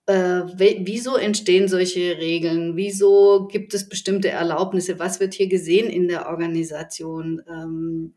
äh, 0.05 0.43
wieso 0.55 1.17
entstehen 1.17 1.67
solche 1.67 2.17
Regeln? 2.17 2.77
Wieso 2.77 3.49
gibt 3.51 3.73
es 3.73 3.89
bestimmte 3.89 4.29
Erlaubnisse? 4.29 4.99
Was 4.99 5.19
wird 5.19 5.33
hier 5.33 5.49
gesehen 5.49 5.89
in 5.89 6.07
der 6.07 6.29
Organisation? 6.29 7.41
Ähm, 7.45 8.13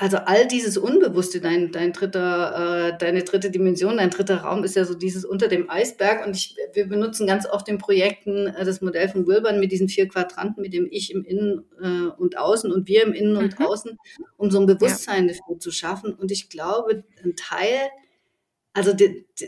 also 0.00 0.16
all 0.16 0.48
dieses 0.48 0.78
Unbewusste, 0.78 1.42
dein, 1.42 1.72
dein 1.72 1.92
dritter, 1.92 2.88
äh, 2.94 2.98
deine 2.98 3.22
dritte 3.22 3.50
Dimension, 3.50 3.98
dein 3.98 4.08
dritter 4.08 4.38
Raum 4.38 4.64
ist 4.64 4.74
ja 4.74 4.86
so 4.86 4.94
dieses 4.94 5.26
unter 5.26 5.46
dem 5.46 5.68
Eisberg. 5.68 6.26
Und 6.26 6.34
ich, 6.34 6.56
wir 6.72 6.88
benutzen 6.88 7.26
ganz 7.26 7.46
oft 7.46 7.68
in 7.68 7.76
Projekten 7.76 8.46
äh, 8.46 8.64
das 8.64 8.80
Modell 8.80 9.10
von 9.10 9.26
Wilbern 9.26 9.60
mit 9.60 9.72
diesen 9.72 9.90
vier 9.90 10.08
Quadranten, 10.08 10.62
mit 10.62 10.72
dem 10.72 10.88
Ich 10.90 11.12
im 11.12 11.22
Innen 11.22 11.66
äh, 11.82 12.08
und 12.16 12.38
Außen 12.38 12.72
und 12.72 12.88
wir 12.88 13.02
im 13.02 13.12
Innen 13.12 13.34
mhm. 13.34 13.40
und 13.40 13.60
Außen, 13.60 13.98
um 14.38 14.50
so 14.50 14.58
ein 14.58 14.64
Bewusstsein 14.64 15.28
ja. 15.28 15.34
dafür 15.34 15.58
zu 15.58 15.70
schaffen. 15.70 16.14
Und 16.14 16.32
ich 16.32 16.48
glaube, 16.48 17.04
ein 17.22 17.36
Teil 17.36 17.90
also 18.72 18.92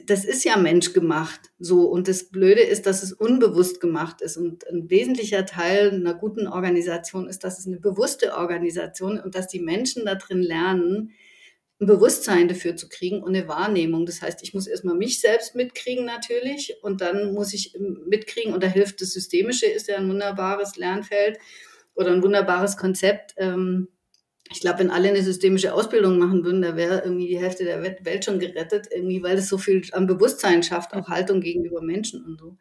das 0.07 0.25
ist 0.25 0.45
ja 0.45 0.57
menschgemacht 0.57 1.53
so 1.59 1.89
und 1.89 2.09
das 2.09 2.31
Blöde 2.31 2.63
ist, 2.63 2.87
dass 2.87 3.05
es 3.05 3.13
unbewusst 3.13 3.81
gemacht 3.81 4.21
ist 4.21 4.37
und 4.37 4.67
ein 4.69 4.91
wesentlicher 4.91 5.47
Teil 5.47 5.93
einer 5.93 6.15
guten 6.15 6.49
Organisation 6.49 7.29
ist, 7.29 7.45
dass 7.45 7.61
es 7.61 7.67
eine 7.67 7.79
bewusste 7.79 8.35
Organisation 8.35 9.21
und 9.21 9.37
dass 9.37 9.46
die 9.46 9.61
Menschen 9.61 10.07
da 10.07 10.17
drin 10.17 10.42
lernen, 10.42 11.13
ein 11.81 11.87
Bewusstsein 11.87 12.49
dafür 12.49 12.75
zu 12.75 12.88
kriegen 12.88 13.23
und 13.23 13.37
eine 13.37 13.46
Wahrnehmung. 13.46 14.07
Das 14.07 14.23
heißt, 14.23 14.42
ich 14.42 14.55
muss 14.55 14.67
erstmal 14.67 14.96
mich 14.96 15.21
selbst 15.21 15.55
mitkriegen 15.55 16.05
natürlich 16.05 16.77
und 16.83 17.01
dann 17.01 17.33
muss 17.33 17.53
ich 17.53 17.77
mitkriegen 18.07 18.53
und 18.55 18.63
da 18.63 18.69
hilft 18.69 19.01
das 19.01 19.11
Systemische, 19.11 19.67
ist 19.67 19.88
ja 19.88 19.96
ein 19.96 20.09
wunderbares 20.09 20.77
Lernfeld 20.77 21.38
oder 21.94 22.11
ein 22.11 22.23
wunderbares 22.23 22.77
Konzept. 22.77 23.35
Ähm, 23.37 23.88
ich 24.51 24.61
glaube, 24.61 24.81
wenn 24.81 24.90
alle 24.90 25.09
eine 25.09 25.23
systemische 25.23 25.73
Ausbildung 25.73 26.19
machen 26.19 26.45
würden, 26.45 26.63
da 26.63 26.77
wäre 26.77 27.03
irgendwie 27.05 27.29
die 27.29 27.38
Hälfte 27.38 27.65
der 27.65 27.83
Welt 27.83 28.25
schon 28.25 28.38
gerettet, 28.38 28.88
irgendwie, 28.90 29.23
weil 29.23 29.38
es 29.38 29.49
so 29.49 29.57
viel 29.57 29.83
am 29.93 30.07
Bewusstsein 30.07 30.63
schafft, 30.63 30.95
auch 30.95 31.09
Haltung 31.09 31.40
gegenüber 31.40 31.81
Menschen 31.81 32.25
und 32.25 32.38
so. 32.38 32.57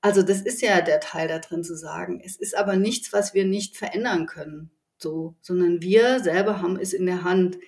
Also 0.00 0.22
das 0.22 0.42
ist 0.42 0.60
ja 0.62 0.80
der 0.80 1.00
Teil 1.00 1.28
da 1.28 1.38
drin 1.38 1.62
zu 1.62 1.76
sagen. 1.76 2.20
Es 2.24 2.36
ist 2.36 2.56
aber 2.56 2.76
nichts, 2.76 3.12
was 3.12 3.34
wir 3.34 3.44
nicht 3.44 3.76
verändern 3.76 4.26
können. 4.26 4.70
so, 4.98 5.36
sondern 5.40 5.82
wir 5.82 6.20
selber 6.20 6.60
haben 6.62 6.78
es 6.78 6.92
in 6.92 7.06
der 7.06 7.24
Hand. 7.24 7.58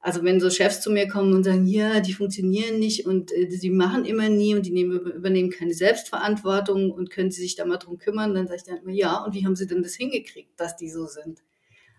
Also 0.00 0.24
wenn 0.24 0.40
so 0.40 0.50
Chefs 0.50 0.80
zu 0.80 0.90
mir 0.90 1.06
kommen 1.08 1.32
und 1.32 1.44
sagen, 1.44 1.66
ja, 1.66 2.00
die 2.00 2.12
funktionieren 2.12 2.78
nicht 2.80 3.06
und 3.06 3.30
äh, 3.32 3.48
sie 3.50 3.70
machen 3.70 4.04
immer 4.04 4.28
nie 4.28 4.54
und 4.54 4.66
die 4.66 4.72
nehmen, 4.72 4.98
übernehmen 5.00 5.50
keine 5.50 5.74
Selbstverantwortung 5.74 6.90
und 6.90 7.10
können 7.10 7.30
sie 7.30 7.42
sich 7.42 7.54
da 7.56 7.64
mal 7.64 7.76
drum 7.78 7.98
kümmern, 7.98 8.34
dann 8.34 8.48
sage 8.48 8.56
ich 8.58 8.64
dann 8.64 8.78
immer, 8.78 8.92
ja, 8.92 9.24
und 9.24 9.34
wie 9.34 9.44
haben 9.44 9.54
sie 9.54 9.66
denn 9.66 9.82
das 9.82 9.94
hingekriegt, 9.94 10.58
dass 10.58 10.76
die 10.76 10.90
so 10.90 11.06
sind? 11.06 11.42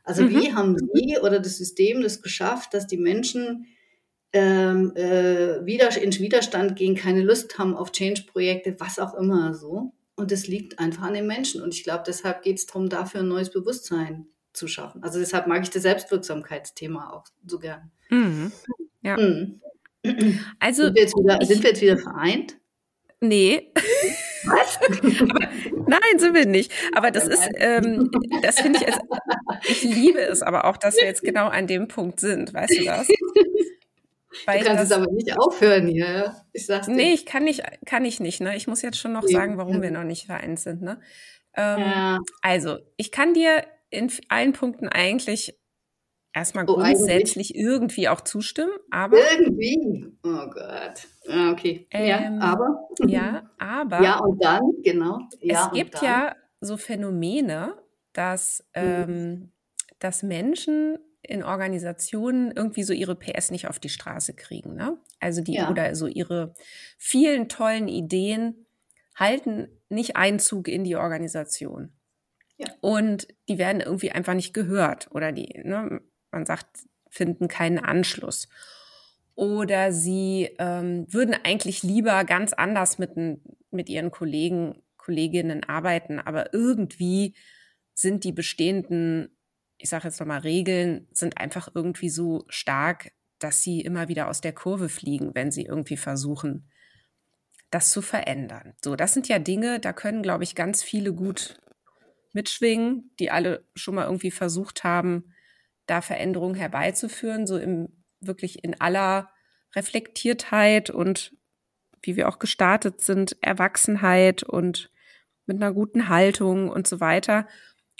Also 0.03 0.23
mhm. 0.23 0.29
wie 0.29 0.53
haben 0.53 0.77
sie 0.77 1.17
oder 1.19 1.39
das 1.39 1.57
System 1.57 2.01
das 2.01 2.21
geschafft, 2.21 2.73
dass 2.73 2.87
die 2.87 2.97
Menschen 2.97 3.67
ähm, 4.33 4.95
äh, 4.95 5.65
wieder, 5.65 5.95
in 6.01 6.11
Widerstand 6.11 6.75
gehen, 6.75 6.95
keine 6.95 7.21
Lust 7.21 7.57
haben 7.57 7.75
auf 7.75 7.91
Change-Projekte, 7.91 8.75
was 8.79 8.99
auch 8.99 9.13
immer 9.13 9.53
so. 9.53 9.93
Und 10.15 10.31
das 10.31 10.47
liegt 10.47 10.79
einfach 10.79 11.03
an 11.03 11.13
den 11.13 11.27
Menschen. 11.27 11.61
Und 11.61 11.73
ich 11.73 11.83
glaube, 11.83 12.03
deshalb 12.05 12.41
geht 12.41 12.57
es 12.57 12.65
darum, 12.65 12.89
dafür 12.89 13.21
ein 13.21 13.27
neues 13.27 13.51
Bewusstsein 13.51 14.27
zu 14.51 14.67
schaffen. 14.67 15.03
Also 15.03 15.19
deshalb 15.19 15.47
mag 15.47 15.63
ich 15.63 15.69
das 15.69 15.83
Selbstwirksamkeitsthema 15.83 17.11
auch 17.11 17.25
so 17.45 17.59
gern. 17.59 17.91
Mhm. 18.09 18.51
Ja. 19.01 19.17
Mhm. 19.17 19.59
Also 20.59 20.83
sind 20.83 20.95
wir, 20.95 21.01
jetzt 21.03 21.15
wieder, 21.15 21.39
ich, 21.41 21.47
sind 21.47 21.63
wir 21.63 21.69
jetzt 21.69 21.81
wieder 21.81 21.97
vereint? 21.97 22.57
Nee. 23.21 23.71
Was? 24.43 24.79
aber, 25.21 25.49
nein, 25.87 26.19
sind 26.19 26.33
wir 26.33 26.45
nicht. 26.45 26.71
Aber 26.93 27.11
das 27.11 27.27
ist, 27.27 27.49
ähm, 27.55 28.11
das 28.41 28.59
finde 28.59 28.79
ich, 28.79 28.87
als, 28.87 28.99
ich 29.67 29.83
liebe 29.83 30.19
es 30.19 30.41
aber 30.41 30.65
auch, 30.65 30.77
dass 30.77 30.95
wir 30.95 31.05
jetzt 31.05 31.21
genau 31.23 31.47
an 31.47 31.67
dem 31.67 31.87
Punkt 31.87 32.19
sind. 32.19 32.53
Weißt 32.53 32.79
du 32.79 32.83
das? 32.85 33.07
Weil 34.45 34.59
du 34.59 34.65
kannst 34.65 34.83
das, 34.83 34.91
es 34.91 34.91
aber 34.91 35.11
nicht 35.11 35.37
aufhören 35.37 35.87
hier. 35.87 36.35
Ich 36.53 36.65
sag's 36.65 36.87
dir. 36.87 36.93
Nee, 36.93 37.13
ich 37.13 37.25
kann 37.25 37.43
nicht, 37.43 37.63
kann 37.85 38.03
ich 38.03 38.19
nicht. 38.19 38.41
Ne? 38.41 38.55
Ich 38.55 38.67
muss 38.67 38.81
jetzt 38.81 38.97
schon 38.97 39.13
noch 39.13 39.23
sagen, 39.23 39.57
warum 39.57 39.81
wir 39.81 39.91
noch 39.91 40.03
nicht 40.03 40.25
vereint 40.25 40.59
sind. 40.59 40.81
Ne? 40.81 40.99
Ähm, 41.55 41.79
ja. 41.79 42.19
Also, 42.41 42.79
ich 42.97 43.11
kann 43.11 43.33
dir 43.33 43.63
in 43.89 44.11
allen 44.29 44.53
Punkten 44.53 44.89
eigentlich 44.89 45.55
erstmal 46.33 46.65
oh, 46.67 46.75
grundsätzlich 46.75 47.55
eigentlich? 47.55 47.55
irgendwie 47.55 48.09
auch 48.09 48.21
zustimmen, 48.21 48.73
aber. 48.91 49.17
Irgendwie? 49.17 50.07
Oh 50.23 50.49
Gott. 50.49 51.07
Okay. 51.51 51.87
Ähm, 51.91 52.39
ja, 52.39 52.51
aber. 52.51 52.89
Ja, 53.07 53.51
aber. 53.57 54.01
Ja, 54.01 54.19
und 54.19 54.43
dann, 54.43 54.61
genau. 54.83 55.19
Ja, 55.39 55.67
es 55.67 55.71
gibt 55.73 56.01
ja 56.01 56.35
so 56.59 56.77
Phänomene, 56.77 57.75
dass, 58.13 58.65
mhm. 58.75 58.81
ähm, 58.81 59.51
dass 59.99 60.23
Menschen 60.23 60.97
in 61.21 61.43
Organisationen 61.43 62.51
irgendwie 62.51 62.83
so 62.83 62.93
ihre 62.93 63.15
PS 63.15 63.51
nicht 63.51 63.67
auf 63.67 63.79
die 63.79 63.89
Straße 63.89 64.33
kriegen. 64.33 64.75
Ne? 64.75 64.97
Also 65.19 65.41
die 65.41 65.53
ja. 65.53 65.69
oder 65.69 65.95
so 65.95 66.07
ihre 66.07 66.53
vielen 66.97 67.47
tollen 67.47 67.87
Ideen 67.87 68.65
halten 69.15 69.69
nicht 69.89 70.17
Einzug 70.17 70.67
in 70.67 70.83
die 70.83 70.97
Organisation. 70.97 71.93
Ja. 72.57 72.67
Und 72.81 73.27
die 73.47 73.57
werden 73.57 73.81
irgendwie 73.81 74.11
einfach 74.11 74.33
nicht 74.33 74.53
gehört 74.53 75.09
oder 75.11 75.31
die, 75.31 75.61
ne, 75.63 76.01
man 76.33 76.45
sagt, 76.45 76.67
finden 77.09 77.47
keinen 77.47 77.79
Anschluss. 77.79 78.49
Oder 79.35 79.91
sie 79.91 80.49
ähm, 80.59 81.05
würden 81.11 81.35
eigentlich 81.43 81.81
lieber 81.83 82.23
ganz 82.23 82.53
anders 82.53 82.99
mit, 82.99 83.11
mit 83.71 83.89
ihren 83.89 84.11
Kollegen, 84.11 84.81
Kolleginnen 84.97 85.63
arbeiten, 85.63 86.19
aber 86.19 86.53
irgendwie 86.53 87.35
sind 87.93 88.23
die 88.23 88.31
bestehenden 88.31 89.29
ich 89.83 89.89
sage 89.89 90.05
jetzt 90.05 90.19
nochmal, 90.21 90.39
Regeln 90.39 91.07
sind 91.11 91.37
einfach 91.37 91.67
irgendwie 91.75 92.09
so 92.09 92.45
stark, 92.47 93.11
dass 93.37 93.63
sie 93.63 93.81
immer 93.81 94.07
wieder 94.07 94.29
aus 94.29 94.39
der 94.39 94.53
Kurve 94.53 94.87
fliegen, 94.87 95.35
wenn 95.35 95.51
sie 95.51 95.65
irgendwie 95.65 95.97
versuchen, 95.97 96.71
das 97.69 97.91
zu 97.91 98.01
verändern. 98.01 98.75
So, 98.81 98.95
das 98.95 99.13
sind 99.13 99.27
ja 99.27 99.39
Dinge, 99.39 99.81
da 99.81 99.91
können, 99.91 100.23
glaube 100.23 100.45
ich, 100.45 100.55
ganz 100.55 100.83
viele 100.83 101.13
gut 101.13 101.59
mitschwingen, 102.31 103.11
die 103.19 103.29
alle 103.29 103.65
schon 103.75 103.95
mal 103.95 104.05
irgendwie 104.05 104.31
versucht 104.31 104.85
haben, 104.85 105.32
da 105.85 106.01
Veränderungen 106.01 106.55
herbeizuführen, 106.55 107.47
so 107.47 107.57
im 107.57 107.89
wirklich 108.19 108.63
in 108.63 108.79
aller 108.79 109.29
Reflektiertheit 109.75 110.89
und 110.89 111.35
wie 112.01 112.15
wir 112.15 112.29
auch 112.29 112.39
gestartet 112.39 113.01
sind, 113.01 113.37
Erwachsenheit 113.41 114.43
und 114.43 114.91
mit 115.45 115.57
einer 115.57 115.73
guten 115.73 116.09
Haltung 116.09 116.69
und 116.69 116.87
so 116.87 116.99
weiter 116.99 117.47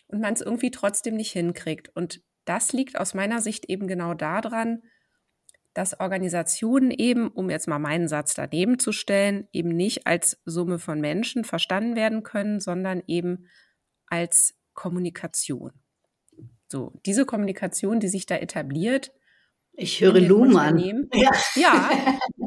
und 0.08 0.22
man 0.22 0.34
es 0.34 0.42
irgendwie 0.42 0.72
trotzdem 0.72 1.16
nicht 1.16 1.32
hinkriegt. 1.32 1.90
Und 1.96 2.22
das 2.46 2.74
liegt 2.74 2.98
aus 2.98 3.14
meiner 3.14 3.42
Sicht 3.42 3.66
eben 3.70 3.88
genau 3.88 4.14
daran, 4.14 4.84
dass 5.74 6.00
Organisationen 6.00 6.92
eben, 6.92 7.30
um 7.30 7.50
jetzt 7.50 7.68
mal 7.68 7.80
meinen 7.80 8.08
Satz 8.08 8.36
daneben 8.36 8.78
zu 8.78 8.92
stellen, 8.92 9.48
eben 9.52 9.70
nicht 9.70 10.06
als 10.06 10.40
Summe 10.46 10.78
von 10.78 11.02
Menschen 11.02 11.44
verstanden 11.44 11.96
werden 11.96 12.22
können, 12.22 12.60
sondern 12.60 13.02
eben 13.08 13.48
als 14.06 14.56
Kommunikation. 14.74 15.72
So, 16.74 16.92
diese 17.06 17.28
Kommunikation, 17.28 18.00
die 18.00 18.08
sich 18.08 18.26
da 18.26 18.36
etabliert. 18.36 19.12
Ich 19.74 20.02
höre 20.02 20.20
Luhmann. 20.20 21.08
Ja. 21.14 21.30
ja, 21.54 21.92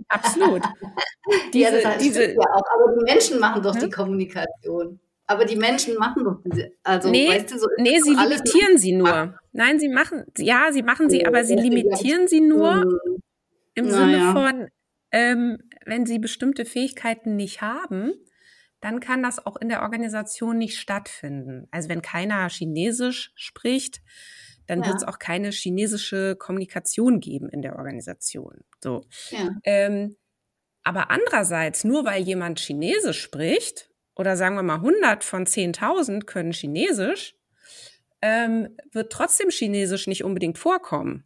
absolut. 0.08 0.62
Diese, 1.52 1.64
ja, 1.64 1.70
das 1.70 1.84
heißt, 1.84 2.04
diese, 2.04 2.32
ja 2.32 2.40
auch, 2.40 2.62
aber 2.74 2.96
die 2.98 3.04
Menschen 3.04 3.38
machen 3.38 3.62
doch 3.62 3.74
hm? 3.74 3.82
die 3.82 3.90
Kommunikation. 3.90 4.98
Aber 5.28 5.44
die 5.44 5.54
Menschen 5.54 5.94
machen 5.96 6.24
doch 6.24 6.38
diese, 6.44 6.72
also 6.82 7.08
nee, 7.08 7.28
weißt 7.28 7.52
du, 7.52 7.58
so 7.58 7.66
nee, 7.78 8.00
sie 8.00 8.14
limitieren 8.14 8.78
sie 8.78 8.92
nur. 8.92 9.38
Nein, 9.52 9.78
sie 9.78 9.88
machen, 9.88 10.24
ja, 10.38 10.72
sie 10.72 10.82
machen 10.82 11.08
sie, 11.08 11.24
aber 11.24 11.44
sie 11.44 11.54
limitieren 11.54 12.26
sie 12.26 12.40
nur 12.40 12.80
hm. 12.82 12.98
im 13.74 13.90
Sinne 13.90 14.18
ja. 14.18 14.32
von, 14.32 14.68
ähm, 15.12 15.58
wenn 15.84 16.04
sie 16.04 16.18
bestimmte 16.18 16.64
Fähigkeiten 16.64 17.36
nicht 17.36 17.60
haben, 17.60 18.12
dann 18.80 19.00
kann 19.00 19.22
das 19.22 19.44
auch 19.44 19.56
in 19.56 19.68
der 19.68 19.82
Organisation 19.82 20.58
nicht 20.58 20.78
stattfinden. 20.78 21.66
Also 21.70 21.88
wenn 21.88 22.02
keiner 22.02 22.48
Chinesisch 22.48 23.32
spricht, 23.34 24.02
dann 24.66 24.80
ja. 24.80 24.86
wird 24.86 24.96
es 24.96 25.04
auch 25.04 25.18
keine 25.18 25.50
chinesische 25.50 26.36
Kommunikation 26.36 27.20
geben 27.20 27.48
in 27.48 27.62
der 27.62 27.76
Organisation. 27.76 28.64
So. 28.82 29.04
Ja. 29.30 29.50
Ähm, 29.64 30.16
aber 30.82 31.10
andererseits, 31.10 31.84
nur 31.84 32.04
weil 32.04 32.22
jemand 32.22 32.60
Chinesisch 32.60 33.20
spricht, 33.20 33.90
oder 34.14 34.36
sagen 34.36 34.56
wir 34.56 34.62
mal 34.62 34.76
100 34.76 35.24
von 35.24 35.46
10.000 35.46 36.24
können 36.24 36.52
Chinesisch, 36.52 37.34
ähm, 38.22 38.76
wird 38.92 39.12
trotzdem 39.12 39.50
Chinesisch 39.50 40.06
nicht 40.06 40.24
unbedingt 40.24 40.58
vorkommen 40.58 41.24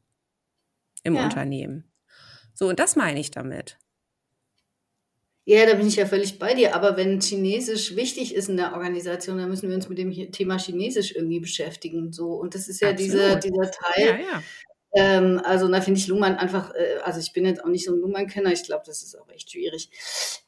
im 1.02 1.14
ja. 1.14 1.24
Unternehmen. 1.24 1.92
So, 2.54 2.68
und 2.68 2.78
das 2.78 2.96
meine 2.96 3.20
ich 3.20 3.30
damit. 3.30 3.78
Ja, 5.44 5.66
da 5.66 5.74
bin 5.74 5.88
ich 5.88 5.96
ja 5.96 6.06
völlig 6.06 6.38
bei 6.38 6.54
dir. 6.54 6.74
Aber 6.74 6.96
wenn 6.96 7.20
Chinesisch 7.20 7.96
wichtig 7.96 8.34
ist 8.34 8.48
in 8.48 8.56
der 8.56 8.74
Organisation, 8.74 9.38
dann 9.38 9.48
müssen 9.48 9.68
wir 9.68 9.76
uns 9.76 9.88
mit 9.88 9.98
dem 9.98 10.12
Thema 10.32 10.58
Chinesisch 10.58 11.14
irgendwie 11.14 11.40
beschäftigen. 11.40 12.12
So. 12.12 12.34
Und 12.34 12.54
das 12.54 12.68
ist 12.68 12.80
ja 12.80 12.92
dieser, 12.92 13.36
dieser 13.36 13.70
Teil, 13.70 14.06
ja, 14.06 14.18
ja. 14.18 14.42
Ähm, 14.92 15.40
also 15.44 15.68
da 15.68 15.80
finde 15.80 16.00
ich 16.00 16.08
Luhmann 16.08 16.36
einfach, 16.36 16.74
äh, 16.74 16.98
also 17.04 17.20
ich 17.20 17.32
bin 17.32 17.46
jetzt 17.46 17.64
auch 17.64 17.68
nicht 17.68 17.84
so 17.84 17.92
ein 17.92 18.00
Luhmann-Kenner, 18.00 18.52
ich 18.52 18.64
glaube, 18.64 18.82
das 18.86 19.02
ist 19.02 19.16
auch 19.16 19.28
echt 19.30 19.52
schwierig. 19.52 19.88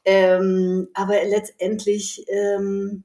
Ähm, 0.03 0.89
aber 0.93 1.23
letztendlich, 1.25 2.25
ähm, 2.27 3.03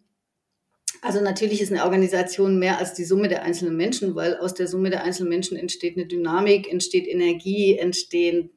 also 1.01 1.21
natürlich 1.21 1.61
ist 1.61 1.71
eine 1.71 1.85
Organisation 1.85 2.59
mehr 2.59 2.79
als 2.79 2.95
die 2.95 3.05
Summe 3.05 3.29
der 3.29 3.43
einzelnen 3.43 3.77
Menschen, 3.77 4.17
weil 4.17 4.37
aus 4.37 4.55
der 4.55 4.67
Summe 4.67 4.91
der 4.91 5.05
einzelnen 5.05 5.29
Menschen 5.29 5.57
entsteht 5.57 5.97
eine 5.97 6.07
Dynamik, 6.07 6.71
entsteht 6.71 7.07
Energie, 7.07 7.79
entstehen 7.79 8.51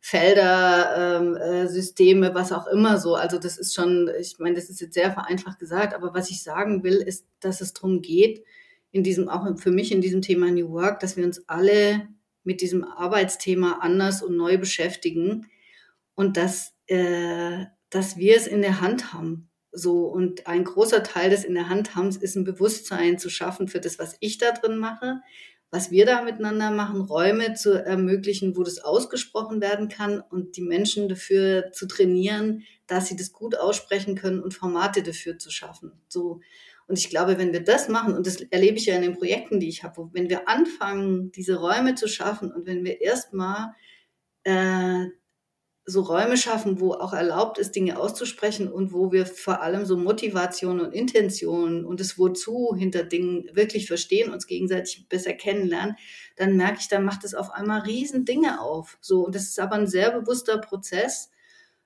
Felder, 0.00 1.18
ähm, 1.20 1.36
äh, 1.36 1.66
Systeme, 1.68 2.34
was 2.34 2.52
auch 2.52 2.66
immer 2.68 2.98
so. 2.98 3.14
Also 3.14 3.38
das 3.38 3.58
ist 3.58 3.74
schon, 3.74 4.10
ich 4.20 4.38
meine, 4.38 4.54
das 4.54 4.70
ist 4.70 4.80
jetzt 4.80 4.94
sehr 4.94 5.12
vereinfacht 5.12 5.58
gesagt, 5.58 5.94
aber 5.94 6.14
was 6.14 6.30
ich 6.30 6.42
sagen 6.42 6.84
will, 6.84 6.96
ist, 6.96 7.26
dass 7.40 7.60
es 7.60 7.72
darum 7.72 8.00
geht, 8.00 8.44
in 8.90 9.02
diesem, 9.02 9.28
auch 9.28 9.46
für 9.58 9.70
mich 9.70 9.92
in 9.92 10.00
diesem 10.00 10.22
Thema 10.22 10.50
New 10.50 10.70
Work, 10.70 11.00
dass 11.00 11.16
wir 11.16 11.24
uns 11.24 11.48
alle 11.48 12.08
mit 12.44 12.60
diesem 12.60 12.84
Arbeitsthema 12.84 13.78
anders 13.80 14.22
und 14.22 14.36
neu 14.36 14.56
beschäftigen 14.56 15.46
und 16.14 16.36
dass, 16.36 16.74
äh, 16.86 17.66
dass 17.90 18.16
wir 18.16 18.36
es 18.36 18.46
in 18.46 18.62
der 18.62 18.80
Hand 18.80 19.12
haben. 19.12 19.50
So, 19.70 20.06
und 20.06 20.46
ein 20.46 20.64
großer 20.64 21.02
Teil 21.02 21.28
des 21.28 21.44
in 21.44 21.54
der 21.54 21.68
Hand 21.68 21.94
haben 21.94 22.08
ist 22.08 22.36
ein 22.36 22.44
Bewusstsein 22.44 23.18
zu 23.18 23.28
schaffen 23.28 23.68
für 23.68 23.80
das, 23.80 23.98
was 23.98 24.16
ich 24.20 24.38
da 24.38 24.52
drin 24.52 24.78
mache, 24.78 25.20
was 25.70 25.90
wir 25.90 26.06
da 26.06 26.22
miteinander 26.22 26.70
machen, 26.70 27.02
Räume 27.02 27.54
zu 27.54 27.84
ermöglichen, 27.84 28.56
wo 28.56 28.62
das 28.62 28.78
ausgesprochen 28.78 29.60
werden 29.60 29.88
kann 29.88 30.20
und 30.20 30.56
die 30.56 30.62
Menschen 30.62 31.08
dafür 31.08 31.72
zu 31.72 31.86
trainieren, 31.86 32.62
dass 32.86 33.08
sie 33.08 33.16
das 33.16 33.32
gut 33.32 33.56
aussprechen 33.56 34.14
können 34.14 34.42
und 34.42 34.54
Formate 34.54 35.02
dafür 35.02 35.38
zu 35.38 35.50
schaffen. 35.50 35.92
So. 36.08 36.40
Und 36.86 36.98
ich 36.98 37.10
glaube, 37.10 37.36
wenn 37.36 37.52
wir 37.52 37.62
das 37.62 37.88
machen, 37.88 38.14
und 38.14 38.26
das 38.26 38.40
erlebe 38.40 38.78
ich 38.78 38.86
ja 38.86 38.96
in 38.96 39.02
den 39.02 39.18
Projekten, 39.18 39.60
die 39.60 39.68
ich 39.68 39.84
habe, 39.84 40.08
wenn 40.12 40.30
wir 40.30 40.48
anfangen, 40.48 41.30
diese 41.32 41.56
Räume 41.56 41.94
zu 41.94 42.08
schaffen 42.08 42.50
und 42.50 42.66
wenn 42.66 42.82
wir 42.82 43.02
erstmal 43.02 43.74
äh, 44.44 45.04
so 45.90 46.02
Räume 46.02 46.36
schaffen, 46.36 46.80
wo 46.80 46.92
auch 46.92 47.14
erlaubt 47.14 47.56
ist, 47.56 47.74
Dinge 47.74 47.98
auszusprechen 47.98 48.70
und 48.70 48.92
wo 48.92 49.10
wir 49.10 49.24
vor 49.24 49.62
allem 49.62 49.86
so 49.86 49.96
Motivation 49.96 50.80
und 50.80 50.92
Intention 50.92 51.86
und 51.86 51.98
das 51.98 52.18
Wozu 52.18 52.74
hinter 52.76 53.04
Dingen 53.04 53.48
wirklich 53.54 53.86
verstehen, 53.86 54.30
uns 54.30 54.46
gegenseitig 54.46 55.08
besser 55.08 55.32
kennenlernen, 55.32 55.96
dann 56.36 56.58
merke 56.58 56.80
ich, 56.80 56.88
dann 56.88 57.06
macht 57.06 57.24
es 57.24 57.34
auf 57.34 57.50
einmal 57.50 57.80
riesen 57.80 58.26
Dinge 58.26 58.60
auf. 58.60 58.98
So, 59.00 59.24
und 59.24 59.34
das 59.34 59.44
ist 59.44 59.58
aber 59.58 59.76
ein 59.76 59.86
sehr 59.86 60.10
bewusster 60.10 60.58
Prozess. 60.58 61.30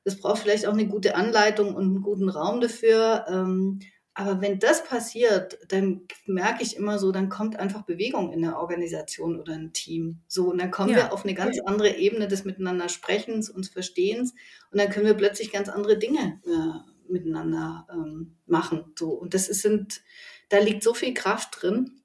Das 0.02 0.18
braucht 0.18 0.40
vielleicht 0.40 0.66
auch 0.66 0.72
eine 0.72 0.88
gute 0.88 1.14
Anleitung 1.14 1.72
und 1.72 1.84
einen 1.84 2.02
guten 2.02 2.28
Raum 2.28 2.60
dafür. 2.60 3.24
Ähm, 3.28 3.78
Aber 4.14 4.42
wenn 4.42 4.58
das 4.58 4.84
passiert, 4.84 5.58
dann 5.68 6.02
merke 6.26 6.62
ich 6.62 6.76
immer 6.76 6.98
so, 6.98 7.12
dann 7.12 7.30
kommt 7.30 7.58
einfach 7.58 7.82
Bewegung 7.82 8.32
in 8.32 8.42
der 8.42 8.58
Organisation 8.58 9.40
oder 9.40 9.54
ein 9.54 9.72
Team. 9.72 10.20
So, 10.28 10.50
und 10.50 10.58
dann 10.58 10.70
kommen 10.70 10.90
ja. 10.90 10.96
wir 10.96 11.12
auf 11.14 11.24
eine 11.24 11.34
ganz 11.34 11.58
andere 11.60 11.96
Ebene 11.96 12.28
des 12.28 12.44
Miteinander 12.44 12.90
Sprechens, 12.90 13.48
uns 13.48 13.70
Verstehens. 13.70 14.34
Und 14.70 14.78
dann 14.78 14.90
können 14.90 15.06
wir 15.06 15.14
plötzlich 15.14 15.50
ganz 15.50 15.70
andere 15.70 15.98
Dinge 15.98 16.40
äh, 16.46 17.10
miteinander 17.10 17.86
ähm, 17.90 18.36
machen. 18.46 18.92
So, 18.98 19.12
und 19.12 19.32
das 19.32 19.48
ist, 19.48 19.62
sind, 19.62 20.02
da 20.50 20.58
liegt 20.58 20.82
so 20.82 20.92
viel 20.92 21.14
Kraft 21.14 21.62
drin. 21.62 22.02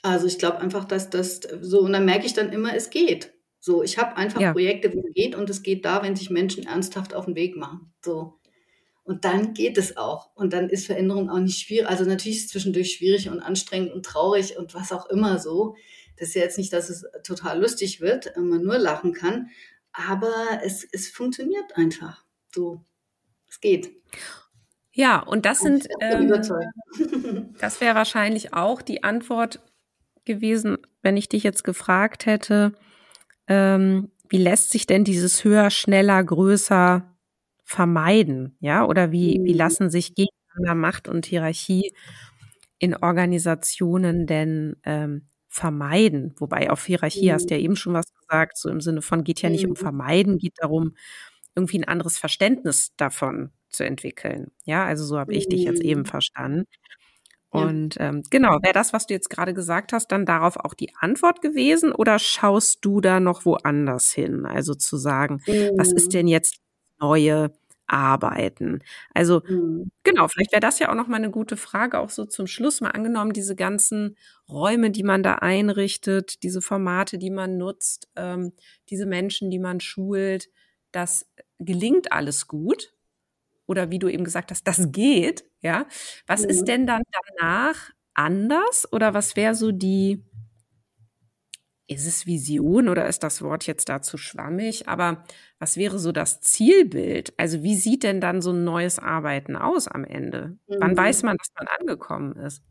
Also 0.00 0.26
ich 0.26 0.38
glaube 0.38 0.58
einfach, 0.58 0.86
dass 0.86 1.10
das 1.10 1.40
so, 1.60 1.80
und 1.80 1.92
dann 1.92 2.06
merke 2.06 2.24
ich 2.24 2.32
dann 2.32 2.50
immer, 2.50 2.74
es 2.74 2.88
geht. 2.88 3.34
So, 3.60 3.82
ich 3.82 3.98
habe 3.98 4.16
einfach 4.16 4.40
ja. 4.40 4.52
Projekte, 4.52 4.94
wo 4.94 5.00
es 5.06 5.12
geht 5.12 5.34
und 5.34 5.50
es 5.50 5.62
geht 5.62 5.84
da, 5.84 6.02
wenn 6.02 6.16
sich 6.16 6.30
Menschen 6.30 6.66
ernsthaft 6.66 7.12
auf 7.12 7.26
den 7.26 7.34
Weg 7.34 7.56
machen. 7.56 7.92
So. 8.02 8.37
Und 9.08 9.24
dann 9.24 9.54
geht 9.54 9.78
es 9.78 9.96
auch. 9.96 10.28
Und 10.34 10.52
dann 10.52 10.68
ist 10.68 10.84
Veränderung 10.84 11.30
auch 11.30 11.38
nicht 11.38 11.66
schwierig. 11.66 11.88
Also 11.88 12.04
natürlich 12.04 12.36
ist 12.36 12.44
es 12.44 12.50
zwischendurch 12.50 12.92
schwierig 12.92 13.30
und 13.30 13.40
anstrengend 13.40 13.90
und 13.90 14.04
traurig 14.04 14.58
und 14.58 14.74
was 14.74 14.92
auch 14.92 15.06
immer 15.06 15.38
so. 15.38 15.76
Das 16.18 16.28
ist 16.28 16.34
ja 16.34 16.42
jetzt 16.42 16.58
nicht, 16.58 16.74
dass 16.74 16.90
es 16.90 17.06
total 17.24 17.58
lustig 17.58 18.02
wird, 18.02 18.36
man 18.36 18.62
nur 18.62 18.76
lachen 18.76 19.14
kann. 19.14 19.48
Aber 19.94 20.34
es, 20.62 20.86
es 20.92 21.08
funktioniert 21.08 21.74
einfach. 21.74 22.22
So. 22.54 22.84
Es 23.48 23.60
geht. 23.62 23.90
Ja, 24.92 25.20
und 25.20 25.46
das 25.46 25.60
sind, 25.60 25.88
ähm, 26.02 26.28
das 27.58 27.80
wäre 27.80 27.94
wahrscheinlich 27.94 28.52
auch 28.52 28.82
die 28.82 29.04
Antwort 29.04 29.60
gewesen, 30.26 30.76
wenn 31.00 31.16
ich 31.16 31.30
dich 31.30 31.44
jetzt 31.44 31.64
gefragt 31.64 32.26
hätte, 32.26 32.74
ähm, 33.46 34.10
wie 34.28 34.36
lässt 34.36 34.70
sich 34.70 34.86
denn 34.86 35.04
dieses 35.04 35.44
höher, 35.44 35.70
schneller, 35.70 36.22
größer 36.22 37.07
vermeiden? 37.68 38.56
Ja, 38.60 38.86
oder 38.86 39.12
wie, 39.12 39.40
wie 39.42 39.52
mhm. 39.52 39.58
lassen 39.58 39.90
sich 39.90 40.14
gegeneinander 40.14 40.74
Macht 40.74 41.06
und 41.06 41.26
Hierarchie 41.26 41.92
in 42.78 42.96
Organisationen 42.96 44.26
denn 44.26 44.76
ähm, 44.84 45.28
vermeiden? 45.48 46.34
Wobei 46.38 46.70
auf 46.70 46.86
Hierarchie 46.86 47.28
mhm. 47.28 47.34
hast 47.34 47.50
du 47.50 47.54
ja 47.54 47.60
eben 47.60 47.76
schon 47.76 47.92
was 47.92 48.06
gesagt, 48.14 48.56
so 48.56 48.70
im 48.70 48.80
Sinne 48.80 49.02
von 49.02 49.22
geht 49.22 49.42
ja 49.42 49.50
nicht 49.50 49.66
um 49.66 49.72
mhm. 49.72 49.76
Vermeiden, 49.76 50.38
geht 50.38 50.54
darum, 50.56 50.96
irgendwie 51.54 51.78
ein 51.78 51.88
anderes 51.88 52.16
Verständnis 52.16 52.94
davon 52.96 53.50
zu 53.68 53.84
entwickeln. 53.84 54.50
Ja, 54.64 54.86
also 54.86 55.04
so 55.04 55.18
habe 55.18 55.34
ich 55.34 55.48
dich 55.48 55.64
jetzt 55.64 55.82
eben 55.82 56.06
verstanden. 56.06 56.64
Und 57.50 57.96
ähm, 57.98 58.22
genau, 58.30 58.58
wäre 58.62 58.72
das, 58.72 58.92
was 58.92 59.06
du 59.06 59.14
jetzt 59.14 59.28
gerade 59.28 59.52
gesagt 59.52 59.92
hast, 59.92 60.08
dann 60.08 60.24
darauf 60.24 60.56
auch 60.56 60.74
die 60.74 60.94
Antwort 60.98 61.42
gewesen 61.42 61.92
oder 61.92 62.18
schaust 62.18 62.84
du 62.84 63.00
da 63.00 63.20
noch 63.20 63.44
woanders 63.44 64.10
hin? 64.10 64.46
Also 64.46 64.74
zu 64.74 64.96
sagen, 64.96 65.42
mhm. 65.46 65.70
was 65.76 65.92
ist 65.92 66.14
denn 66.14 66.28
jetzt 66.28 66.60
neue 67.00 67.52
arbeiten. 67.88 68.80
Also 69.14 69.42
mhm. 69.48 69.90
genau, 70.04 70.28
vielleicht 70.28 70.52
wäre 70.52 70.60
das 70.60 70.78
ja 70.78 70.90
auch 70.90 70.94
noch 70.94 71.08
mal 71.08 71.16
eine 71.16 71.30
gute 71.30 71.56
Frage, 71.56 71.98
auch 71.98 72.10
so 72.10 72.24
zum 72.24 72.46
Schluss 72.46 72.80
mal 72.80 72.90
angenommen, 72.90 73.32
diese 73.32 73.56
ganzen 73.56 74.16
Räume, 74.48 74.90
die 74.90 75.02
man 75.02 75.22
da 75.22 75.36
einrichtet, 75.36 76.42
diese 76.42 76.62
Formate, 76.62 77.18
die 77.18 77.30
man 77.30 77.58
nutzt, 77.58 78.08
ähm, 78.16 78.52
diese 78.90 79.06
Menschen, 79.06 79.50
die 79.50 79.58
man 79.58 79.80
schult, 79.80 80.48
das 80.92 81.26
gelingt 81.58 82.12
alles 82.12 82.46
gut. 82.46 82.92
Oder 83.66 83.90
wie 83.90 83.98
du 83.98 84.08
eben 84.08 84.24
gesagt 84.24 84.50
hast, 84.50 84.66
das 84.66 84.92
geht, 84.92 85.44
ja. 85.60 85.86
Was 86.26 86.42
mhm. 86.42 86.48
ist 86.48 86.64
denn 86.64 86.86
dann 86.86 87.02
danach 87.38 87.90
anders? 88.14 88.90
Oder 88.92 89.14
was 89.14 89.36
wäre 89.36 89.54
so 89.54 89.72
die, 89.72 90.24
ist 91.88 92.06
es 92.06 92.26
Vision 92.26 92.88
oder 92.88 93.08
ist 93.08 93.22
das 93.22 93.42
Wort 93.42 93.66
jetzt 93.66 93.88
dazu 93.88 94.18
schwammig? 94.18 94.88
Aber 94.88 95.24
was 95.58 95.76
wäre 95.76 95.98
so 95.98 96.12
das 96.12 96.40
Zielbild? 96.40 97.32
Also 97.38 97.62
wie 97.62 97.74
sieht 97.74 98.02
denn 98.02 98.20
dann 98.20 98.42
so 98.42 98.52
ein 98.52 98.62
neues 98.62 98.98
Arbeiten 98.98 99.56
aus 99.56 99.88
am 99.88 100.04
Ende? 100.04 100.58
Mhm. 100.68 100.76
Wann 100.78 100.96
weiß 100.96 101.22
man, 101.22 101.36
dass 101.36 101.48
man 101.58 101.66
angekommen 101.80 102.36
ist? 102.36 102.62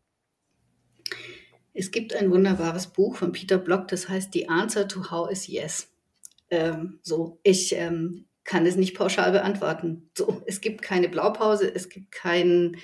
Es 1.73 1.91
gibt 1.91 2.15
ein 2.15 2.31
wunderbares 2.31 2.87
Buch 2.87 3.15
von 3.15 3.31
Peter 3.31 3.57
Block, 3.57 3.87
das 3.87 4.07
heißt 4.07 4.33
The 4.33 4.49
Answer 4.49 4.87
to 4.87 5.11
How 5.11 5.29
is 5.29 5.47
Yes. 5.47 5.91
Ähm, 6.49 6.99
so, 7.01 7.39
ich 7.43 7.75
ähm, 7.75 8.25
kann 8.43 8.65
es 8.65 8.77
nicht 8.77 8.95
pauschal 8.95 9.31
beantworten. 9.31 10.09
So, 10.17 10.41
es 10.45 10.61
gibt 10.61 10.81
keine 10.81 11.09
Blaupause, 11.09 11.73
es 11.73 11.89
gibt 11.89 12.11
keinen 12.11 12.77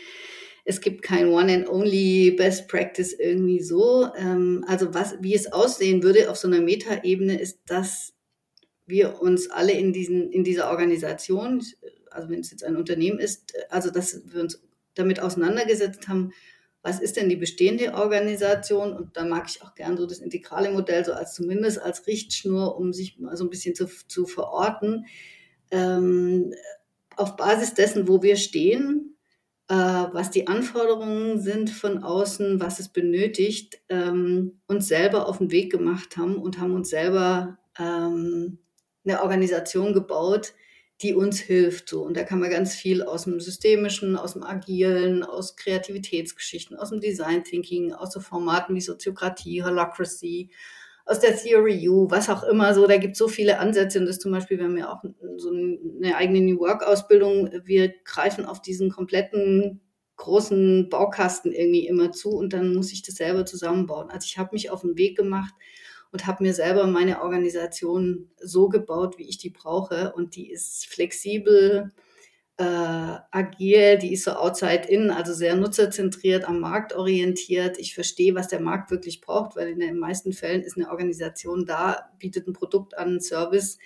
es 0.66 0.80
gibt 0.80 1.02
kein 1.02 1.28
One 1.28 1.54
and 1.54 1.70
Only 1.70 2.32
Best 2.32 2.68
Practice 2.68 3.14
irgendwie 3.14 3.62
so. 3.62 4.10
Ähm, 4.16 4.64
also 4.68 4.94
was, 4.94 5.16
wie 5.22 5.36
es 5.36 5.52
aussehen 5.52 6.04
würde 6.04 6.30
auf 6.30 6.38
so 6.38 6.48
einer 6.48 6.62
Metaebene, 6.62 7.40
ist, 7.40 7.60
dass 7.66 8.14
wir 8.86 9.22
uns 9.22 9.50
alle 9.50 9.74
in 9.74 9.94
diesen, 9.94 10.32
in 10.32 10.44
dieser 10.44 10.70
Organisation, 10.70 11.64
also 12.12 12.30
wenn 12.30 12.40
es 12.40 12.52
jetzt 12.52 12.64
ein 12.64 12.78
Unternehmen 12.78 13.20
ist, 13.20 13.54
also 13.70 13.90
dass 13.90 14.22
wir 14.26 14.42
uns 14.42 14.62
damit 14.94 15.20
auseinandergesetzt 15.20 16.08
haben, 16.08 16.32
was 16.82 17.00
ist 17.00 17.16
denn 17.16 17.30
die 17.30 17.38
bestehende 17.38 17.94
Organisation? 17.94 18.94
Und 18.94 19.16
da 19.16 19.24
mag 19.24 19.46
ich 19.50 19.62
auch 19.62 19.74
gern 19.74 19.96
so 19.96 20.06
das 20.06 20.20
integrale 20.20 20.70
Modell 20.70 21.06
so 21.06 21.14
als 21.14 21.34
zumindest 21.34 21.82
als 21.82 22.08
Richtschnur, 22.08 22.78
um 22.78 22.92
sich 22.92 23.18
mal 23.20 23.38
so 23.38 23.46
ein 23.46 23.50
bisschen 23.50 23.74
zu, 23.74 23.88
zu 24.08 24.26
verorten. 24.26 25.06
Ähm, 25.72 26.54
auf 27.16 27.38
Basis 27.38 27.74
dessen, 27.74 28.08
wo 28.10 28.22
wir 28.22 28.36
stehen, 28.36 29.13
was 29.76 30.32
die 30.32 30.48
Anforderungen 30.48 31.40
sind 31.40 31.70
von 31.70 32.04
außen, 32.04 32.60
was 32.60 32.80
es 32.80 32.90
benötigt, 32.90 33.82
ähm, 33.90 34.60
uns 34.68 34.88
selber 34.88 35.28
auf 35.28 35.38
den 35.38 35.52
Weg 35.52 35.72
gemacht 35.72 36.18
haben 36.18 36.38
und 36.38 36.60
haben 36.60 36.74
uns 36.74 36.90
selber 36.90 37.58
ähm, 37.80 38.60
eine 39.06 39.22
Organisation 39.22 39.94
gebaut, 39.94 40.54
die 41.02 41.14
uns 41.14 41.40
hilft. 41.40 41.90
So. 41.90 42.04
Und 42.04 42.16
da 42.16 42.24
kann 42.24 42.40
man 42.40 42.50
ganz 42.50 42.76
viel 42.76 43.04
aus 43.04 43.26
dem 43.26 43.40
Systemischen, 43.40 44.16
aus 44.16 44.34
dem 44.34 44.44
Agilen, 44.44 45.24
aus 45.24 45.56
Kreativitätsgeschichten, 45.56 46.78
aus 46.78 46.90
dem 46.90 47.02
Design 47.02 47.44
Thinking, 47.44 47.94
aus 47.94 48.14
so 48.14 48.20
Formaten 48.20 48.76
wie 48.76 48.82
Soziokratie, 48.82 49.64
Holacracy, 49.64 50.50
aus 51.06 51.20
der 51.20 51.36
Theory 51.36 51.88
U, 51.90 52.10
was 52.10 52.30
auch 52.30 52.44
immer 52.44 52.74
so. 52.74 52.88
Da 52.88 52.98
gibt 52.98 53.14
es 53.14 53.20
so 53.20 53.28
viele 53.28 53.60
Ansätze 53.60 54.00
und 54.00 54.06
das 54.06 54.20
zum 54.20 54.32
Beispiel, 54.32 54.58
wir 54.58 54.66
haben 54.66 54.78
ja 54.78 54.92
auch 54.92 55.04
so 55.38 55.50
eine 55.50 56.16
eigene 56.16 56.42
New 56.42 56.60
Work 56.60 56.84
Ausbildung. 56.84 57.50
Wir 57.66 57.94
greifen 58.06 58.46
auf 58.46 58.62
diesen 58.62 58.90
kompletten 58.90 59.82
großen 60.16 60.90
Baukasten 60.90 61.52
irgendwie 61.52 61.88
immer 61.88 62.12
zu 62.12 62.30
und 62.30 62.54
dann 62.54 62.74
muss 62.74 62.94
ich 62.94 63.02
das 63.02 63.16
selber 63.16 63.46
zusammenbauen. 63.46 64.10
Also 64.10 64.26
ich 64.26 64.38
habe 64.38 64.50
mich 64.54 64.70
auf 64.70 64.82
den 64.82 64.98
Weg 64.98 65.18
gemacht 65.18 65.54
und 66.12 66.28
habe 66.28 66.44
mir 66.44 66.54
selber 66.54 66.88
meine 66.88 67.22
Organisation 67.22 68.30
so 68.38 68.70
gebaut, 68.70 69.18
wie 69.18 69.28
ich 69.28 69.38
die 69.38 69.50
brauche 69.50 70.14
und 70.16 70.36
die 70.36 70.52
ist 70.52 70.86
flexibel, 70.86 71.92
äh, 72.58 72.64
agil, 73.32 73.98
die 73.98 74.14
ist 74.14 74.26
so 74.26 74.32
outside 74.32 74.88
in, 74.88 75.10
also 75.10 75.34
sehr 75.34 75.56
nutzerzentriert, 75.56 76.46
am 76.48 76.60
Markt 76.60 76.94
orientiert. 76.94 77.80
Ich 77.80 77.96
verstehe, 77.96 78.36
was 78.36 78.48
der 78.48 78.60
Markt 78.60 78.92
wirklich 78.92 79.22
braucht, 79.22 79.56
weil 79.56 79.70
in 79.70 79.80
den 79.80 79.98
meisten 79.98 80.34
Fällen 80.34 80.62
ist 80.62 80.78
eine 80.78 80.90
Organisation 80.90 81.66
da, 81.66 82.12
bietet 82.20 82.48
ein 82.48 82.54
Produkt 82.54 82.98
an, 82.98 83.08
einen 83.08 83.22
Service, 83.22 83.80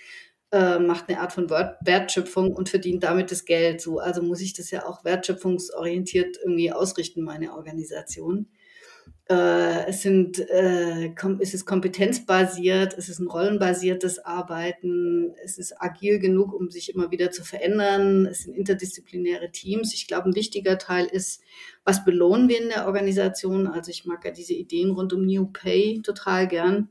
äh, 0.52 0.78
macht 0.78 1.08
eine 1.08 1.20
Art 1.20 1.32
von 1.32 1.48
Wertschöpfung 1.48 2.52
und 2.52 2.68
verdient 2.68 3.04
damit 3.04 3.30
das 3.30 3.46
Geld. 3.46 3.80
So, 3.80 4.00
also 4.00 4.22
muss 4.22 4.40
ich 4.40 4.52
das 4.52 4.70
ja 4.70 4.86
auch 4.86 5.04
wertschöpfungsorientiert 5.04 6.38
irgendwie 6.42 6.72
ausrichten, 6.72 7.22
meine 7.22 7.54
Organisation. 7.54 8.48
Äh, 9.30 9.88
es, 9.88 10.00
sind, 10.00 10.38
äh, 10.38 11.12
es 11.40 11.52
ist 11.52 11.66
kompetenzbasiert, 11.66 12.96
es 12.96 13.10
ist 13.10 13.18
ein 13.18 13.26
rollenbasiertes 13.26 14.20
Arbeiten, 14.20 15.34
es 15.44 15.58
ist 15.58 15.74
agil 15.82 16.18
genug, 16.18 16.54
um 16.54 16.70
sich 16.70 16.94
immer 16.94 17.10
wieder 17.10 17.30
zu 17.30 17.44
verändern, 17.44 18.24
es 18.24 18.44
sind 18.44 18.56
interdisziplinäre 18.56 19.50
Teams. 19.50 19.92
Ich 19.92 20.08
glaube, 20.08 20.30
ein 20.30 20.34
wichtiger 20.34 20.78
Teil 20.78 21.04
ist, 21.04 21.42
was 21.84 22.06
belohnen 22.06 22.48
wir 22.48 22.62
in 22.62 22.70
der 22.70 22.86
Organisation? 22.86 23.66
Also 23.66 23.90
ich 23.90 24.06
mag 24.06 24.24
ja 24.24 24.30
diese 24.30 24.54
Ideen 24.54 24.92
rund 24.92 25.12
um 25.12 25.26
New 25.26 25.46
Pay 25.46 26.00
total 26.02 26.48
gern. 26.48 26.88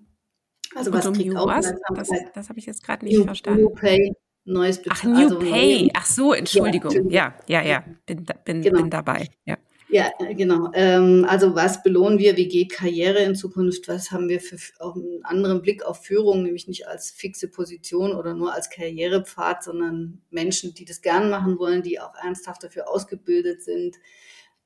Also 0.75 0.93
was 0.93 1.07
um 1.07 1.13
kriegt 1.15 1.33
New 1.33 1.43
was? 1.43 1.73
Das, 1.95 2.09
das 2.35 2.49
habe 2.49 2.59
ich 2.59 2.67
jetzt 2.67 2.83
gerade 2.83 3.03
nicht 3.03 3.17
New, 3.17 3.23
verstanden. 3.23 3.61
New 3.61 3.69
Pay, 3.71 4.13
neues 4.45 4.79
Ach, 4.89 5.03
New 5.03 5.15
also 5.15 5.39
Pay. 5.39 5.89
Ach 5.95 6.05
so, 6.05 6.33
Entschuldigung. 6.33 7.09
Ja, 7.09 7.33
ja, 7.47 7.63
ja, 7.63 7.67
ja. 7.67 7.83
Bin, 8.05 8.25
bin, 8.45 8.61
genau. 8.61 8.81
bin 8.81 8.91
dabei. 8.91 9.27
Ja. 9.45 9.57
Ja, 9.89 10.11
genau. 10.19 10.69
Ähm, 10.73 11.25
also 11.29 11.55
was 11.55 11.81
belohnen 11.81 12.19
wir? 12.19 12.35
Wie 12.35 12.49
geht 12.49 12.73
Karriere 12.73 13.19
in 13.19 13.35
Zukunft? 13.35 13.88
Was 13.88 14.11
haben 14.11 14.27
wir 14.27 14.41
für 14.41 14.57
einen 14.81 15.23
anderen 15.23 15.61
Blick 15.61 15.83
auf 15.85 16.03
Führung, 16.03 16.43
nämlich 16.43 16.67
nicht 16.67 16.88
als 16.88 17.09
fixe 17.11 17.47
Position 17.49 18.11
oder 18.11 18.33
nur 18.33 18.53
als 18.53 18.69
Karrierepfad, 18.69 19.63
sondern 19.63 20.21
Menschen, 20.29 20.73
die 20.73 20.83
das 20.83 21.01
gern 21.01 21.29
machen 21.29 21.57
wollen, 21.57 21.83
die 21.83 22.01
auch 22.01 22.13
ernsthaft 22.21 22.63
dafür 22.63 22.89
ausgebildet 22.89 23.63
sind, 23.63 23.95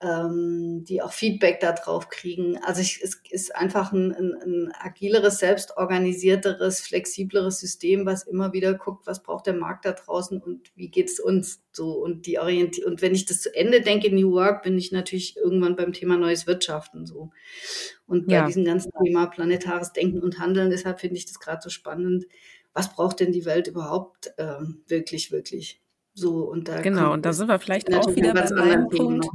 ähm, 0.02 0.84
die 0.84 1.02
auch 1.02 1.12
Feedback 1.12 1.60
darauf 1.60 2.10
kriegen. 2.10 2.58
Also 2.64 2.82
ich, 2.82 3.02
es 3.04 3.22
ist 3.30 3.56
einfach 3.56 3.92
ein, 3.92 4.12
ein, 4.12 4.34
ein 4.34 4.72
agileres, 4.80 5.38
selbstorganisierteres, 5.38 6.82
flexibleres 6.82 7.60
System, 7.60 8.06
was 8.06 8.24
immer 8.24 8.52
wieder 8.52 8.74
guckt, 8.74 9.06
was 9.06 9.22
braucht 9.22 9.46
der 9.46 9.54
Markt 9.54 9.86
da 9.86 9.92
draußen 9.92 10.42
und 10.42 10.72
wie 10.76 10.90
geht 10.90 11.10
es 11.10 11.20
uns 11.20 11.64
so 11.72 11.92
und 11.92 12.26
die 12.26 12.40
Orientierung. 12.40 12.94
Und 12.94 13.02
wenn 13.02 13.14
ich 13.14 13.26
das 13.26 13.42
zu 13.42 13.56
Ende 13.56 13.82
denke, 13.82 14.14
New 14.14 14.32
Work, 14.32 14.64
bin 14.64 14.78
ich 14.78 14.92
natürlich 14.92 15.38
irgendwann 15.38 15.76
beim 15.76 15.94
Thema 15.94 16.18
neues 16.18 16.48
Wirtschaften 16.48 17.06
so. 17.06 17.30
Und 18.08 18.28
bei 18.28 18.34
ja. 18.34 18.48
diesem 18.48 18.66
ganzen 18.66 18.92
Thema 19.04 19.28
planetares 19.28 19.94
Denken 19.94 20.22
und 20.22 20.40
Handeln, 20.40 20.72
deshalb 20.72 21.00
finde 21.00 21.18
ich 21.18 21.28
das 21.28 21.40
gerade 21.40 21.62
so 21.62 21.70
spannend. 21.70 22.26
Was 22.74 22.94
braucht 22.94 23.20
denn 23.20 23.32
die 23.32 23.46
Welt 23.46 23.68
überhaupt 23.68 24.34
ähm, 24.38 24.84
wirklich, 24.88 25.32
wirklich? 25.32 25.80
So, 26.14 26.50
und 26.50 26.68
da 26.68 26.82
genau, 26.82 27.14
und 27.14 27.26
da 27.26 27.32
sind 27.32 27.48
wir 27.48 27.60
vielleicht 27.60 27.94
auch 27.94 28.16
wieder 28.16 28.34
bei 28.34 28.44
einem 28.44 28.90
Punkt. 28.90 29.28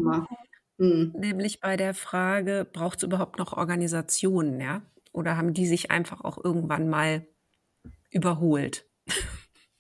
Mhm. 0.79 1.15
Nämlich 1.19 1.61
bei 1.61 1.77
der 1.77 1.95
Frage, 1.95 2.67
braucht 2.71 2.99
es 2.99 3.05
überhaupt 3.05 3.39
noch 3.39 3.53
Organisationen, 3.53 4.61
ja? 4.61 4.83
Oder 5.13 5.37
haben 5.37 5.55
die 5.55 5.67
sich 5.67 5.91
einfach 5.91 6.23
auch 6.23 6.43
irgendwann 6.43 6.89
mal 6.89 7.27
überholt? 8.11 8.87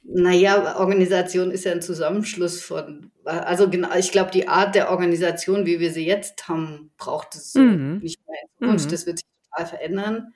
Naja, 0.08 0.78
Organisation 0.78 1.50
ist 1.50 1.64
ja 1.64 1.72
ein 1.72 1.82
Zusammenschluss 1.82 2.62
von, 2.62 3.10
also 3.24 3.68
genau, 3.68 3.94
ich 3.96 4.12
glaube, 4.12 4.30
die 4.30 4.46
Art 4.46 4.76
der 4.76 4.90
Organisation, 4.90 5.66
wie 5.66 5.80
wir 5.80 5.92
sie 5.92 6.06
jetzt 6.06 6.48
haben, 6.48 6.92
braucht 6.96 7.34
es 7.34 7.54
mhm. 7.54 7.98
nicht 8.02 8.20
mehr 8.26 8.38
in 8.40 8.48
Zukunft. 8.58 8.86
Mhm. 8.86 8.90
Das 8.90 9.06
wird 9.06 9.18
sich 9.18 9.26
total 9.50 9.66
verändern. 9.66 10.34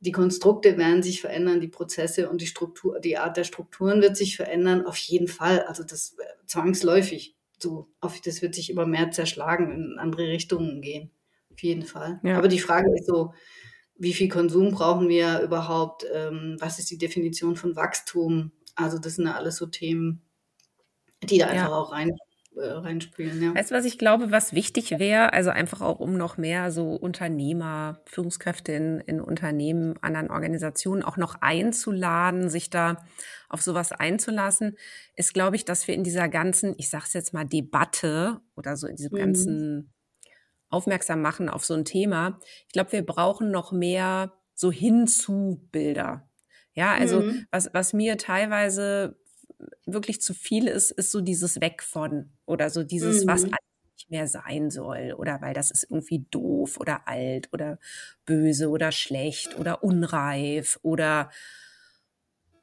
Die 0.00 0.12
Konstrukte 0.12 0.76
werden 0.76 1.02
sich 1.02 1.20
verändern, 1.20 1.60
die 1.60 1.68
Prozesse 1.68 2.28
und 2.28 2.40
die 2.40 2.46
Struktur, 2.46 2.98
die 2.98 3.16
Art 3.16 3.36
der 3.36 3.44
Strukturen 3.44 4.02
wird 4.02 4.16
sich 4.16 4.36
verändern, 4.36 4.84
auf 4.84 4.96
jeden 4.96 5.28
Fall. 5.28 5.62
Also 5.62 5.84
das 5.84 6.16
äh, 6.18 6.46
zwangsläufig. 6.46 7.33
So, 7.58 7.88
das 8.24 8.42
wird 8.42 8.54
sich 8.54 8.70
immer 8.70 8.86
mehr 8.86 9.10
zerschlagen, 9.10 9.70
in 9.70 9.98
andere 9.98 10.28
Richtungen 10.28 10.82
gehen. 10.82 11.10
Auf 11.52 11.62
jeden 11.62 11.82
Fall. 11.82 12.20
Ja. 12.22 12.36
Aber 12.36 12.48
die 12.48 12.58
Frage 12.58 12.92
ist 12.94 13.06
so, 13.06 13.32
wie 13.96 14.12
viel 14.12 14.28
Konsum 14.28 14.72
brauchen 14.72 15.08
wir 15.08 15.40
überhaupt? 15.40 16.04
Ähm, 16.12 16.56
was 16.58 16.78
ist 16.78 16.90
die 16.90 16.98
Definition 16.98 17.56
von 17.56 17.76
Wachstum? 17.76 18.50
Also 18.74 18.98
das 18.98 19.14
sind 19.14 19.26
ja 19.26 19.34
alles 19.34 19.56
so 19.56 19.66
Themen, 19.66 20.22
die 21.22 21.38
da 21.38 21.46
einfach 21.46 21.68
ja. 21.68 21.76
auch 21.76 21.92
rein, 21.92 22.10
äh, 22.10 22.33
reinspielen. 22.56 23.42
Ja. 23.42 23.54
Weißt 23.54 23.70
du, 23.70 23.74
was 23.74 23.84
ich 23.84 23.98
glaube, 23.98 24.30
was 24.30 24.52
wichtig 24.52 24.98
wäre? 24.98 25.32
Also 25.32 25.50
einfach 25.50 25.80
auch, 25.80 26.00
um 26.00 26.16
noch 26.16 26.36
mehr 26.36 26.70
so 26.70 26.94
Unternehmer, 26.94 28.00
Führungskräfte 28.06 28.72
in, 28.72 29.00
in 29.00 29.20
Unternehmen, 29.20 29.96
anderen 30.02 30.30
Organisationen 30.30 31.02
auch 31.02 31.16
noch 31.16 31.36
einzuladen, 31.40 32.48
sich 32.48 32.70
da 32.70 33.04
auf 33.48 33.62
sowas 33.62 33.92
einzulassen, 33.92 34.76
ist, 35.16 35.34
glaube 35.34 35.56
ich, 35.56 35.64
dass 35.64 35.86
wir 35.88 35.94
in 35.94 36.04
dieser 36.04 36.28
ganzen, 36.28 36.74
ich 36.78 36.88
sage 36.88 37.04
es 37.06 37.12
jetzt 37.12 37.34
mal, 37.34 37.44
Debatte 37.44 38.40
oder 38.56 38.76
so 38.76 38.86
in 38.86 38.96
diesem 38.96 39.12
mhm. 39.12 39.18
ganzen 39.18 39.94
aufmerksam 40.68 41.22
machen 41.22 41.48
auf 41.48 41.64
so 41.64 41.74
ein 41.74 41.84
Thema. 41.84 42.40
Ich 42.66 42.72
glaube, 42.72 42.92
wir 42.92 43.06
brauchen 43.06 43.50
noch 43.50 43.72
mehr 43.72 44.32
so 44.54 44.72
hinzu 44.72 45.68
Bilder. 45.70 46.28
Ja, 46.72 46.94
also 46.94 47.20
mhm. 47.20 47.46
was, 47.52 47.70
was 47.72 47.92
mir 47.92 48.18
teilweise 48.18 49.16
wirklich 49.86 50.20
zu 50.20 50.34
viel 50.34 50.66
ist, 50.66 50.90
ist 50.90 51.10
so 51.10 51.20
dieses 51.20 51.60
Weg 51.60 51.82
von 51.82 52.30
oder 52.46 52.70
so 52.70 52.82
dieses, 52.82 53.24
mhm. 53.24 53.28
was 53.28 53.44
nicht 53.44 54.10
mehr 54.10 54.26
sein 54.26 54.70
soll 54.70 55.14
oder 55.16 55.40
weil 55.40 55.54
das 55.54 55.70
ist 55.70 55.84
irgendwie 55.84 56.26
doof 56.30 56.78
oder 56.78 57.06
alt 57.06 57.48
oder 57.52 57.78
böse 58.24 58.68
oder 58.68 58.92
schlecht 58.92 59.58
oder 59.58 59.84
unreif 59.84 60.78
oder 60.82 61.30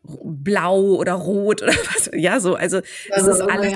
blau 0.03 0.95
oder 0.95 1.13
rot 1.13 1.61
oder 1.61 1.73
was. 1.95 2.09
Ja, 2.13 2.39
so, 2.39 2.55
also 2.55 2.81
es 3.09 3.27
ist 3.27 3.41
alles, 3.41 3.73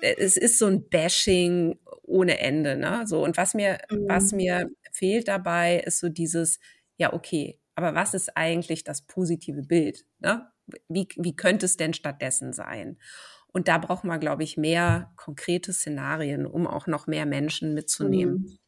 es 0.00 0.36
ist 0.36 0.58
so 0.58 0.66
ein 0.66 0.88
Bashing 0.88 1.78
ohne 2.02 2.38
Ende, 2.38 2.76
ne? 2.76 3.04
So, 3.06 3.22
und 3.22 3.36
was 3.36 3.54
mir, 3.54 3.78
mhm. 3.90 4.08
was 4.08 4.32
mir 4.32 4.70
fehlt 4.92 5.28
dabei, 5.28 5.82
ist 5.86 6.00
so 6.00 6.08
dieses, 6.08 6.58
ja, 6.96 7.12
okay, 7.12 7.58
aber 7.74 7.94
was 7.94 8.14
ist 8.14 8.36
eigentlich 8.36 8.84
das 8.84 9.02
positive 9.02 9.62
Bild? 9.62 10.04
Ne? 10.20 10.46
Wie, 10.88 11.08
wie 11.16 11.36
könnte 11.36 11.66
es 11.66 11.76
denn 11.76 11.94
stattdessen 11.94 12.52
sein? 12.52 12.98
Und 13.52 13.68
da 13.68 13.78
braucht 13.78 14.04
man, 14.04 14.18
glaube 14.18 14.42
ich, 14.42 14.56
mehr 14.56 15.12
konkrete 15.16 15.72
Szenarien, 15.72 16.44
um 16.44 16.66
auch 16.66 16.86
noch 16.86 17.06
mehr 17.06 17.24
Menschen 17.24 17.72
mitzunehmen. 17.72 18.34
Mhm. 18.34 18.58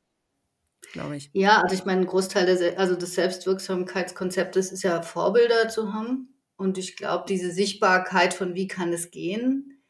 Glaube 0.93 1.17
ich. 1.17 1.31
Ja, 1.33 1.61
also 1.63 1.75
ich 1.75 1.85
meine, 1.85 2.03
ein 2.03 2.07
Großteil 2.07 2.47
des, 2.47 2.77
also 2.77 2.95
des 2.95 3.15
Selbstwirksamkeitskonzeptes 3.15 4.71
ist 4.71 4.85
ja 4.85 5.03
Vorbilder 5.03 5.69
zu 5.69 5.93
haben. 5.93 6.35
Und 6.57 6.79
ich 6.79 6.97
glaube, 6.97 7.25
diese 7.29 7.51
Sichtbarkeit 7.51 8.33
von 8.33 8.55
wie 8.55 8.69
kann 8.69 8.93
es 8.93 9.11
gehen, 9.11 9.83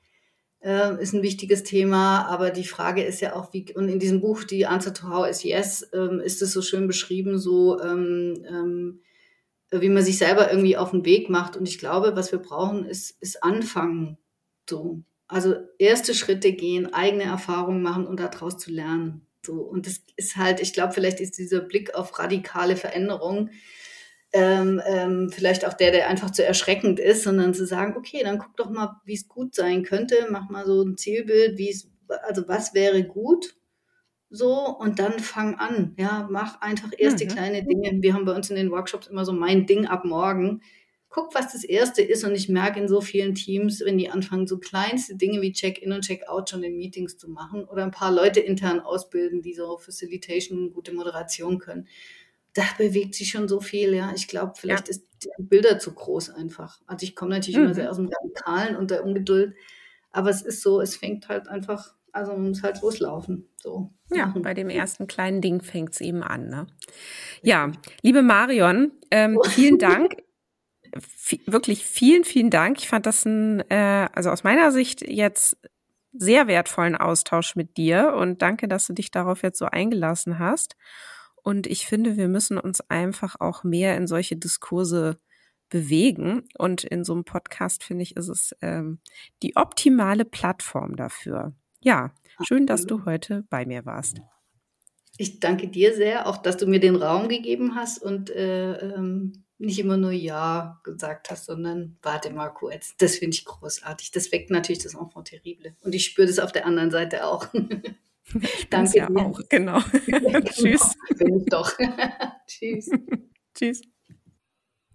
äh, 0.61 1.01
ist 1.01 1.13
ein 1.13 1.23
wichtiges 1.23 1.63
Thema. 1.63 2.27
Aber 2.27 2.51
die 2.51 2.65
Frage 2.65 3.05
ist 3.05 3.21
ja 3.21 3.37
auch, 3.37 3.53
wie, 3.53 3.73
und 3.75 3.89
in 3.89 3.99
diesem 3.99 4.21
Buch, 4.21 4.45
die 4.45 4.67
Answer 4.67 4.95
to 4.95 5.09
How 5.09 5.29
is 5.29 5.43
Yes, 5.43 5.89
ähm, 5.93 6.21
ist 6.21 6.43
es 6.43 6.53
so 6.53 6.63
schön 6.63 6.87
beschrieben, 6.87 7.39
so, 7.39 7.81
ähm, 7.81 8.45
ähm, 8.49 9.03
wie 9.71 9.89
man 9.89 10.03
sich 10.03 10.19
selber 10.19 10.51
irgendwie 10.51 10.77
auf 10.77 10.91
den 10.91 11.05
Weg 11.05 11.29
macht. 11.29 11.57
Und 11.57 11.69
ich 11.69 11.79
glaube, 11.79 12.15
was 12.15 12.33
wir 12.33 12.39
brauchen, 12.39 12.85
ist, 12.85 13.21
ist 13.21 13.43
anfangen. 13.43 14.19
So. 14.69 15.03
Also 15.29 15.57
erste 15.79 16.15
Schritte 16.15 16.53
gehen, 16.53 16.93
eigene 16.93 17.25
Erfahrungen 17.25 17.83
machen 17.83 18.07
und 18.07 18.21
daraus 18.21 18.59
zu 18.59 18.71
lernen. 18.71 19.27
So. 19.45 19.55
Und 19.55 19.87
das 19.87 20.03
ist 20.17 20.37
halt, 20.37 20.61
ich 20.61 20.73
glaube, 20.73 20.93
vielleicht 20.93 21.21
ist 21.21 21.39
dieser 21.39 21.61
Blick 21.61 21.95
auf 21.95 22.19
radikale 22.19 22.77
Veränderung 22.77 23.51
ähm, 24.33 24.83
ähm, 24.87 25.31
vielleicht 25.31 25.67
auch 25.67 25.73
der, 25.73 25.93
der 25.93 26.09
einfach 26.09 26.31
zu 26.31 26.45
erschreckend 26.45 27.01
ist, 27.01 27.23
sondern 27.23 27.55
zu 27.55 27.67
sagen, 27.67 27.97
okay, 27.97 28.21
dann 28.23 28.39
guck 28.39 28.57
doch 28.57 28.69
mal, 28.69 29.01
wie 29.07 29.15
es 29.15 29.29
gut 29.29 29.55
sein 29.55 29.83
könnte, 29.83 30.27
mach 30.31 30.51
mal 30.51 30.67
so 30.67 30.83
ein 30.83 30.99
Zielbild, 30.99 31.57
wie 31.57 31.71
es, 31.71 31.89
also 32.25 32.47
was 32.47 32.75
wäre 32.75 33.03
gut 33.05 33.57
so 34.31 34.77
und 34.77 34.99
dann 34.99 35.19
fang 35.19 35.55
an, 35.57 35.95
ja, 35.99 36.27
mach 36.31 36.61
einfach 36.61 36.91
erste 36.97 37.25
mhm. 37.25 37.29
kleine 37.29 37.65
Dinge. 37.65 38.03
Wir 38.03 38.15
haben 38.15 38.25
bei 38.25 38.35
uns 38.35 38.51
in 38.51 38.57
den 38.57 38.71
Workshops 38.71 39.07
immer 39.07 39.25
so 39.25 39.33
mein 39.33 39.67
Ding 39.67 39.87
ab 39.87 40.05
morgen. 40.05 40.63
Guck, 41.09 41.35
was 41.35 41.53
das 41.53 41.65
erste 41.65 42.03
ist 42.03 42.25
und 42.25 42.35
ich 42.35 42.49
merke 42.49 42.81
in 42.81 42.89
so 42.89 43.01
vielen 43.01 43.35
Teams, 43.35 43.81
wenn 43.85 43.97
die 43.97 44.11
anfangen, 44.11 44.47
so 44.47 44.59
kleinste 44.59 45.17
Dinge 45.17 45.41
wie 45.41 45.53
Check-in 45.53 45.93
und 45.93 46.03
Check-out 46.03 46.51
schon 46.51 46.63
in 46.63 46.77
Meetings 46.77 47.17
zu 47.17 47.31
machen 47.31 47.65
oder 47.65 47.85
ein 47.85 47.93
paar 47.93 48.13
Leute 48.13 48.41
intern 48.41 48.81
ausbilden, 48.81 49.41
die 49.41 49.55
so 49.55 49.79
Facilitation, 49.79 50.73
gute 50.73 50.93
Moderation 50.93 51.59
können 51.59 51.87
da 52.57 52.63
bewegt 52.79 53.15
sich 53.15 53.29
schon 53.29 53.49
so 53.49 53.61
viel, 53.61 53.95
ja. 53.95 54.13
Ich 54.17 54.29
glaube, 54.29 54.55
vielleicht 54.57 54.89
ja. 54.89 54.93
ist 54.93 55.05
die 55.23 55.43
Bilder 55.43 55.79
zu 55.79 55.93
groß 55.93 56.31
einfach. 56.31 56.81
Also 56.87 57.05
ich 57.05 57.15
komme 57.15 57.33
natürlich 57.33 57.59
mhm. 57.59 57.65
immer 57.65 57.75
sehr 57.75 57.91
aus 57.91 57.97
dem 57.97 58.09
Radikalen 58.09 58.77
und 58.77 58.91
der 58.91 59.05
Ungeduld, 59.05 59.55
aber 60.11 60.31
es 60.31 60.41
ist 60.41 60.63
so, 60.63 60.81
es 60.81 60.97
fängt 60.97 61.29
halt 61.29 61.49
einfach, 61.49 61.95
also 62.17 62.33
man 62.33 62.49
muss 62.49 62.63
halt 62.63 62.81
loslaufen. 62.81 63.49
So. 63.59 63.91
Ja, 64.11 64.35
bei 64.39 64.55
dem 64.55 64.71
ersten 64.71 65.07
kleinen 65.07 65.41
Ding 65.41 65.61
fängt 65.61 65.93
es 65.93 66.01
eben 66.01 66.23
an. 66.23 66.49
Ne? 66.49 66.67
Ja, 67.43 67.71
liebe 68.03 68.23
Marion, 68.23 68.93
ähm, 69.11 69.39
vielen 69.51 69.79
Dank. 69.79 70.17
wirklich 71.45 71.85
vielen, 71.85 72.25
vielen 72.25 72.51
Dank. 72.51 72.79
Ich 72.79 72.89
fand 72.89 73.05
das 73.05 73.25
ein, 73.27 73.61
äh, 73.71 74.09
also 74.13 74.31
aus 74.31 74.45
meiner 74.45 74.73
Sicht 74.73 75.07
jetzt 75.07 75.59
sehr 76.13 76.47
wertvollen 76.47 76.97
Austausch 76.97 77.55
mit 77.55 77.77
dir 77.77 78.15
und 78.15 78.41
danke, 78.41 78.67
dass 78.69 78.87
du 78.87 78.95
dich 78.95 79.11
darauf 79.11 79.43
jetzt 79.43 79.59
so 79.59 79.67
eingelassen 79.67 80.39
hast. 80.39 80.77
Und 81.43 81.67
ich 81.67 81.87
finde, 81.87 82.17
wir 82.17 82.29
müssen 82.29 82.59
uns 82.59 82.81
einfach 82.89 83.37
auch 83.39 83.63
mehr 83.63 83.97
in 83.97 84.07
solche 84.07 84.37
Diskurse 84.37 85.19
bewegen. 85.69 86.49
Und 86.57 86.85
in 86.85 87.05
so 87.05 87.13
einem 87.13 87.25
Podcast, 87.25 87.85
finde 87.85 88.05
ich, 88.05 88.17
ist 88.17 88.29
es 88.29 88.57
ähm, 88.63 89.01
die 89.43 89.57
optimale 89.57 90.25
Plattform 90.25 90.97
dafür. 90.97 91.55
Ja, 91.81 92.13
schön, 92.47 92.67
dass 92.67 92.87
du 92.87 93.05
heute 93.05 93.45
bei 93.51 93.67
mir 93.67 93.85
warst. 93.85 94.21
Ich 95.19 95.41
danke 95.41 95.69
dir 95.69 95.95
sehr, 95.95 96.27
auch 96.27 96.37
dass 96.37 96.57
du 96.57 96.67
mir 96.67 96.81
den 96.81 96.97
Raum 96.97 97.29
gegeben 97.29 97.75
hast 97.75 98.03
und 98.03 98.31
äh, 98.31 98.75
ähm, 98.77 99.45
nicht 99.59 99.79
immer 99.79 99.97
nur 99.97 100.13
Ja 100.13 100.81
gesagt 100.85 101.31
hast, 101.31 101.47
sondern 101.47 101.97
warte 102.03 102.31
mal 102.33 102.51
kurz. 102.51 102.97
Das 102.99 103.17
finde 103.17 103.37
ich 103.37 103.45
großartig. 103.45 104.11
Das 104.11 104.31
weckt 104.33 104.51
natürlich 104.51 104.83
das 104.83 104.95
Enfant 104.95 105.29
terrible. 105.29 105.75
Und 105.81 105.95
ich 105.95 106.05
spüre 106.05 106.27
das 106.27 106.39
auf 106.39 106.53
der 106.53 106.67
anderen 106.67 106.91
Seite 106.91 107.25
auch. 107.27 107.49
Ich 108.43 108.69
Danke 108.71 108.99
ja 108.99 109.07
dir. 109.07 109.19
auch, 109.19 109.41
genau. 109.49 109.79
Tschüss. 110.47 110.97
Bin 111.17 111.43
ich 111.43 111.47
doch. 111.47 111.73
Tschüss. 112.49 112.91
Tschüss. 113.55 113.83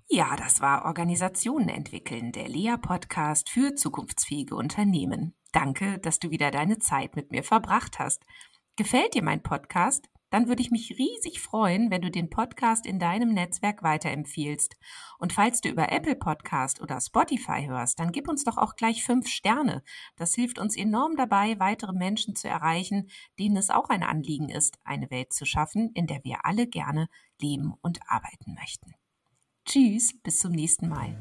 Ja, 0.10 0.36
das 0.36 0.60
war 0.60 0.84
Organisationen 0.84 1.70
entwickeln, 1.70 2.34
der 2.34 2.50
Lea-Podcast 2.50 3.50
für 3.50 3.74
zukunftsfähige 3.76 4.56
Unternehmen. 4.56 5.34
Danke, 5.52 6.00
dass 6.00 6.20
du 6.20 6.30
wieder 6.30 6.52
deine 6.52 6.80
Zeit 6.80 7.16
mit 7.16 7.32
mir 7.32 7.44
verbracht 7.44 8.00
hast. 8.00 8.26
Gefällt 8.76 9.14
dir 9.14 9.24
mein 9.24 9.44
Podcast? 9.44 10.10
dann 10.32 10.48
würde 10.48 10.62
ich 10.62 10.72
mich 10.72 10.98
riesig 10.98 11.40
freuen, 11.42 11.92
wenn 11.92 12.02
du 12.02 12.10
den 12.10 12.30
Podcast 12.30 12.86
in 12.86 12.98
deinem 12.98 13.34
Netzwerk 13.34 13.84
weiterempfiehlst. 13.84 14.76
Und 15.20 15.34
falls 15.34 15.62
du 15.62 15.70
über 15.70 15.92
Apple 15.92 16.16
Podcast 16.16 16.82
oder 16.82 17.00
Spotify 17.00 17.66
hörst, 17.68 18.00
dann 18.00 18.12
gib 18.12 18.28
uns 18.28 18.46
doch 18.46 18.58
auch 18.58 18.76
gleich 18.76 19.04
fünf 19.04 19.28
Sterne. 19.28 19.84
Das 20.16 20.34
hilft 20.34 20.58
uns 20.58 20.76
enorm 20.76 21.18
dabei, 21.18 21.60
weitere 21.60 21.94
Menschen 21.94 22.36
zu 22.36 22.48
erreichen, 22.48 23.10
denen 23.38 23.58
es 23.58 23.70
auch 23.70 23.90
ein 23.90 24.04
Anliegen 24.04 24.50
ist, 24.50 24.80
eine 24.84 25.12
Welt 25.12 25.34
zu 25.34 25.46
schaffen, 25.46 25.92
in 25.94 26.08
der 26.08 26.24
wir 26.24 26.46
alle 26.46 26.66
gerne 26.66 27.08
leben 27.40 27.74
und 27.82 28.00
arbeiten 28.08 28.56
möchten. 28.56 28.94
Tschüss, 29.66 30.18
bis 30.24 30.40
zum 30.40 30.54
nächsten 30.54 30.88
Mal. 30.88 31.16